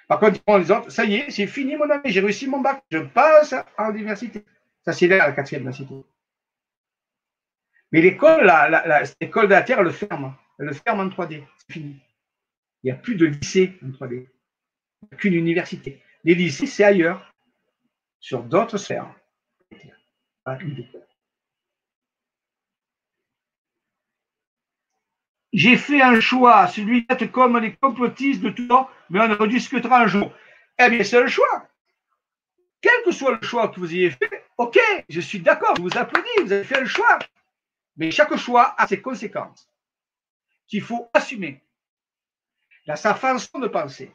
[0.07, 2.83] Par contre, les autres, ça y est, c'est fini mon année, j'ai réussi mon bac,
[2.91, 4.43] je passe à l'université.
[4.83, 5.95] Ça, c'est là la quatrième densité.
[7.91, 8.51] Mais l'école,
[9.21, 10.35] l'école de la Terre, elle le ferme.
[10.59, 11.43] Elle le ferme en 3D.
[11.57, 11.95] C'est fini.
[12.83, 14.13] Il n'y a plus de lycée en 3D.
[14.13, 16.01] Il n'y a qu'une université.
[16.23, 17.33] Les lycées, c'est ailleurs,
[18.19, 19.13] sur d'autres sphères.
[25.53, 29.37] J'ai fait un choix, celui d'être comme les complotistes de tout temps, mais on en
[29.37, 30.33] rediscutera un jour.
[30.77, 31.67] Eh bien, c'est le choix.
[32.81, 36.41] Quel que soit le choix que vous ayez fait, ok, je suis d'accord, vous applaudis,
[36.41, 37.19] vous avez fait le choix.
[37.97, 39.69] Mais chaque choix a ses conséquences
[40.67, 41.61] qu'il faut assumer.
[42.85, 44.11] Là, sa façon de penser.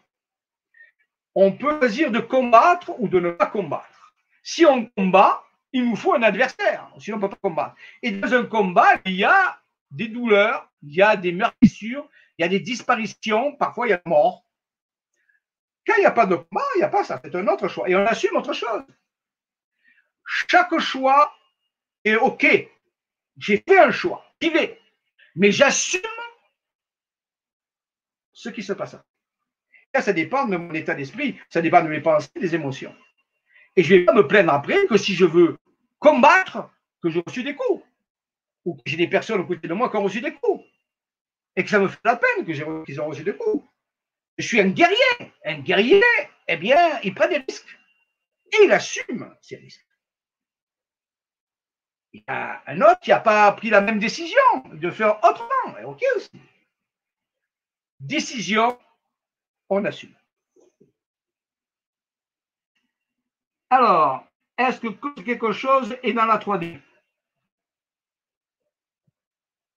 [1.35, 4.15] On peut choisir de combattre ou de ne pas combattre.
[4.43, 7.77] Si on combat, il nous faut un adversaire, sinon on ne peut pas combattre.
[8.03, 12.09] Et dans un combat, il y a des douleurs, il y a des meurtrissures,
[12.39, 14.45] il y a des disparitions, parfois il y a mort.
[15.87, 17.69] Quand il n'y a pas de combat, il n'y a pas ça, c'est un autre
[17.69, 17.89] choix.
[17.89, 18.83] Et on assume autre chose.
[20.27, 21.35] Chaque choix
[22.05, 22.47] est OK.
[23.41, 24.79] J'ai fait un choix, j'y vais.
[25.35, 26.03] Mais j'assume
[28.33, 28.97] ce qui se passe.
[29.99, 32.95] ça dépend de mon état d'esprit, ça dépend de mes pensées, des émotions.
[33.77, 35.59] Et je ne vais pas me plaindre après que si je veux
[35.99, 36.71] combattre,
[37.03, 37.83] que j'ai reçu des coups
[38.65, 40.63] ou que j'ai des personnes au côté de moi qui ont reçu des coups,
[41.57, 43.65] et que ça me fait la peine qu'ils ont reçu des coups.
[44.39, 45.33] Je suis un guerrier.
[45.45, 46.03] Un guerrier,
[46.49, 47.79] eh bien, il prend des risques.
[48.53, 49.87] Et il assume ces risques.
[52.13, 54.41] Il y a un autre qui n'a pas pris la même décision
[54.73, 55.89] de faire autrement.
[55.89, 56.31] OK aussi.
[58.01, 58.79] Décision,
[59.69, 60.15] on assume.
[63.71, 64.25] Alors,
[64.59, 66.81] est-ce que quelque chose est dans la 3D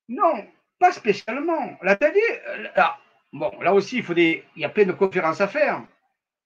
[0.10, 0.46] non,
[0.80, 1.78] pas spécialement.
[1.82, 3.00] La 3D, euh, là,
[3.32, 5.84] bon, là aussi, il, faut des, il y a plein de conférences à faire.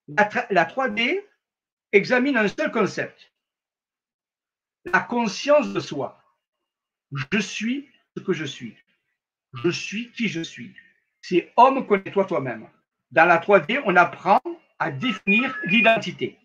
[0.07, 1.23] La 3D
[1.91, 3.33] examine un seul concept,
[4.91, 6.21] la conscience de soi.
[7.11, 8.75] Je suis ce que je suis.
[9.53, 10.75] Je suis qui je suis.
[11.21, 12.69] C'est homme, connais-toi toi-même.
[13.11, 14.41] Dans la 3D, on apprend
[14.79, 16.37] à définir l'identité.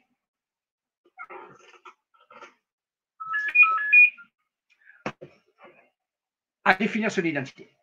[6.64, 7.74] À définir son identité.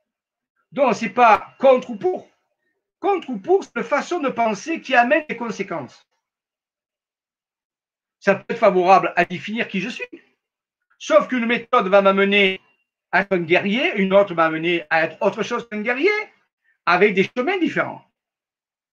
[0.71, 2.29] Donc, ce n'est pas contre ou pour.
[2.99, 6.07] Contre ou pour, c'est une façon de penser qui amène des conséquences.
[8.19, 10.05] Ça peut être favorable à définir qui je suis.
[10.99, 12.61] Sauf qu'une méthode va m'amener
[13.11, 16.11] à être un guerrier, une autre va m'amener à être autre chose qu'un guerrier,
[16.85, 18.03] avec des chemins différents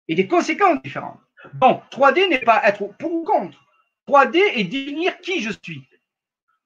[0.08, 1.20] et des conséquences différentes.
[1.54, 3.58] Bon, 3D n'est pas être pour ou contre.
[4.06, 5.88] 3D est définir qui je suis.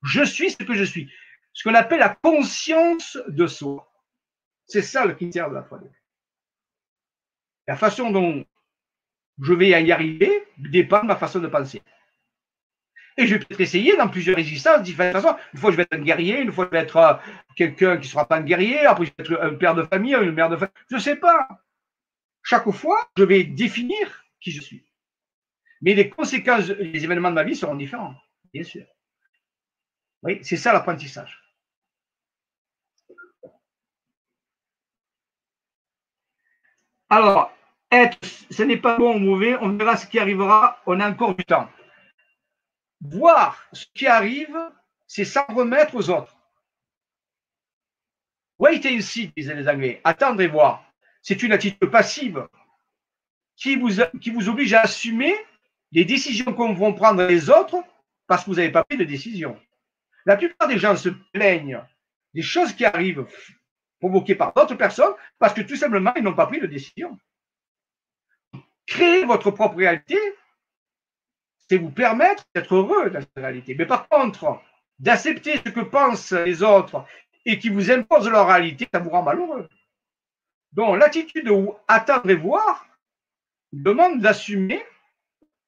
[0.02, 1.10] Je suis ce que je suis.
[1.52, 3.90] Ce qu'on appelle la conscience de soi.
[4.66, 5.90] C'est ça le critère de la 3D.
[7.66, 8.44] La façon dont
[9.40, 11.82] je vais y arriver dépend de ma façon de penser.
[13.20, 15.36] Et je vais peut-être essayer dans plusieurs résistances, différentes façons.
[15.52, 17.12] Une fois, je vais être un guerrier, une fois, je vais être euh,
[17.54, 20.14] quelqu'un qui ne sera pas un guerrier, après, je vais être un père de famille,
[20.14, 20.72] une mère de famille.
[20.88, 21.46] Je ne sais pas.
[22.42, 24.86] Chaque fois, je vais définir qui je suis.
[25.82, 28.14] Mais les conséquences, les événements de ma vie seront différents,
[28.54, 28.86] bien sûr.
[30.22, 31.38] Oui, c'est ça l'apprentissage.
[37.10, 37.52] Alors,
[37.90, 38.18] être,
[38.50, 41.44] ce n'est pas bon ou mauvais, on verra ce qui arrivera, on a encore du
[41.44, 41.68] temps.
[43.00, 44.56] Voir ce qui arrive,
[45.06, 46.36] c'est s'en remettre aux autres.
[48.58, 50.00] Wait and see, disaient les Anglais.
[50.04, 50.84] Attendre et voir.
[51.22, 52.46] C'est une attitude passive
[53.56, 53.90] qui vous,
[54.20, 55.34] qui vous oblige à assumer
[55.92, 57.82] les décisions qu'on vont prendre les autres
[58.26, 59.60] parce que vous n'avez pas pris de décision.
[60.26, 61.82] La plupart des gens se plaignent
[62.34, 63.26] des choses qui arrivent
[63.98, 67.18] provoquées par d'autres personnes parce que tout simplement, ils n'ont pas pris de décision.
[68.86, 70.18] Créer votre propre réalité,
[71.70, 73.76] c'est vous permettre d'être heureux dans cette réalité.
[73.76, 74.60] Mais par contre,
[74.98, 77.06] d'accepter ce que pensent les autres
[77.46, 79.68] et qui vous imposent leur réalité, ça vous rend malheureux.
[80.72, 82.88] Donc, l'attitude de attendre et voir
[83.72, 84.84] demande d'assumer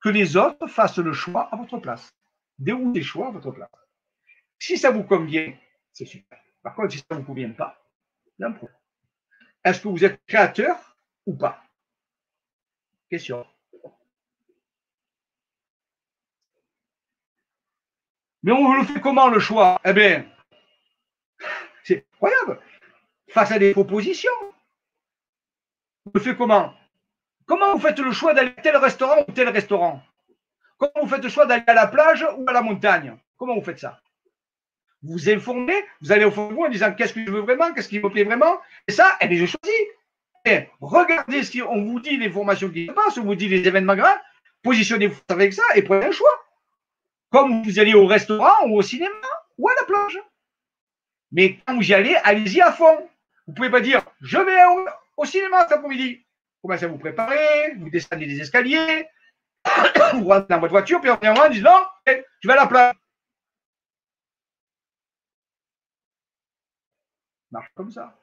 [0.01, 2.13] que les autres fassent le choix à votre place.
[2.59, 3.71] Déroulez des choix à votre place.
[4.59, 5.55] Si ça vous convient,
[5.93, 6.41] c'est super.
[6.65, 7.81] Par contre, si ça ne vous convient pas,
[9.65, 10.97] Est-ce que vous êtes créateur
[11.27, 11.63] ou pas?
[13.09, 13.47] Question.
[18.43, 19.81] Mais on le fait comment le choix?
[19.85, 20.25] Eh bien,
[21.85, 22.61] c'est incroyable.
[23.29, 24.31] Face à des propositions.
[26.07, 26.75] On le fait comment?
[27.47, 30.03] Comment vous faites le choix d'aller à tel restaurant ou tel restaurant?
[30.77, 33.17] Comment vous faites le choix d'aller à la plage ou à la montagne?
[33.37, 34.01] Comment vous faites ça?
[35.03, 37.41] Vous vous informez, vous allez au fond de vous en disant qu'est-ce que je veux
[37.41, 38.61] vraiment, qu'est-ce qui me plaît vraiment?
[38.87, 39.81] Et ça, eh bien, je choisis.
[40.45, 43.97] Et regardez ce qu'on vous dit, l'information qui se passe, on vous dit les événements
[43.97, 44.19] graves,
[44.63, 46.42] positionnez-vous avec ça et prenez un choix
[47.33, 49.11] comme vous allez au restaurant ou au cinéma
[49.59, 50.21] ou à la plage.
[51.33, 52.97] Mais quand vous y allez, allez-y à fond.
[53.47, 54.65] Vous ne pouvez pas dire je vais
[55.17, 56.25] au, cinéma cet après-midi.
[56.61, 59.09] Commencez à vous préparer, vous descendez des escaliers,
[60.15, 62.95] vous rentrez dans votre voiture, puis en vous dites non, je vais à la plage.
[67.51, 68.17] marche comme ça.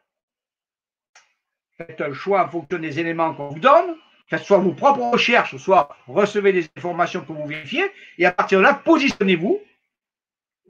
[1.78, 3.96] Faites un choix en fonction des éléments qu'on vous donne
[4.30, 8.32] que ce soit vos propres recherches, soit recevez des informations que vous vérifiez, et à
[8.32, 9.60] partir de là, positionnez-vous,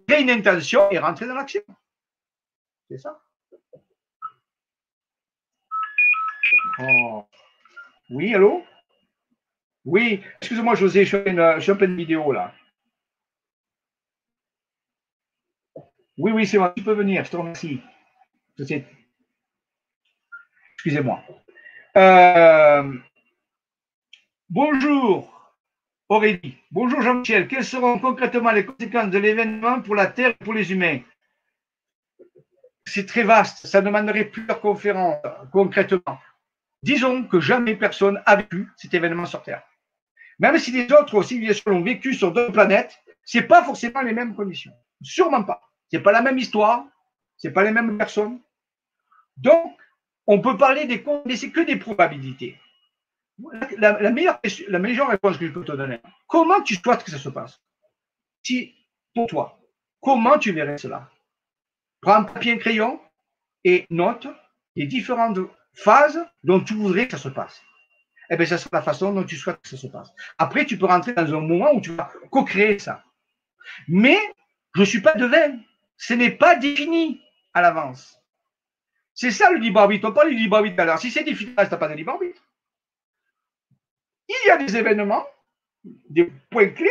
[0.07, 1.61] créez une intention et rentrez dans l'action.
[2.89, 3.21] C'est ça?
[6.79, 7.25] Oh.
[8.09, 8.65] Oui, allô?
[9.85, 12.53] Oui, excusez-moi José, je suis, une, je pleine vidéo là.
[16.17, 17.81] Oui, oui, c'est moi, tu peux venir, je te remercie.
[20.75, 21.23] Excusez-moi.
[21.95, 22.93] Euh,
[24.51, 25.53] Bonjour
[26.09, 26.57] Aurélie.
[26.71, 27.47] Bonjour Jean-Michel.
[27.47, 31.01] Quelles seront concrètement les conséquences de l'événement pour la Terre et pour les humains?
[32.83, 33.67] C'est très vaste.
[33.67, 35.21] Ça demanderait plusieurs conférences
[35.51, 36.17] concrètement.
[36.81, 39.61] Disons que jamais personne n'a vécu cet événement sur Terre.
[40.39, 44.13] Même si les autres civilisations l'ont vécu sur d'autres planètes, ce n'est pas forcément les
[44.13, 44.73] mêmes conditions.
[45.03, 45.61] Sûrement pas.
[45.91, 46.87] Ce n'est pas la même histoire.
[47.37, 48.39] Ce n'est pas les mêmes personnes.
[49.37, 49.77] Donc,
[50.25, 52.57] on peut parler des mais c'est que des probabilités
[53.77, 57.17] la, meilleure, la meilleure réponse que je peux te donner, comment tu souhaites que ça
[57.17, 57.61] se passe?
[58.43, 58.75] Si,
[59.13, 59.59] pour toi,
[60.01, 61.09] comment tu verrais cela?
[62.01, 63.01] Prends un papier et un crayon
[63.63, 64.27] et note
[64.75, 65.39] les différentes
[65.73, 67.61] phases dont tu voudrais que ça se passe.
[68.29, 70.13] Eh bien, ça sera la façon dont tu souhaites que ça se passe.
[70.37, 73.03] Après, tu peux rentrer dans un moment où tu vas co-créer ça.
[73.87, 74.17] Mais
[74.75, 75.57] je ne suis pas devin.
[75.97, 77.21] Ce n'est pas défini
[77.53, 78.17] à l'avance.
[79.13, 80.07] C'est ça le libre arbitre.
[80.07, 82.41] On parle du libre arbitre Alors, Si c'est défini, tu n'as pas de libre arbitre
[84.29, 85.25] il y a des événements,
[85.83, 86.89] des points clés,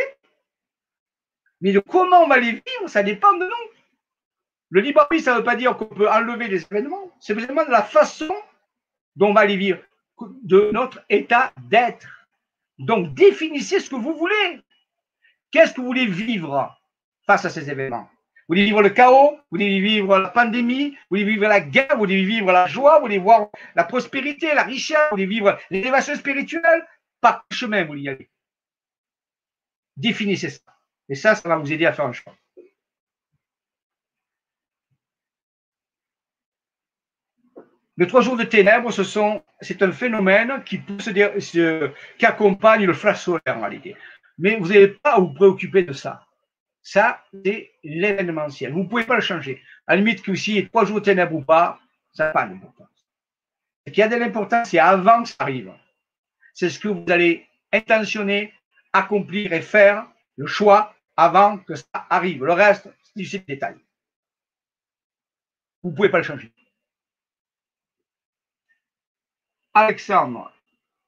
[1.61, 3.71] mais de comment on va les vivre, ça dépend de nous.
[4.69, 7.65] Le libre arbitre, ça ne veut pas dire qu'on peut enlever les événements, c'est vraiment
[7.65, 8.33] de la façon
[9.15, 9.79] dont on va aller vivre,
[10.43, 12.27] de notre état d'être.
[12.77, 14.61] Donc, définissez ce que vous voulez.
[15.51, 16.79] Qu'est-ce que vous voulez vivre
[17.25, 18.07] face à ces événements?
[18.47, 21.89] Vous voulez vivre le chaos Vous voulez vivre la pandémie Vous voulez vivre la guerre
[21.91, 25.59] Vous voulez vivre la joie Vous voulez voir la prospérité, la richesse Vous voulez vivre
[25.69, 26.87] l'élévation spirituelle?
[27.21, 28.29] Par chemin vous y aller
[29.97, 30.61] Définissez ça.
[31.09, 32.35] Et ça, ça va vous aider à faire un choix.
[37.97, 40.81] Les trois jours de ténèbres, ce sont, c'est un phénomène qui,
[42.21, 43.97] accompagne le flash solaire en réalité.
[44.37, 46.25] Mais vous n'avez pas à vous préoccuper de ça.
[46.81, 48.71] Ça, c'est l'événementiel.
[48.71, 49.61] Vous ne pouvez pas le changer.
[49.85, 51.77] À la limite que si trois jours de ténèbres ou pas,
[52.13, 52.87] ça n'a pas d'importance.
[53.85, 55.73] Ce qui a de l'importance, c'est avant que ça arrive.
[56.53, 58.53] C'est ce que vous allez intentionner,
[58.93, 60.07] accomplir et faire
[60.37, 62.45] le choix avant que ça arrive.
[62.45, 63.75] Le reste, c'est du détail.
[65.83, 66.51] Vous ne pouvez pas le changer.
[69.73, 70.51] Alexandre,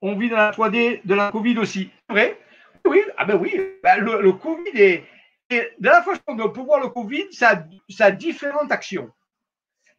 [0.01, 1.89] on vit dans la 3D de la Covid aussi.
[2.07, 2.39] C'est vrai?
[2.85, 3.53] Oui, ah ben oui.
[3.83, 5.03] Ben, le, Covid est,
[5.49, 9.11] De la façon pour voir le Covid, ça, ça a différentes actions.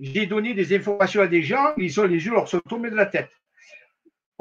[0.00, 2.96] J'ai donné des informations à des gens, ils ont les yeux leur sont tombés de
[2.96, 3.30] la tête.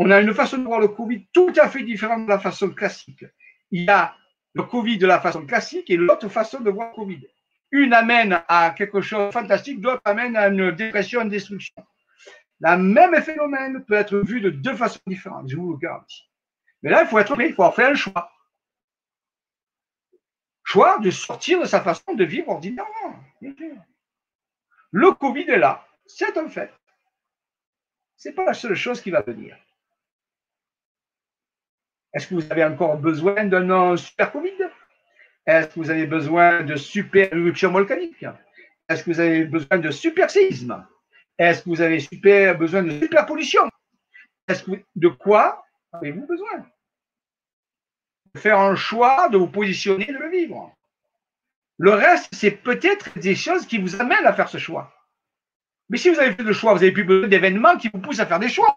[0.03, 2.72] On a une façon de voir le Covid tout à fait différente de la façon
[2.72, 3.23] classique.
[3.69, 4.15] Il y a
[4.56, 7.28] le Covid de la façon classique et l'autre façon de voir le Covid.
[7.69, 11.86] Une amène à quelque chose de fantastique, l'autre amène à une dépression, une destruction.
[12.61, 16.28] Le même phénomène peut être vu de deux façons différentes, je vous le garantis.
[16.82, 18.32] Mais là, il faut être il faut faire un choix.
[20.64, 23.19] Choix de sortir de sa façon de vivre ordinairement.
[24.90, 26.73] Le Covid est là, c'est un fait.
[28.18, 29.56] Ce n'est pas la seule chose qui va venir.
[32.13, 34.69] Est-ce que vous avez encore besoin d'un super Covid?
[35.45, 38.25] Est-ce que vous avez besoin de super éruption volcanique
[38.89, 40.85] Est-ce que vous avez besoin de super séisme?
[41.38, 43.63] Est-ce que vous avez super, besoin de super pollution?
[44.47, 46.65] Est-ce que de quoi avez-vous besoin?
[48.38, 50.75] Faire un choix, de vous positionner, de le vivre.
[51.77, 54.93] Le reste, c'est peut-être des choses qui vous amènent à faire ce choix.
[55.89, 58.19] Mais si vous avez fait le choix, vous n'avez plus besoin d'événements qui vous poussent
[58.19, 58.73] à faire des choix.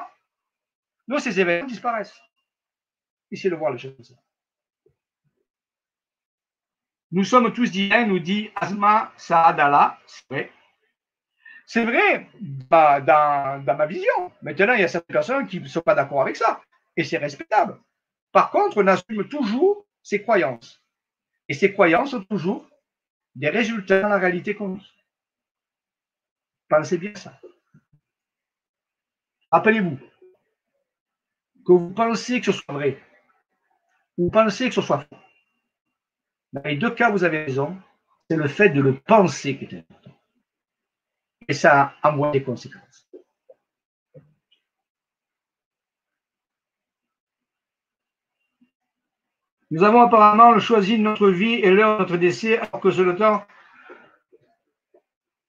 [1.06, 2.18] Non, ces événements disparaissent.
[3.34, 4.16] Essayez de voir les choses.
[7.10, 9.98] Nous sommes tous d'Iran, nous dit Asma Saadala.
[10.06, 10.52] C'est vrai.
[11.66, 12.28] C'est vrai
[12.70, 14.30] dans, ma vision.
[14.40, 16.62] Maintenant, il y a certaines personnes qui ne sont pas d'accord avec ça.
[16.96, 17.80] Et c'est respectable.
[18.30, 20.80] Par contre, on assume toujours ses croyances.
[21.48, 22.70] Et ces croyances ont toujours
[23.34, 24.92] des résultats dans la réalité qu'on vit.
[26.68, 27.40] Pensez bien ça.
[29.50, 29.98] Rappelez-vous
[31.66, 33.02] que vous pensez que ce soit vrai,
[34.18, 35.16] ou pensez que ce soit faux.
[36.52, 37.76] Dans les deux cas, vous avez raison.
[38.30, 40.04] C'est le fait de le penser qui est important
[41.48, 43.08] et ça envoie des conséquences.
[49.70, 53.16] Nous avons apparemment choisi notre vie et l'heure de notre décès, alors que c'est le
[53.16, 53.44] temps.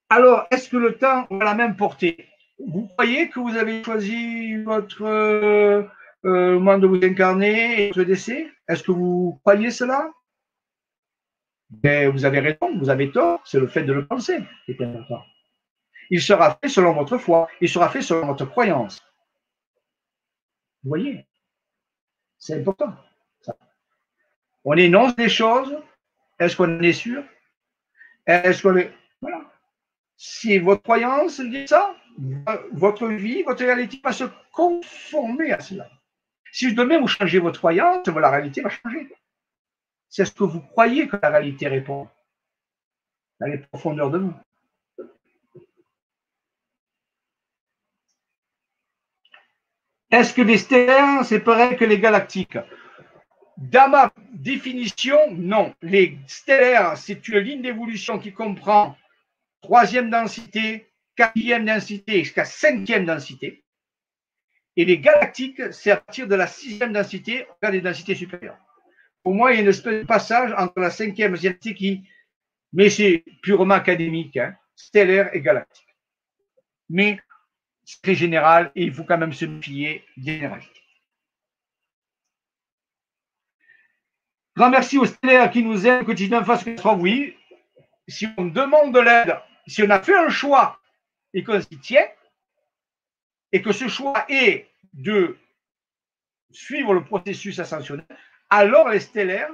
[0.09, 2.27] Alors, est-ce que le temps a la même portée?
[2.57, 5.87] Vous croyez que vous avez choisi votre
[6.25, 10.11] euh, euh, moment de vous incarner et votre décès Est-ce que vous croyez cela?
[11.83, 14.71] Mais ben, Vous avez raison, vous avez tort, c'est le fait de le penser qui
[14.71, 15.23] est important.
[16.09, 17.47] Il sera fait selon votre foi.
[17.61, 19.01] Il sera fait selon votre croyance.
[20.83, 21.25] Vous voyez?
[22.37, 22.93] C'est important.
[24.63, 25.75] On énonce des choses.
[26.39, 27.23] Est-ce qu'on est sûr?
[28.25, 28.91] Est-ce qu'on est.
[29.21, 29.41] Voilà.
[30.17, 31.95] Si votre croyance dit ça,
[32.71, 35.89] votre vie, votre réalité va se conformer à cela.
[36.55, 39.09] Si demain vous changez votre croyance, la réalité va changer.
[40.07, 42.07] C'est ce que vous croyez que la réalité répond
[43.41, 44.33] dans les profondeurs de vous.
[50.09, 52.57] Est-ce que les stellaires, c'est pareil que les galactiques?
[53.57, 55.75] Dans ma définition, non.
[55.81, 58.95] Les stellaires, c'est une ligne d'évolution qui comprend
[59.61, 63.64] troisième densité, quatrième densité jusqu'à cinquième densité.
[64.77, 68.57] Et les galactiques, c'est à partir de la sixième densité vers les densités supérieures.
[69.23, 72.07] Pour moi, il y a une espèce de passage entre la cinquième densité qui,
[72.73, 75.87] mais c'est purement académique, hein, stellaire et galactique.
[76.89, 77.19] Mais
[77.85, 80.49] c'est très général et il faut quand même se méfier des
[84.55, 87.35] Grand merci aux stellaires qui nous aident quotidiennement face à soit oui.
[88.07, 89.37] Si on demande de l'aide,
[89.67, 90.79] si on a fait un choix
[91.33, 92.05] et qu'on s'y tient,
[93.51, 95.37] et que ce choix est de
[96.51, 98.05] suivre le processus ascensionnel,
[98.49, 99.51] alors les stellaires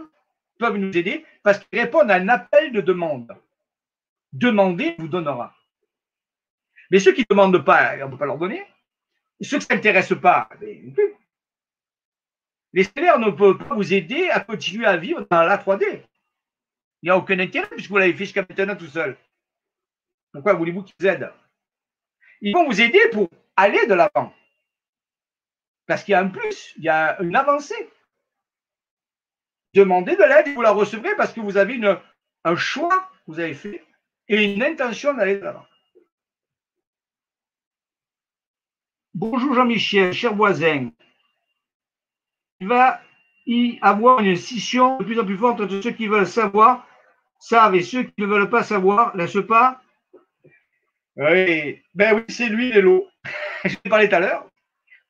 [0.60, 3.36] peuvent nous aider parce qu'ils répondent à un appel de demande.
[4.34, 5.56] Demandez vous donnera.
[6.90, 8.66] Mais ceux qui ne demandent pas, on ne peut pas leur donner.
[9.42, 10.94] ceux que ça n'intéresse pas, ben,
[12.74, 16.04] les stellaires ne peuvent pas vous aider à continuer à vivre dans la 3D.
[17.02, 19.18] Il n'y a aucun intérêt puisque vous l'avez fait jusqu'à maintenant tout seul.
[20.32, 21.32] Pourquoi voulez-vous qu'ils aident?
[22.42, 24.34] Ils vont vous aider pour aller de l'avant.
[25.88, 27.90] Parce qu'il y a un plus, il y a une avancée.
[29.74, 31.80] Demandez de l'aide, vous la recevrez parce que vous avez
[32.44, 33.84] un choix vous avez fait
[34.28, 35.66] et une intention d'aller de l'avant.
[39.14, 40.92] Bonjour Jean-Michel, cher voisin.
[42.60, 43.02] Il va
[43.46, 46.88] y avoir une scission de plus en plus forte entre ceux qui veulent savoir,
[47.40, 49.81] savent et ceux qui ne veulent pas savoir, n'est-ce pas
[51.18, 53.08] Oui, ben oui, c'est lui l'eau.
[53.66, 54.50] Je vous parlais tout à l'heure.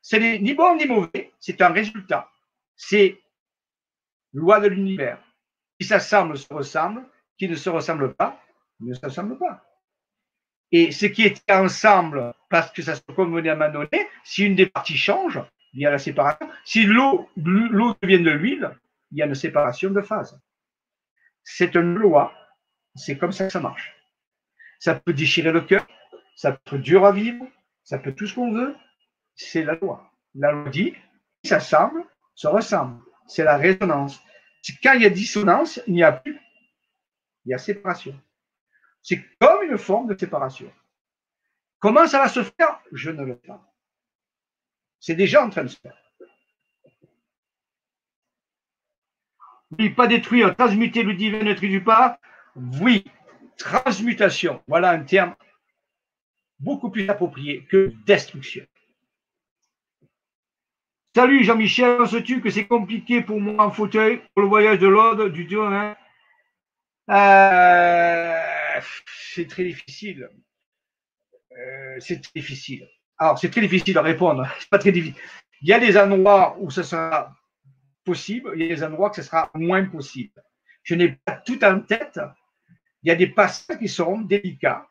[0.00, 2.28] Ce n'est ni bon ni mauvais, c'est un résultat.
[2.76, 3.20] C'est
[4.32, 5.22] loi de l'univers.
[5.78, 7.04] Qui s'assemble se ressemble,
[7.38, 8.40] qui ne se ressemble pas,
[8.80, 9.64] ne se ressemble pas.
[10.72, 14.44] Et ce qui est ensemble, parce que ça se convenait à un moment donné, si
[14.44, 15.40] une des parties change,
[15.74, 16.48] il y a la séparation.
[16.64, 18.70] Si l'eau devient de l'huile,
[19.10, 20.38] il y a une séparation de phase.
[21.44, 22.32] C'est une loi.
[22.94, 23.94] C'est comme ça que ça marche.
[24.82, 25.86] Ça peut déchirer le cœur,
[26.34, 27.46] ça peut être dur à vivre,
[27.84, 28.74] ça peut tout ce qu'on veut.
[29.36, 30.10] C'est la loi.
[30.34, 30.92] La loi dit,
[31.44, 32.04] ça semble,
[32.34, 33.00] ça ressemble.
[33.28, 34.20] C'est la résonance.
[34.82, 36.36] Quand il y a dissonance, il n'y a plus.
[37.44, 38.20] Il y a séparation.
[39.02, 40.72] C'est comme une forme de séparation.
[41.78, 42.80] Comment ça va se faire?
[42.90, 43.72] Je ne le sais pas.
[44.98, 45.96] C'est déjà en train de se faire.
[49.78, 52.18] Oui, pas détruire, transmuter le divin ne du pas.
[52.56, 53.04] Oui,
[53.56, 54.62] transmutation.
[54.66, 55.34] Voilà un terme
[56.58, 58.64] beaucoup plus approprié que destruction.
[61.14, 65.28] Salut Jean-Michel, penses-tu que c'est compliqué pour moi en fauteuil pour le voyage de l'ordre
[65.28, 65.94] du Dieu hein?
[69.34, 70.28] c'est très difficile.
[71.52, 72.88] Euh, c'est très difficile.
[73.18, 74.46] Alors, c'est très difficile à répondre.
[74.58, 75.20] C'est pas très difficile.
[75.60, 77.36] Il y a des endroits où ce sera
[78.04, 80.42] possible, il y a des endroits où ce sera moins possible.
[80.82, 82.18] Je n'ai pas tout en tête.
[83.02, 84.88] Il y a des passages qui seront délicats.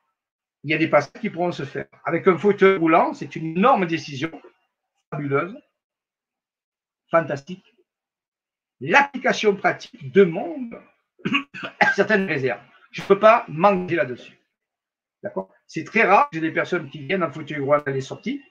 [0.64, 1.88] Il y a des passages qui pourront se faire.
[2.06, 4.32] Avec un fauteuil roulant, c'est une énorme décision,
[5.10, 5.58] fabuleuse,
[7.10, 7.66] fantastique.
[8.80, 10.82] L'application pratique demande
[11.96, 12.62] certaines réserves.
[12.92, 14.38] Je ne peux pas manquer là-dessus.
[15.24, 15.50] D'accord?
[15.68, 16.30] C'est très rare.
[16.34, 18.42] J'ai des personnes qui viennent en fauteuil roulant à les sorties,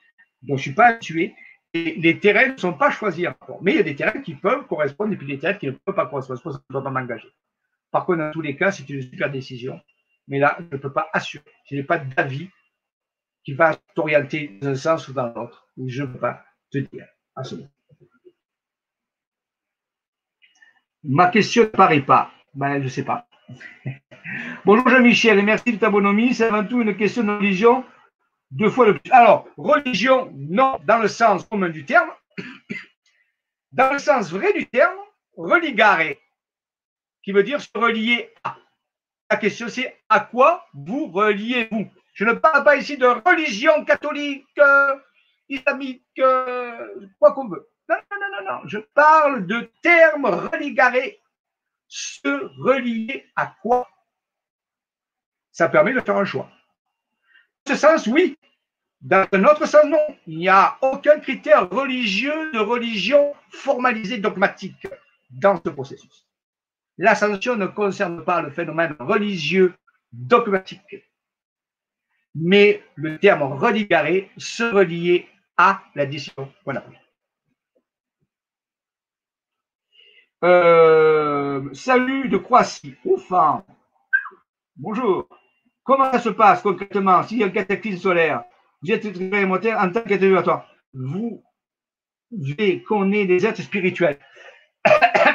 [0.41, 1.35] donc je ne suis pas habitué.
[1.73, 3.61] Et les terrains ne sont pas choisis encore.
[3.61, 5.71] Mais il y a des terrains qui peuvent correspondre et puis des terrains qui ne
[5.71, 6.41] peuvent pas correspondre.
[6.43, 7.29] Je ne peux pas m'engager.
[7.91, 9.79] Par contre, dans tous les cas, c'est une super décision.
[10.27, 11.43] Mais là, je ne peux pas assurer.
[11.69, 12.49] Je n'ai pas d'avis
[13.43, 15.67] qui va t'orienter dans un sens ou dans l'autre.
[15.85, 17.69] Je ne peux pas te dire à ce moment.
[21.03, 22.31] Ma question ne paraît pas.
[22.53, 23.27] Ben, je ne sais pas.
[24.65, 26.33] Bonjour Jean-Michel et merci de ta bonhomie.
[26.33, 27.83] C'est avant tout une question de religion,
[28.51, 29.11] deux fois le plus.
[29.11, 32.09] Alors, religion, non, dans le sens commun du terme.
[33.71, 34.97] Dans le sens vrai du terme,
[35.37, 36.01] religare,
[37.23, 38.57] qui veut dire se relier à.
[39.29, 41.89] La question c'est à quoi vous reliez-vous?
[42.13, 44.45] Je ne parle pas ici de religion catholique,
[45.47, 46.03] islamique,
[47.19, 47.69] quoi qu'on veut.
[47.87, 48.67] Non, non, non, non.
[48.67, 50.93] Je parle de terme religare.
[51.87, 52.27] Se
[52.61, 53.89] relier à quoi?
[55.51, 56.49] Ça permet de faire un choix.
[57.65, 58.37] Dans ce sens, oui.
[59.01, 60.17] Dans un autre sens, non.
[60.25, 64.87] Il n'y a aucun critère religieux de religion formalisée, dogmatique
[65.29, 66.25] dans ce processus.
[67.01, 69.73] L'ascension ne concerne pas le phénomène religieux
[70.13, 71.03] dogmatique,
[72.35, 76.05] mais le terme religaré se relier à la
[76.81, 76.99] prise.
[80.43, 82.93] Euh, salut de Croatie.
[83.11, 83.65] Enfin,
[84.75, 85.27] bonjour.
[85.81, 88.43] Comment ça se passe concrètement s'il y a un cataclysme solaire?
[88.83, 90.67] Vous êtes moteur en tant qu'atténuateur.
[90.93, 91.43] Vous
[92.29, 94.19] voulez qu'on des êtres spirituels.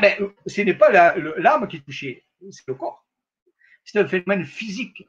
[0.00, 3.06] Mais ce n'est pas l'âme qui est touchée, c'est le corps.
[3.84, 5.08] C'est un phénomène physique.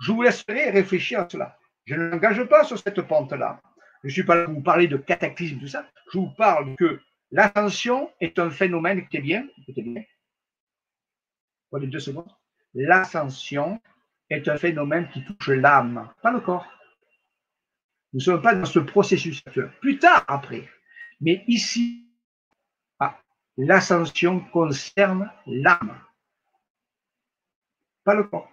[0.00, 1.58] Je vous laisserai réfléchir à cela.
[1.84, 3.60] Je ne m'engage pas sur cette pente-là.
[4.02, 5.88] Je ne suis pas là pour vous parler de cataclysme, tout ça.
[6.12, 7.00] Je vous parle que
[7.30, 10.02] l'ascension est un phénomène, écoutez bien, écoutez bien.
[11.70, 12.30] Prenez deux secondes.
[12.74, 13.80] L'ascension
[14.30, 16.66] est un phénomène qui touche l'âme, pas le corps.
[18.12, 19.42] Nous ne sommes pas dans ce processus
[19.80, 20.68] Plus tard, après.
[21.20, 22.05] Mais ici, ah,
[23.56, 25.98] l'ascension concerne l'âme,
[28.04, 28.50] pas le corps.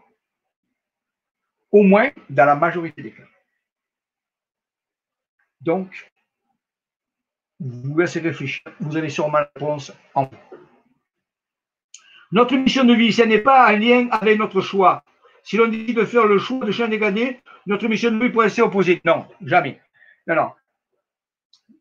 [1.71, 3.23] Au moins dans la majorité des cas.
[5.61, 6.11] Donc,
[7.59, 8.61] vous laissez réfléchir.
[8.79, 10.37] Vous avez sûrement la réponse en vous.
[12.31, 15.03] Notre mission de vie, ce n'est pas un lien avec notre choix.
[15.43, 18.49] Si l'on dit de faire le choix de changer d'année, notre mission de vie pourrait
[18.49, 19.01] s'y opposer.
[19.05, 19.79] Non, jamais.
[20.27, 20.51] Non, non.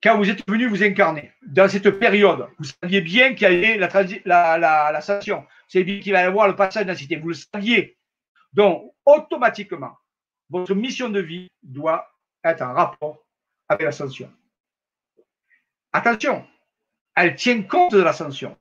[0.02, 3.76] Quand vous êtes venu vous incarner, dans cette période, vous saviez bien qu'il y avait
[4.24, 5.46] la, la, l'ascension.
[5.68, 7.16] C'est bien qu'il va y avoir le passage densité.
[7.16, 7.96] Vous le saviez.
[8.52, 9.96] Donc, automatiquement,
[10.50, 12.10] votre mission de vie doit
[12.44, 13.24] être en rapport
[13.68, 14.30] avec l'ascension.
[15.92, 16.44] Attention,
[17.14, 18.56] elle tient compte de l'ascension.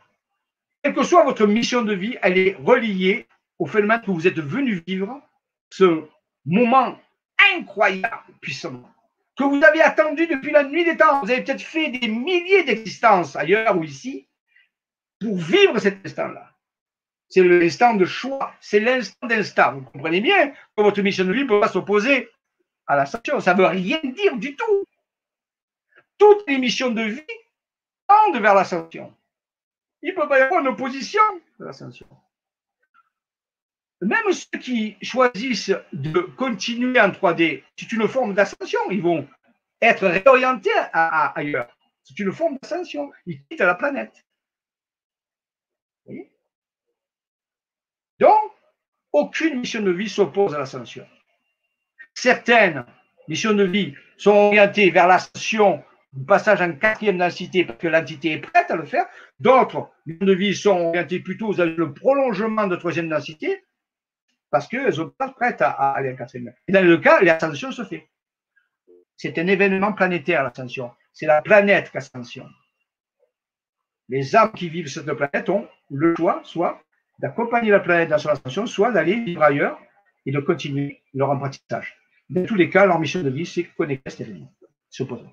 [0.84, 3.28] Quelle que soit votre mission de vie, elle est reliée
[3.60, 5.22] au phénomène que vous êtes venu vivre,
[5.70, 6.04] ce
[6.46, 6.98] moment
[7.56, 8.91] incroyable, puissamment,
[9.50, 11.22] que vous avez attendu depuis la nuit des temps.
[11.22, 14.28] Vous avez peut-être fait des milliers d'existences ailleurs ou ici
[15.20, 16.52] pour vivre cet instant-là.
[17.30, 19.74] C'est l'instant de choix, c'est l'instant d'instant.
[19.76, 22.30] Vous comprenez bien que votre mission de vie ne peut pas s'opposer
[22.88, 23.40] à l'ascension.
[23.40, 24.86] Ça ne veut rien dire du tout.
[26.18, 27.22] Toutes les missions de vie
[28.08, 29.14] tendent vers l'ascension.
[30.02, 31.22] Il ne peut pas y avoir une opposition
[31.60, 32.08] à l'ascension.
[34.02, 38.80] Même ceux qui choisissent de continuer en 3D, c'est une forme d'ascension.
[38.90, 39.28] Ils vont
[39.80, 41.78] être réorientés ailleurs.
[42.04, 43.12] C'est une forme d'ascension.
[43.28, 44.26] Ils quittent la planète.
[48.20, 48.52] Donc,
[49.14, 51.06] aucune mission de vie s'oppose à l'ascension.
[52.16, 52.86] Certaines
[53.28, 55.84] missions de vie sont orientées vers l'ascension
[56.14, 59.06] du passage en quatrième densité parce que l'entité est prête à le faire.
[59.40, 63.64] D'autres missions de vie sont orientées plutôt vers le prolongement de troisième densité
[64.52, 66.54] parce qu'elles ne sont pas prêtes à, aller en quatrième.
[66.68, 68.10] Et dans le cas, l'ascension se fait.
[69.16, 70.92] C'est un événement planétaire, l'ascension.
[71.14, 72.48] C'est la planète qu'ascension.
[74.10, 76.84] Les âmes qui vivent sur cette planète ont le choix, soit
[77.20, 79.80] d'accompagner la planète dans son ascension, soit d'aller vivre ailleurs
[80.26, 81.98] et de continuer leur apprentissage.
[82.30, 84.54] Dans tous les cas, leur mission de vie, c'est connecter à cet événement.
[84.90, 85.28] S'opposer.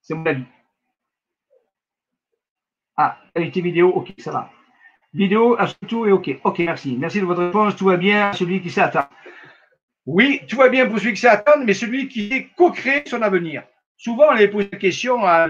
[0.00, 0.44] C'est mon avis.
[2.96, 4.50] Ah, qualité vidéo, ok, ça va.
[5.12, 5.56] Vidéo,
[5.88, 6.40] tout est ok.
[6.44, 6.96] Ok, merci.
[6.98, 7.76] Merci de votre réponse.
[7.76, 9.08] Tout va bien, celui qui s'attend.
[10.04, 13.64] Oui, tout va bien pour celui qui s'attend, mais celui qui co-crée son avenir.
[13.96, 15.48] Souvent, on avait posé la question à,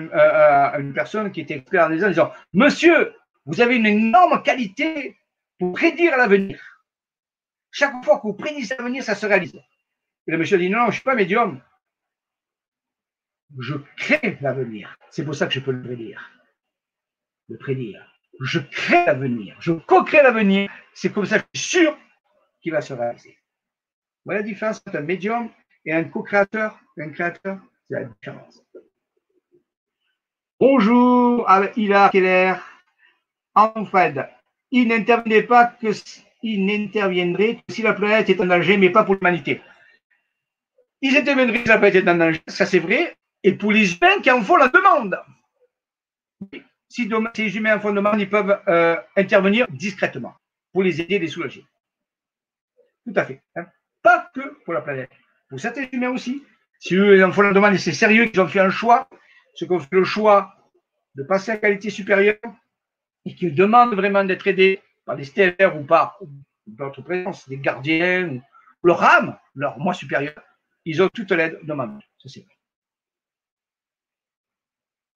[0.78, 3.14] une personne qui était experte en disant Monsieur,
[3.44, 5.16] vous avez une énorme qualité
[5.58, 6.60] pour prédire l'avenir.
[7.70, 9.60] Chaque fois que vous prédisez l'avenir, ça se réalise.
[10.26, 11.60] Et le monsieur dit non, je ne suis pas médium.
[13.58, 14.96] Je crée l'avenir.
[15.10, 16.30] C'est pour ça que je peux le prédire.
[17.48, 18.15] Le prédire.
[18.40, 19.56] Je crée l'avenir.
[19.60, 20.70] Je co-crée l'avenir.
[20.94, 21.98] C'est comme ça que je suis sûr
[22.60, 23.38] qu'il va se réaliser.
[24.24, 25.48] Voilà la différence entre un médium
[25.84, 26.78] et un co-créateur.
[26.98, 27.58] Un créateur,
[27.88, 28.62] c'est la différence.
[30.58, 31.46] Bonjour,
[31.76, 32.54] il a Keller.
[33.54, 34.18] En fait,
[34.70, 35.88] il n'intervenait pas que
[36.42, 39.60] n'interviendrait si la planète est en danger, mais pas pour l'humanité.
[41.02, 44.20] Ils interviendraient si la planète est en danger, ça c'est vrai, et pour les humains
[44.22, 45.18] qui en font la demande.
[46.96, 47.06] Si,
[47.36, 50.34] les humains en font la demande, ils peuvent euh, intervenir discrètement
[50.72, 51.62] pour les aider, les soulager.
[53.06, 53.42] Tout à fait.
[53.54, 53.66] Hein.
[54.02, 55.10] Pas que pour la planète.
[55.50, 56.42] Pour certains humains aussi.
[56.80, 59.10] Si eux en font la demande et c'est sérieux qu'ils ont fait un choix,
[59.54, 60.56] ceux qui ont fait le choix
[61.16, 62.38] de passer à qualité supérieure,
[63.26, 66.18] et qui demandent vraiment d'être aidés par des stellaires ou par
[66.66, 68.42] d'autres présences, des gardiens, ou
[68.82, 70.42] leur âme, leur moi supérieur,
[70.86, 72.02] ils ont toute l'aide demandée.
[72.16, 72.46] Ça, c'est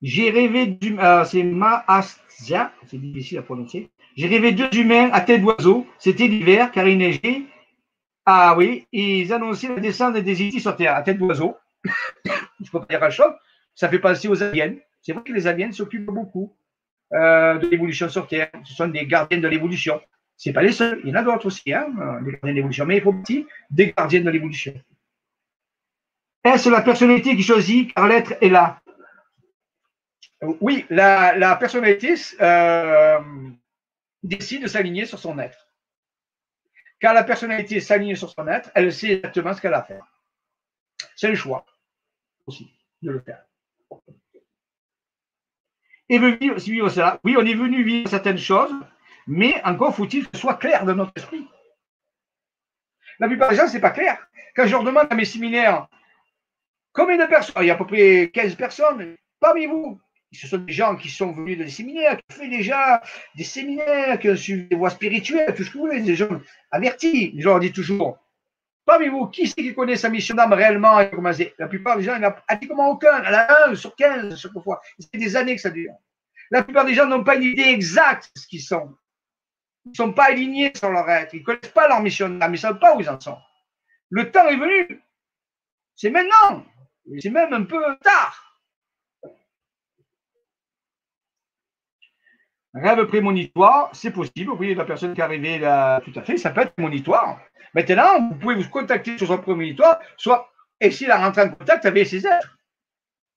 [0.03, 3.91] J'ai rêvé du, euh, c'est Maastia, c'est difficile à prononcer.
[4.17, 5.87] J'ai rêvé deux humains à tête d'oiseau.
[5.99, 7.43] C'était l'hiver car il neigeait.
[8.25, 11.57] Ah oui, ils annonçaient la descente des étis sur Terre à tête d'oiseau.
[12.25, 13.33] Je peux pas dire à chose.
[13.75, 14.75] Ça fait penser aux aliens.
[15.03, 16.55] C'est vrai que les aliens s'occupent beaucoup
[17.13, 18.51] euh, de l'évolution sur Terre.
[18.65, 20.01] Ce sont des gardiens de l'évolution.
[20.37, 21.01] Ce pas les seuls.
[21.05, 21.89] Il y en a d'autres aussi, hein,
[22.23, 22.87] des gardiens de l'évolution.
[22.87, 24.73] Mais il faut aussi des gardiens de l'évolution.
[26.43, 28.80] Est-ce la personnalité qui choisit car l'être est là?
[30.61, 33.19] Oui, la, personnalité euh,
[34.23, 35.69] décide de s'aligner sur son être.
[37.01, 40.07] Quand la personnalité s'aligne sur son être, elle sait exactement ce qu'elle a à faire.
[41.17, 41.65] C'est le choix
[42.47, 42.71] aussi
[43.03, 43.45] de le faire
[46.11, 47.21] et vivre, cela.
[47.25, 48.75] Oui, on est venu vivre certaines choses,
[49.29, 51.47] mais encore faut-il que ce soit clair dans notre esprit.
[53.21, 54.19] La plupart des gens, ce n'est pas clair.
[54.57, 55.87] Quand je leur demande à mes séminaires,
[56.93, 60.01] combien de personnes Il y a à peu près 15 personnes parmi vous.
[60.33, 63.03] Ce sont des gens qui sont venus dans des séminaires, qui ont fait déjà
[63.35, 66.41] des séminaires, qui ont suivi des voies spirituelles, tout ce que vous voulez, des gens
[66.71, 67.35] avertis.
[67.37, 68.17] Je leur dis toujours,
[68.85, 70.99] parmi vous, qui c'est qui connaît sa mission d'âme réellement?
[71.59, 73.23] La plupart des gens, il n'y pratiquement aucun.
[73.23, 74.81] Il y en a un sur 15 chaque fois.
[75.01, 75.95] C'est des années que ça dure.
[76.53, 78.95] La plupart des gens n'ont pas une idée exacte de ce qu'ils sont.
[79.87, 81.35] Ils ne sont pas alignés sur leur être.
[81.35, 82.51] Ils ne connaissent pas leur mission d'âme.
[82.51, 83.39] Ils ne savent pas où ils en sont.
[84.11, 85.03] Le temps est venu.
[85.97, 86.65] C'est maintenant.
[87.19, 88.50] C'est même un peu tard.
[92.75, 94.51] Rêve prémonitoire, c'est possible.
[94.51, 97.41] Vous voyez, la personne qui est arrivée là, tout à fait, ça peut être prémonitoire.
[97.75, 100.53] Maintenant, vous pouvez vous contacter sur son prémonitoire, soit
[100.91, 102.57] s'il a rentré en contact avec ces êtres.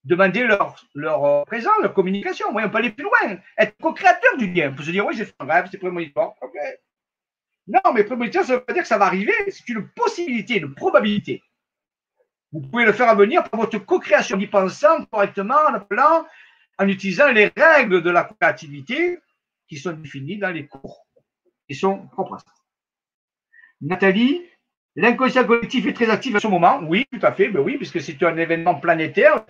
[0.04, 2.52] Demander leur, leur euh, présence, leur communication.
[2.52, 3.38] Moi, on peut aller plus loin.
[3.58, 4.70] Être co-créateur du lien.
[4.70, 6.34] On peut se dire, oui, j'ai fait un rêve, c'est prémonitoire.
[6.42, 6.54] OK.
[7.68, 9.34] Non, mais prémonitoire, ça veut pas dire que ça va arriver.
[9.48, 11.42] C'est une possibilité, une probabilité.
[12.52, 16.26] Vous pouvez le faire venir par votre co-création, en y pensant correctement, en appelant,
[16.78, 19.20] en utilisant les règles de la créativité
[19.68, 21.06] qui sont définies dans les cours,
[21.68, 22.54] qui sont propres à ça.
[23.82, 24.42] Nathalie,
[24.96, 26.80] L'inconscient collectif est très actif à ce moment.
[26.84, 27.50] Oui, tout à fait.
[27.50, 29.44] Ben oui, puisque c'est un événement planétaire.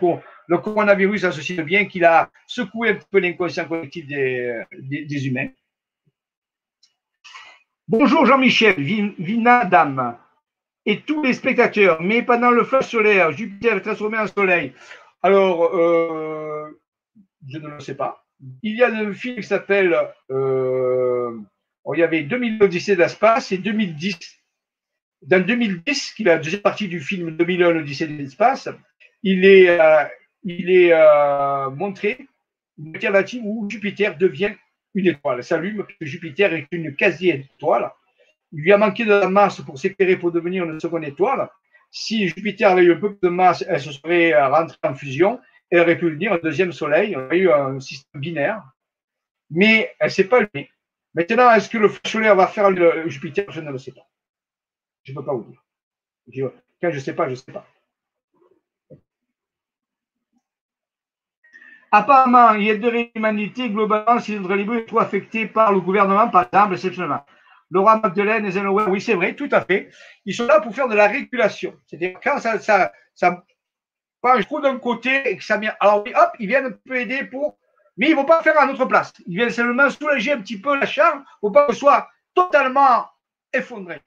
[0.47, 5.49] Le coronavirus associe bien qu'il a secoué un peu l'inconscient collectif des, humains.
[7.89, 10.17] Bonjour Jean-Michel, Vina Dame
[10.85, 12.01] et tous les spectateurs.
[12.01, 14.73] Mais pendant le flash solaire, Jupiter est transformé en soleil.
[15.21, 16.81] Alors, euh,
[17.47, 18.25] je ne le sais pas.
[18.61, 19.95] Il y a un film qui s'appelle.
[20.31, 21.37] Euh,
[21.93, 24.43] il y avait 2000 Odyssées d'espace et 2010
[25.25, 28.69] dans 2010, qui est la deuxième partie du film 2001, l'Odyssée de l'espace,
[29.21, 30.03] il est, euh,
[30.43, 32.27] il est euh, montré
[32.77, 32.97] une
[33.43, 34.53] où Jupiter devient
[34.95, 37.91] une étoile, s'allume, que Jupiter est une quasi-étoile.
[38.51, 41.49] Il lui a manqué de la masse pour s'éclairer pour devenir une seconde étoile.
[41.89, 45.39] Si Jupiter avait eu un peu de masse, elle se serait rentrée en fusion.
[45.73, 47.15] Elle aurait pu devenir un deuxième soleil.
[47.17, 48.61] On aurait eu un système binaire.
[49.49, 50.69] Mais elle ne s'est pas allumée.
[51.15, 53.45] Maintenant, est-ce que le solaire va faire le Jupiter?
[53.49, 54.07] Je ne le sais pas.
[55.01, 55.51] Je ne peux pas vous
[56.27, 56.51] dire.
[56.79, 57.65] Quand je ne sais pas, je ne sais pas.
[61.91, 65.79] Apparemment, il y a de l'humanité, globalement, si notre libre est trop affecté par le
[65.79, 67.25] gouvernement, par exemple, exceptionnellement.
[67.71, 69.89] Laura Magdeleine et Zenoway, oui, c'est vrai, tout à fait.
[70.25, 71.75] Ils sont là pour faire de la régulation.
[71.87, 73.43] C'est-à-dire, quand ça, ça, ça
[74.23, 75.75] prend un d'un côté et que ça vient.
[75.79, 77.57] Alors, hop, ils viennent un peu aider pour.
[77.97, 79.13] Mais ils ne vont pas faire à notre place.
[79.27, 83.07] Ils viennent seulement soulager un petit peu la charge pour pas que soit totalement
[83.53, 84.01] effondré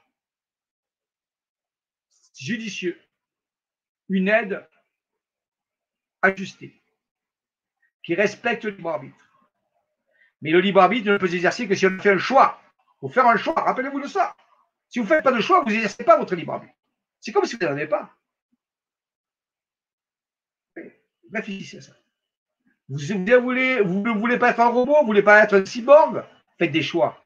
[2.39, 3.01] judicieux,
[4.09, 4.67] une aide
[6.23, 6.83] ajustée,
[8.03, 9.17] qui respecte le libre arbitre.
[10.43, 12.61] Mais le libre arbitre ne peut s'exercer que si on fait un choix.
[12.97, 14.37] Il faut faire un choix, rappelez-vous de ça.
[14.89, 16.75] Si vous ne faites pas de choix, vous n'exercez pas votre libre arbitre.
[17.21, 18.16] C'est comme si vous n'en avez pas.
[21.81, 21.93] Ça.
[22.89, 22.99] Vous,
[23.43, 26.25] voulez, ne voulez pas être un robot, vous ne voulez pas être un cyborg,
[26.59, 27.23] faites des choix.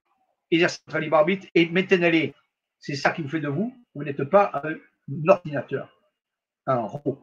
[0.51, 2.35] Exercez votre libre arbitre et maintenez-les.
[2.79, 3.75] C'est ça qui vous fait de vous.
[3.95, 4.75] Vous n'êtes pas un
[5.25, 5.89] l'ordinateur,
[6.67, 7.19] un robot.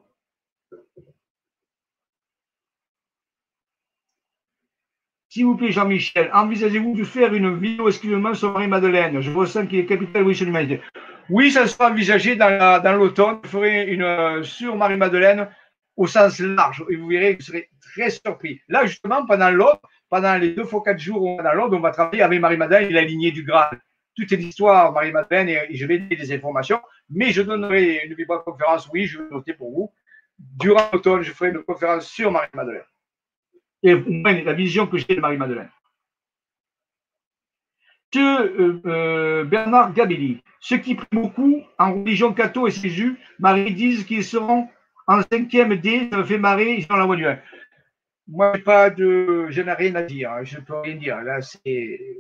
[5.30, 9.22] S'il vous plaît, Jean-Michel, envisagez-vous de faire une vidéo exclusivement sur Marie-Madeleine?
[9.22, 10.82] Je ressens qu'il est capital oui, sur l'humanité.
[11.30, 13.40] Oui, ça sera envisagé dans l'automne.
[13.44, 15.50] je ferai une euh, sur Marie-Madeleine
[15.98, 16.86] au sens large.
[16.90, 18.62] Et vous verrez, vous serez très surpris.
[18.70, 22.24] Là, justement, pendant l'autre, pendant les deux fois quatre jours dans l'autre, on va travailler
[22.24, 23.82] avec Marie-Madeleine et la lignée du Graal.
[24.16, 26.80] Toute l'histoire, Marie-Madeleine, et je vais donner des informations
[27.10, 29.94] mais je donnerai une conférence, oui, je vais noter pour vous.
[30.38, 32.84] Durant l'automne, je ferai une conférence sur Marie-Madeleine.
[33.84, 35.70] Et la vision que j'ai de Marie-Madeleine.
[38.16, 44.06] Euh, euh, Bernard Gabelli, ceux qui prient beaucoup en religion catho et Jésus, Marie disent
[44.06, 44.70] qu'ils seront
[45.08, 47.40] en cinquième D, ça me fait marrer, ils sont dans la voie du 1.
[48.28, 51.22] Moi, pas de, je n'ai rien à dire, hein, je ne peux rien dire.
[51.22, 52.18] Là, c'est,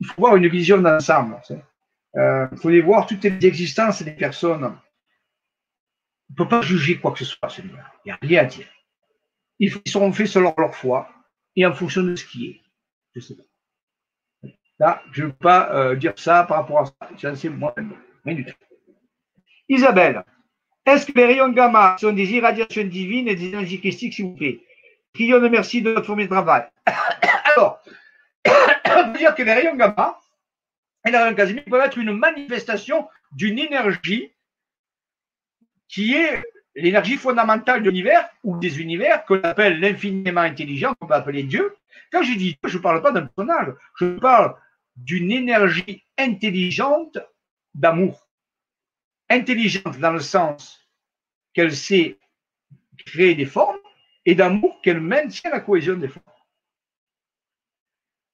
[0.00, 1.40] il faut voir une vision d'ensemble.
[1.50, 4.64] Il euh, faut les voir toutes les existences des personnes.
[4.64, 4.72] On
[6.30, 7.70] ne peut pas juger quoi que ce soit, Il
[8.04, 8.68] n'y a rien à dire.
[9.58, 11.08] Ils seront faits selon leur foi
[11.56, 12.60] et en fonction de ce qui est.
[13.14, 13.36] Je sais
[14.78, 15.02] pas.
[15.12, 16.94] Je ne veux pas euh, dire ça par rapport à ça.
[17.16, 17.94] J'en sais moi-même.
[18.24, 18.54] Rien du tout.
[19.68, 20.22] Isabelle,
[20.86, 24.36] est-ce que les rayons gamma sont des irradiations divines et des énergies christiques, s'il vous
[24.36, 24.60] plaît?
[25.12, 26.64] Prions de merci de notre premier travail.
[27.56, 27.82] Alors,
[28.46, 30.18] on peut dire que les rayons gamma
[31.06, 34.32] et la Casimir peut être une manifestation d'une énergie
[35.88, 36.42] qui est
[36.74, 41.74] l'énergie fondamentale de l'univers ou des univers qu'on appelle l'infiniment intelligent, qu'on peut appeler Dieu.
[42.12, 44.54] Quand je dis Dieu, je ne parle pas d'un personnage, je parle
[44.96, 47.18] d'une énergie intelligente
[47.74, 48.25] d'amour.
[49.28, 50.88] Intelligente dans le sens
[51.52, 52.18] qu'elle sait
[53.04, 53.78] créer des formes
[54.24, 56.24] et d'amour qu'elle maintient la cohésion des formes.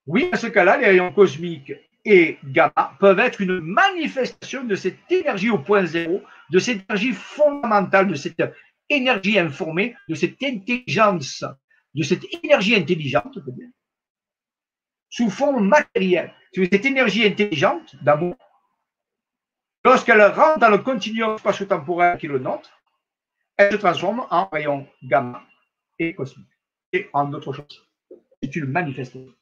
[0.07, 1.73] Oui, à ce cas-là, les rayons cosmiques
[2.05, 7.13] et gamma peuvent être une manifestation de cette énergie au point zéro, de cette énergie
[7.13, 8.43] fondamentale, de cette
[8.89, 11.45] énergie informée, de cette intelligence,
[11.95, 13.39] de cette énergie intelligente,
[15.09, 16.35] sous forme matérielle.
[16.55, 18.37] Cette énergie intelligente d'amour,
[19.85, 22.71] lorsqu'elle rentre dans le continuum spatio-temporel qui est le nôtre,
[23.57, 25.43] elle se transforme en rayon gamma
[25.99, 26.49] et cosmique
[26.93, 27.89] et en d'autres choses.
[28.43, 29.33] C'est une manifestation.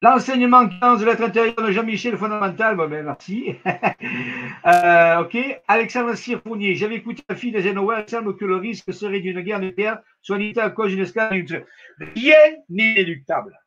[0.00, 3.56] L'enseignement 15 de l'être intérieur de Jean-Michel fondamental, bon, ben, merci.
[4.66, 5.60] euh, ok.
[5.66, 9.40] Alexandre Sirfournier, j'avais écouté la fille de Zenower, il semble que le risque serait d'une
[9.40, 11.66] guerre nucléaire, soit dit à cause d'une escalade.
[11.98, 12.36] Rien
[12.68, 13.58] n'est inéluctable.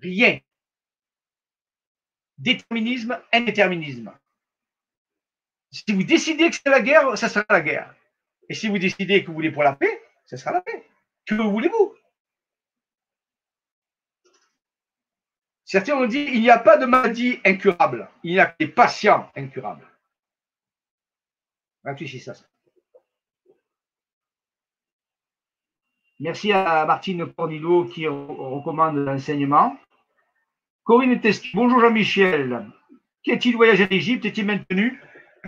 [0.00, 0.38] Rien.
[2.38, 4.12] Déterminisme, indéterminisme.
[5.70, 7.94] Si vous décidez que c'est la guerre, ça sera la guerre.
[8.48, 10.86] Et si vous décidez que vous voulez pour la paix, ça sera la paix.
[11.26, 11.94] Que voulez-vous?
[15.64, 18.68] Certains ont dit il n'y a pas de maladie incurable, il n'y a que des
[18.68, 19.86] patients incurables.
[21.82, 22.44] Réfléchissez à ça.
[26.20, 29.76] Merci à Martine Cornilo qui recommande l'enseignement.
[30.84, 32.66] Corinne Testi, bonjour Jean-Michel.
[33.22, 35.00] Qu'est-il voyage en Égypte Est-il maintenu?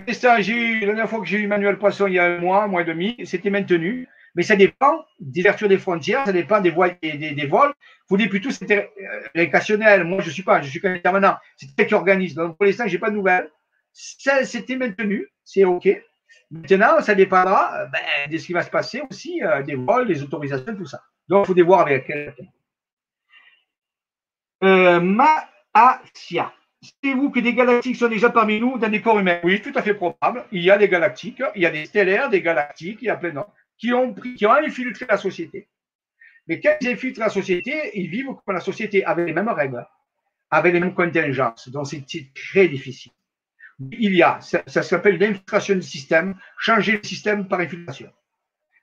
[0.06, 2.82] La dernière fois que j'ai eu Emmanuel Poisson il y a un mois, un mois
[2.82, 6.90] et demi, c'était maintenu mais ça dépend des ouvertures des frontières, ça dépend des, voies,
[7.02, 7.72] des, des, vols.
[8.08, 10.04] Vous dites plutôt c'était euh, récasionnel.
[10.04, 11.36] Moi, je ne suis pas, je suis qu'un intervenant.
[11.56, 12.34] C'est toi qui organise.
[12.34, 13.50] Donc, pour l'instant, je n'ai pas de nouvelles.
[13.94, 15.88] C'était maintenu, c'est OK.
[16.50, 20.06] Maintenant, ça dépendra euh, ben, de ce qui va se passer aussi, euh, des vols,
[20.06, 21.00] des autorisations, tout ça.
[21.28, 22.12] Donc, il faut voir avec
[24.64, 26.52] euh, Maasia.
[27.02, 29.82] Savez-vous que des galactiques sont déjà parmi nous dans des corps humains Oui, tout à
[29.82, 30.44] fait probable.
[30.52, 33.16] Il y a des galactiques, il y a des stellaires, des galactiques, il y a
[33.16, 35.68] plein d'autres qui ont, qui ont infiltré la société.
[36.46, 39.86] Mais quand ils infiltrent la société, ils vivent comme la société, avec les mêmes règles,
[40.50, 41.68] avec les mêmes contingences.
[41.68, 42.04] Donc, c'est
[42.34, 43.12] très difficile.
[43.90, 48.10] Il y a, ça, s'appelle l'infiltration du système, changer le système par infiltration.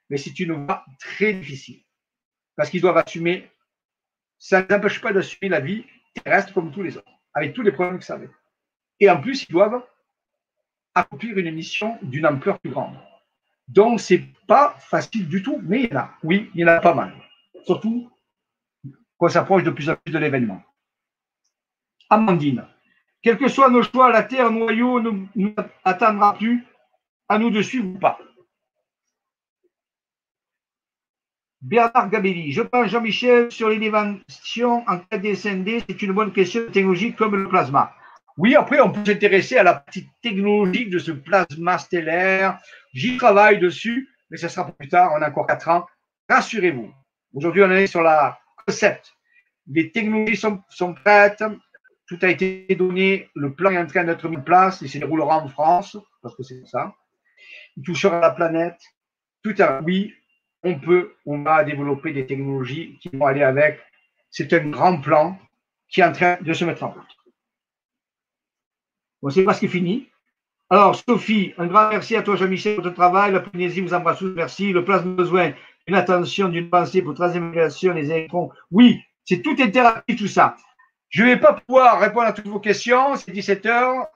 [0.09, 1.81] Mais c'est une voie très difficile.
[2.55, 3.49] Parce qu'ils doivent assumer,
[4.44, 7.72] ça ne n'empêche pas d'assumer la vie terrestre comme tous les autres, avec tous les
[7.72, 8.30] problèmes que ça avait.
[8.99, 9.82] Et en plus, ils doivent
[10.94, 12.98] accomplir une mission d'une ampleur plus grande.
[13.70, 16.11] Donc, c'est pas facile du tout, mais il y en a.
[16.24, 17.14] Oui, il y en a pas mal.
[17.64, 18.11] Surtout
[19.18, 20.61] qu'on s'approche de plus en plus de l'événement.
[22.10, 22.68] Amandine,
[23.22, 25.56] quels que soient nos choix, la terre noyau ne nous
[25.86, 26.65] attendra plus.
[27.30, 28.20] À nous de suivre ou pas?
[31.64, 37.15] Bernard Gabelli, je pense Jean-Michel sur l'élévation en cas d'SND, c'est une bonne question technologique
[37.15, 37.95] comme le plasma.
[38.35, 42.60] Oui, après, on peut s'intéresser à la petite technologie de ce plasma stellaire.
[42.91, 45.14] J'y travaille dessus, mais ce sera plus tard.
[45.15, 45.85] On a encore quatre ans.
[46.30, 46.94] Rassurez-vous.
[47.34, 48.38] Aujourd'hui, on est sur la
[48.68, 49.14] concept.
[49.68, 51.45] Les technologies sont, sont, prêtes.
[52.10, 53.30] Tout a été donné.
[53.35, 54.81] Le plan est en train d'être mis en place.
[54.81, 56.94] Il se déroulera en France, parce que c'est ça.
[57.77, 58.81] Il touchera la planète.
[59.44, 60.14] Tout à oui,
[60.64, 63.80] on peut, on va développer des technologies qui vont aller avec.
[64.31, 65.38] C'est un grand plan
[65.90, 67.18] qui est en train de se mettre en route.
[69.22, 70.10] Bon, c'est presque fini.
[70.69, 73.31] Alors, Sophie, un grand merci à toi, Jean-Michel, pour ton travail.
[73.31, 74.34] La Polynésie vous embrasse tous.
[74.34, 74.73] Merci.
[74.73, 75.53] Le plasma besoin
[75.85, 78.52] d'une attention, d'une pensée pour transformation des électrons.
[78.72, 80.56] Oui, c'est tout interactif, tout ça.
[81.10, 83.15] Je ne vais pas pouvoir répondre à toutes vos questions.
[83.18, 84.07] C'est 17 heures.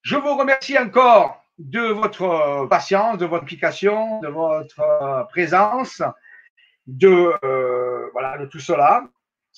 [0.00, 6.02] Je vous remercie encore de votre patience, de votre implication, de votre présence,
[6.86, 9.08] de, euh, voilà, de tout cela.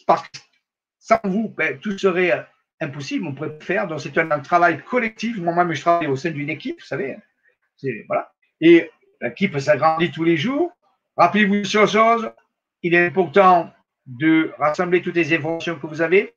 [0.07, 0.39] Parce que
[0.99, 2.47] sans vous, ben, tout serait
[2.81, 3.87] impossible, on pourrait faire.
[3.87, 5.39] Donc, c'est un, travail collectif.
[5.39, 7.17] Moi-même, je travaille au sein d'une équipe, vous savez.
[8.09, 8.33] Voilà.
[8.61, 8.91] Et
[9.21, 10.73] l'équipe s'agrandit tous les jours.
[11.17, 12.31] Rappelez-vous une chose,
[12.83, 13.73] il est important
[14.07, 16.35] de rassembler toutes les informations que vous avez,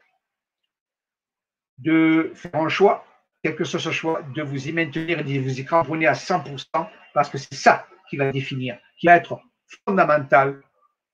[1.79, 3.06] de faire un choix,
[3.43, 6.14] quel que soit ce choix, de vous y maintenir et de vous y cramponner à
[6.14, 6.65] 100%,
[7.14, 9.39] parce que c'est ça qui va définir, qui va être
[9.85, 10.61] fondamental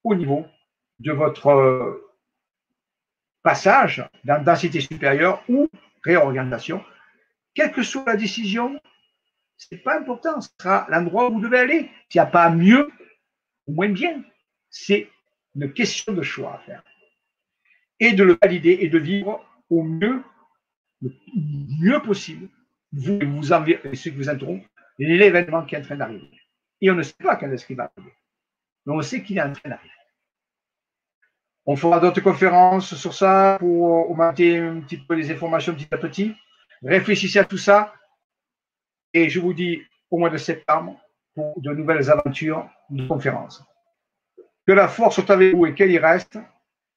[0.03, 0.45] au niveau
[0.99, 2.01] de votre
[3.41, 5.69] passage dans densité supérieure ou
[6.03, 6.83] réorganisation,
[7.53, 8.79] quelle que soit la décision,
[9.57, 11.91] ce n'est pas important, ce sera l'endroit où vous devez aller.
[12.09, 12.89] S'il n'y a pas mieux
[13.67, 14.23] ou moins bien,
[14.69, 15.09] c'est
[15.55, 16.83] une question de choix à faire.
[17.99, 20.23] Et de le valider et de vivre au mieux,
[21.03, 21.11] le
[21.81, 22.47] mieux possible,
[22.91, 24.59] vous et vous ceux qui vous entourent,
[24.97, 26.29] l'événement qui est en train d'arriver.
[26.81, 28.13] Et on ne sait pas quand est-ce qu'il va arriver.
[28.85, 29.89] Mais on sait qu'il est en train d'arriver.
[31.65, 35.97] On fera d'autres conférences sur ça pour augmenter un petit peu les informations petit à
[35.97, 36.35] petit.
[36.83, 37.93] Réfléchissez à tout ça.
[39.13, 39.81] Et je vous dis
[40.11, 40.99] au mois de septembre
[41.33, 43.63] pour de nouvelles aventures de conférences.
[44.67, 46.37] Que la force soit avec vous et qu'elle y reste.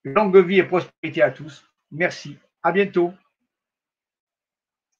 [0.05, 1.65] Longue vie et prospérité à tous.
[1.93, 2.37] Merci.
[2.62, 3.12] À bientôt.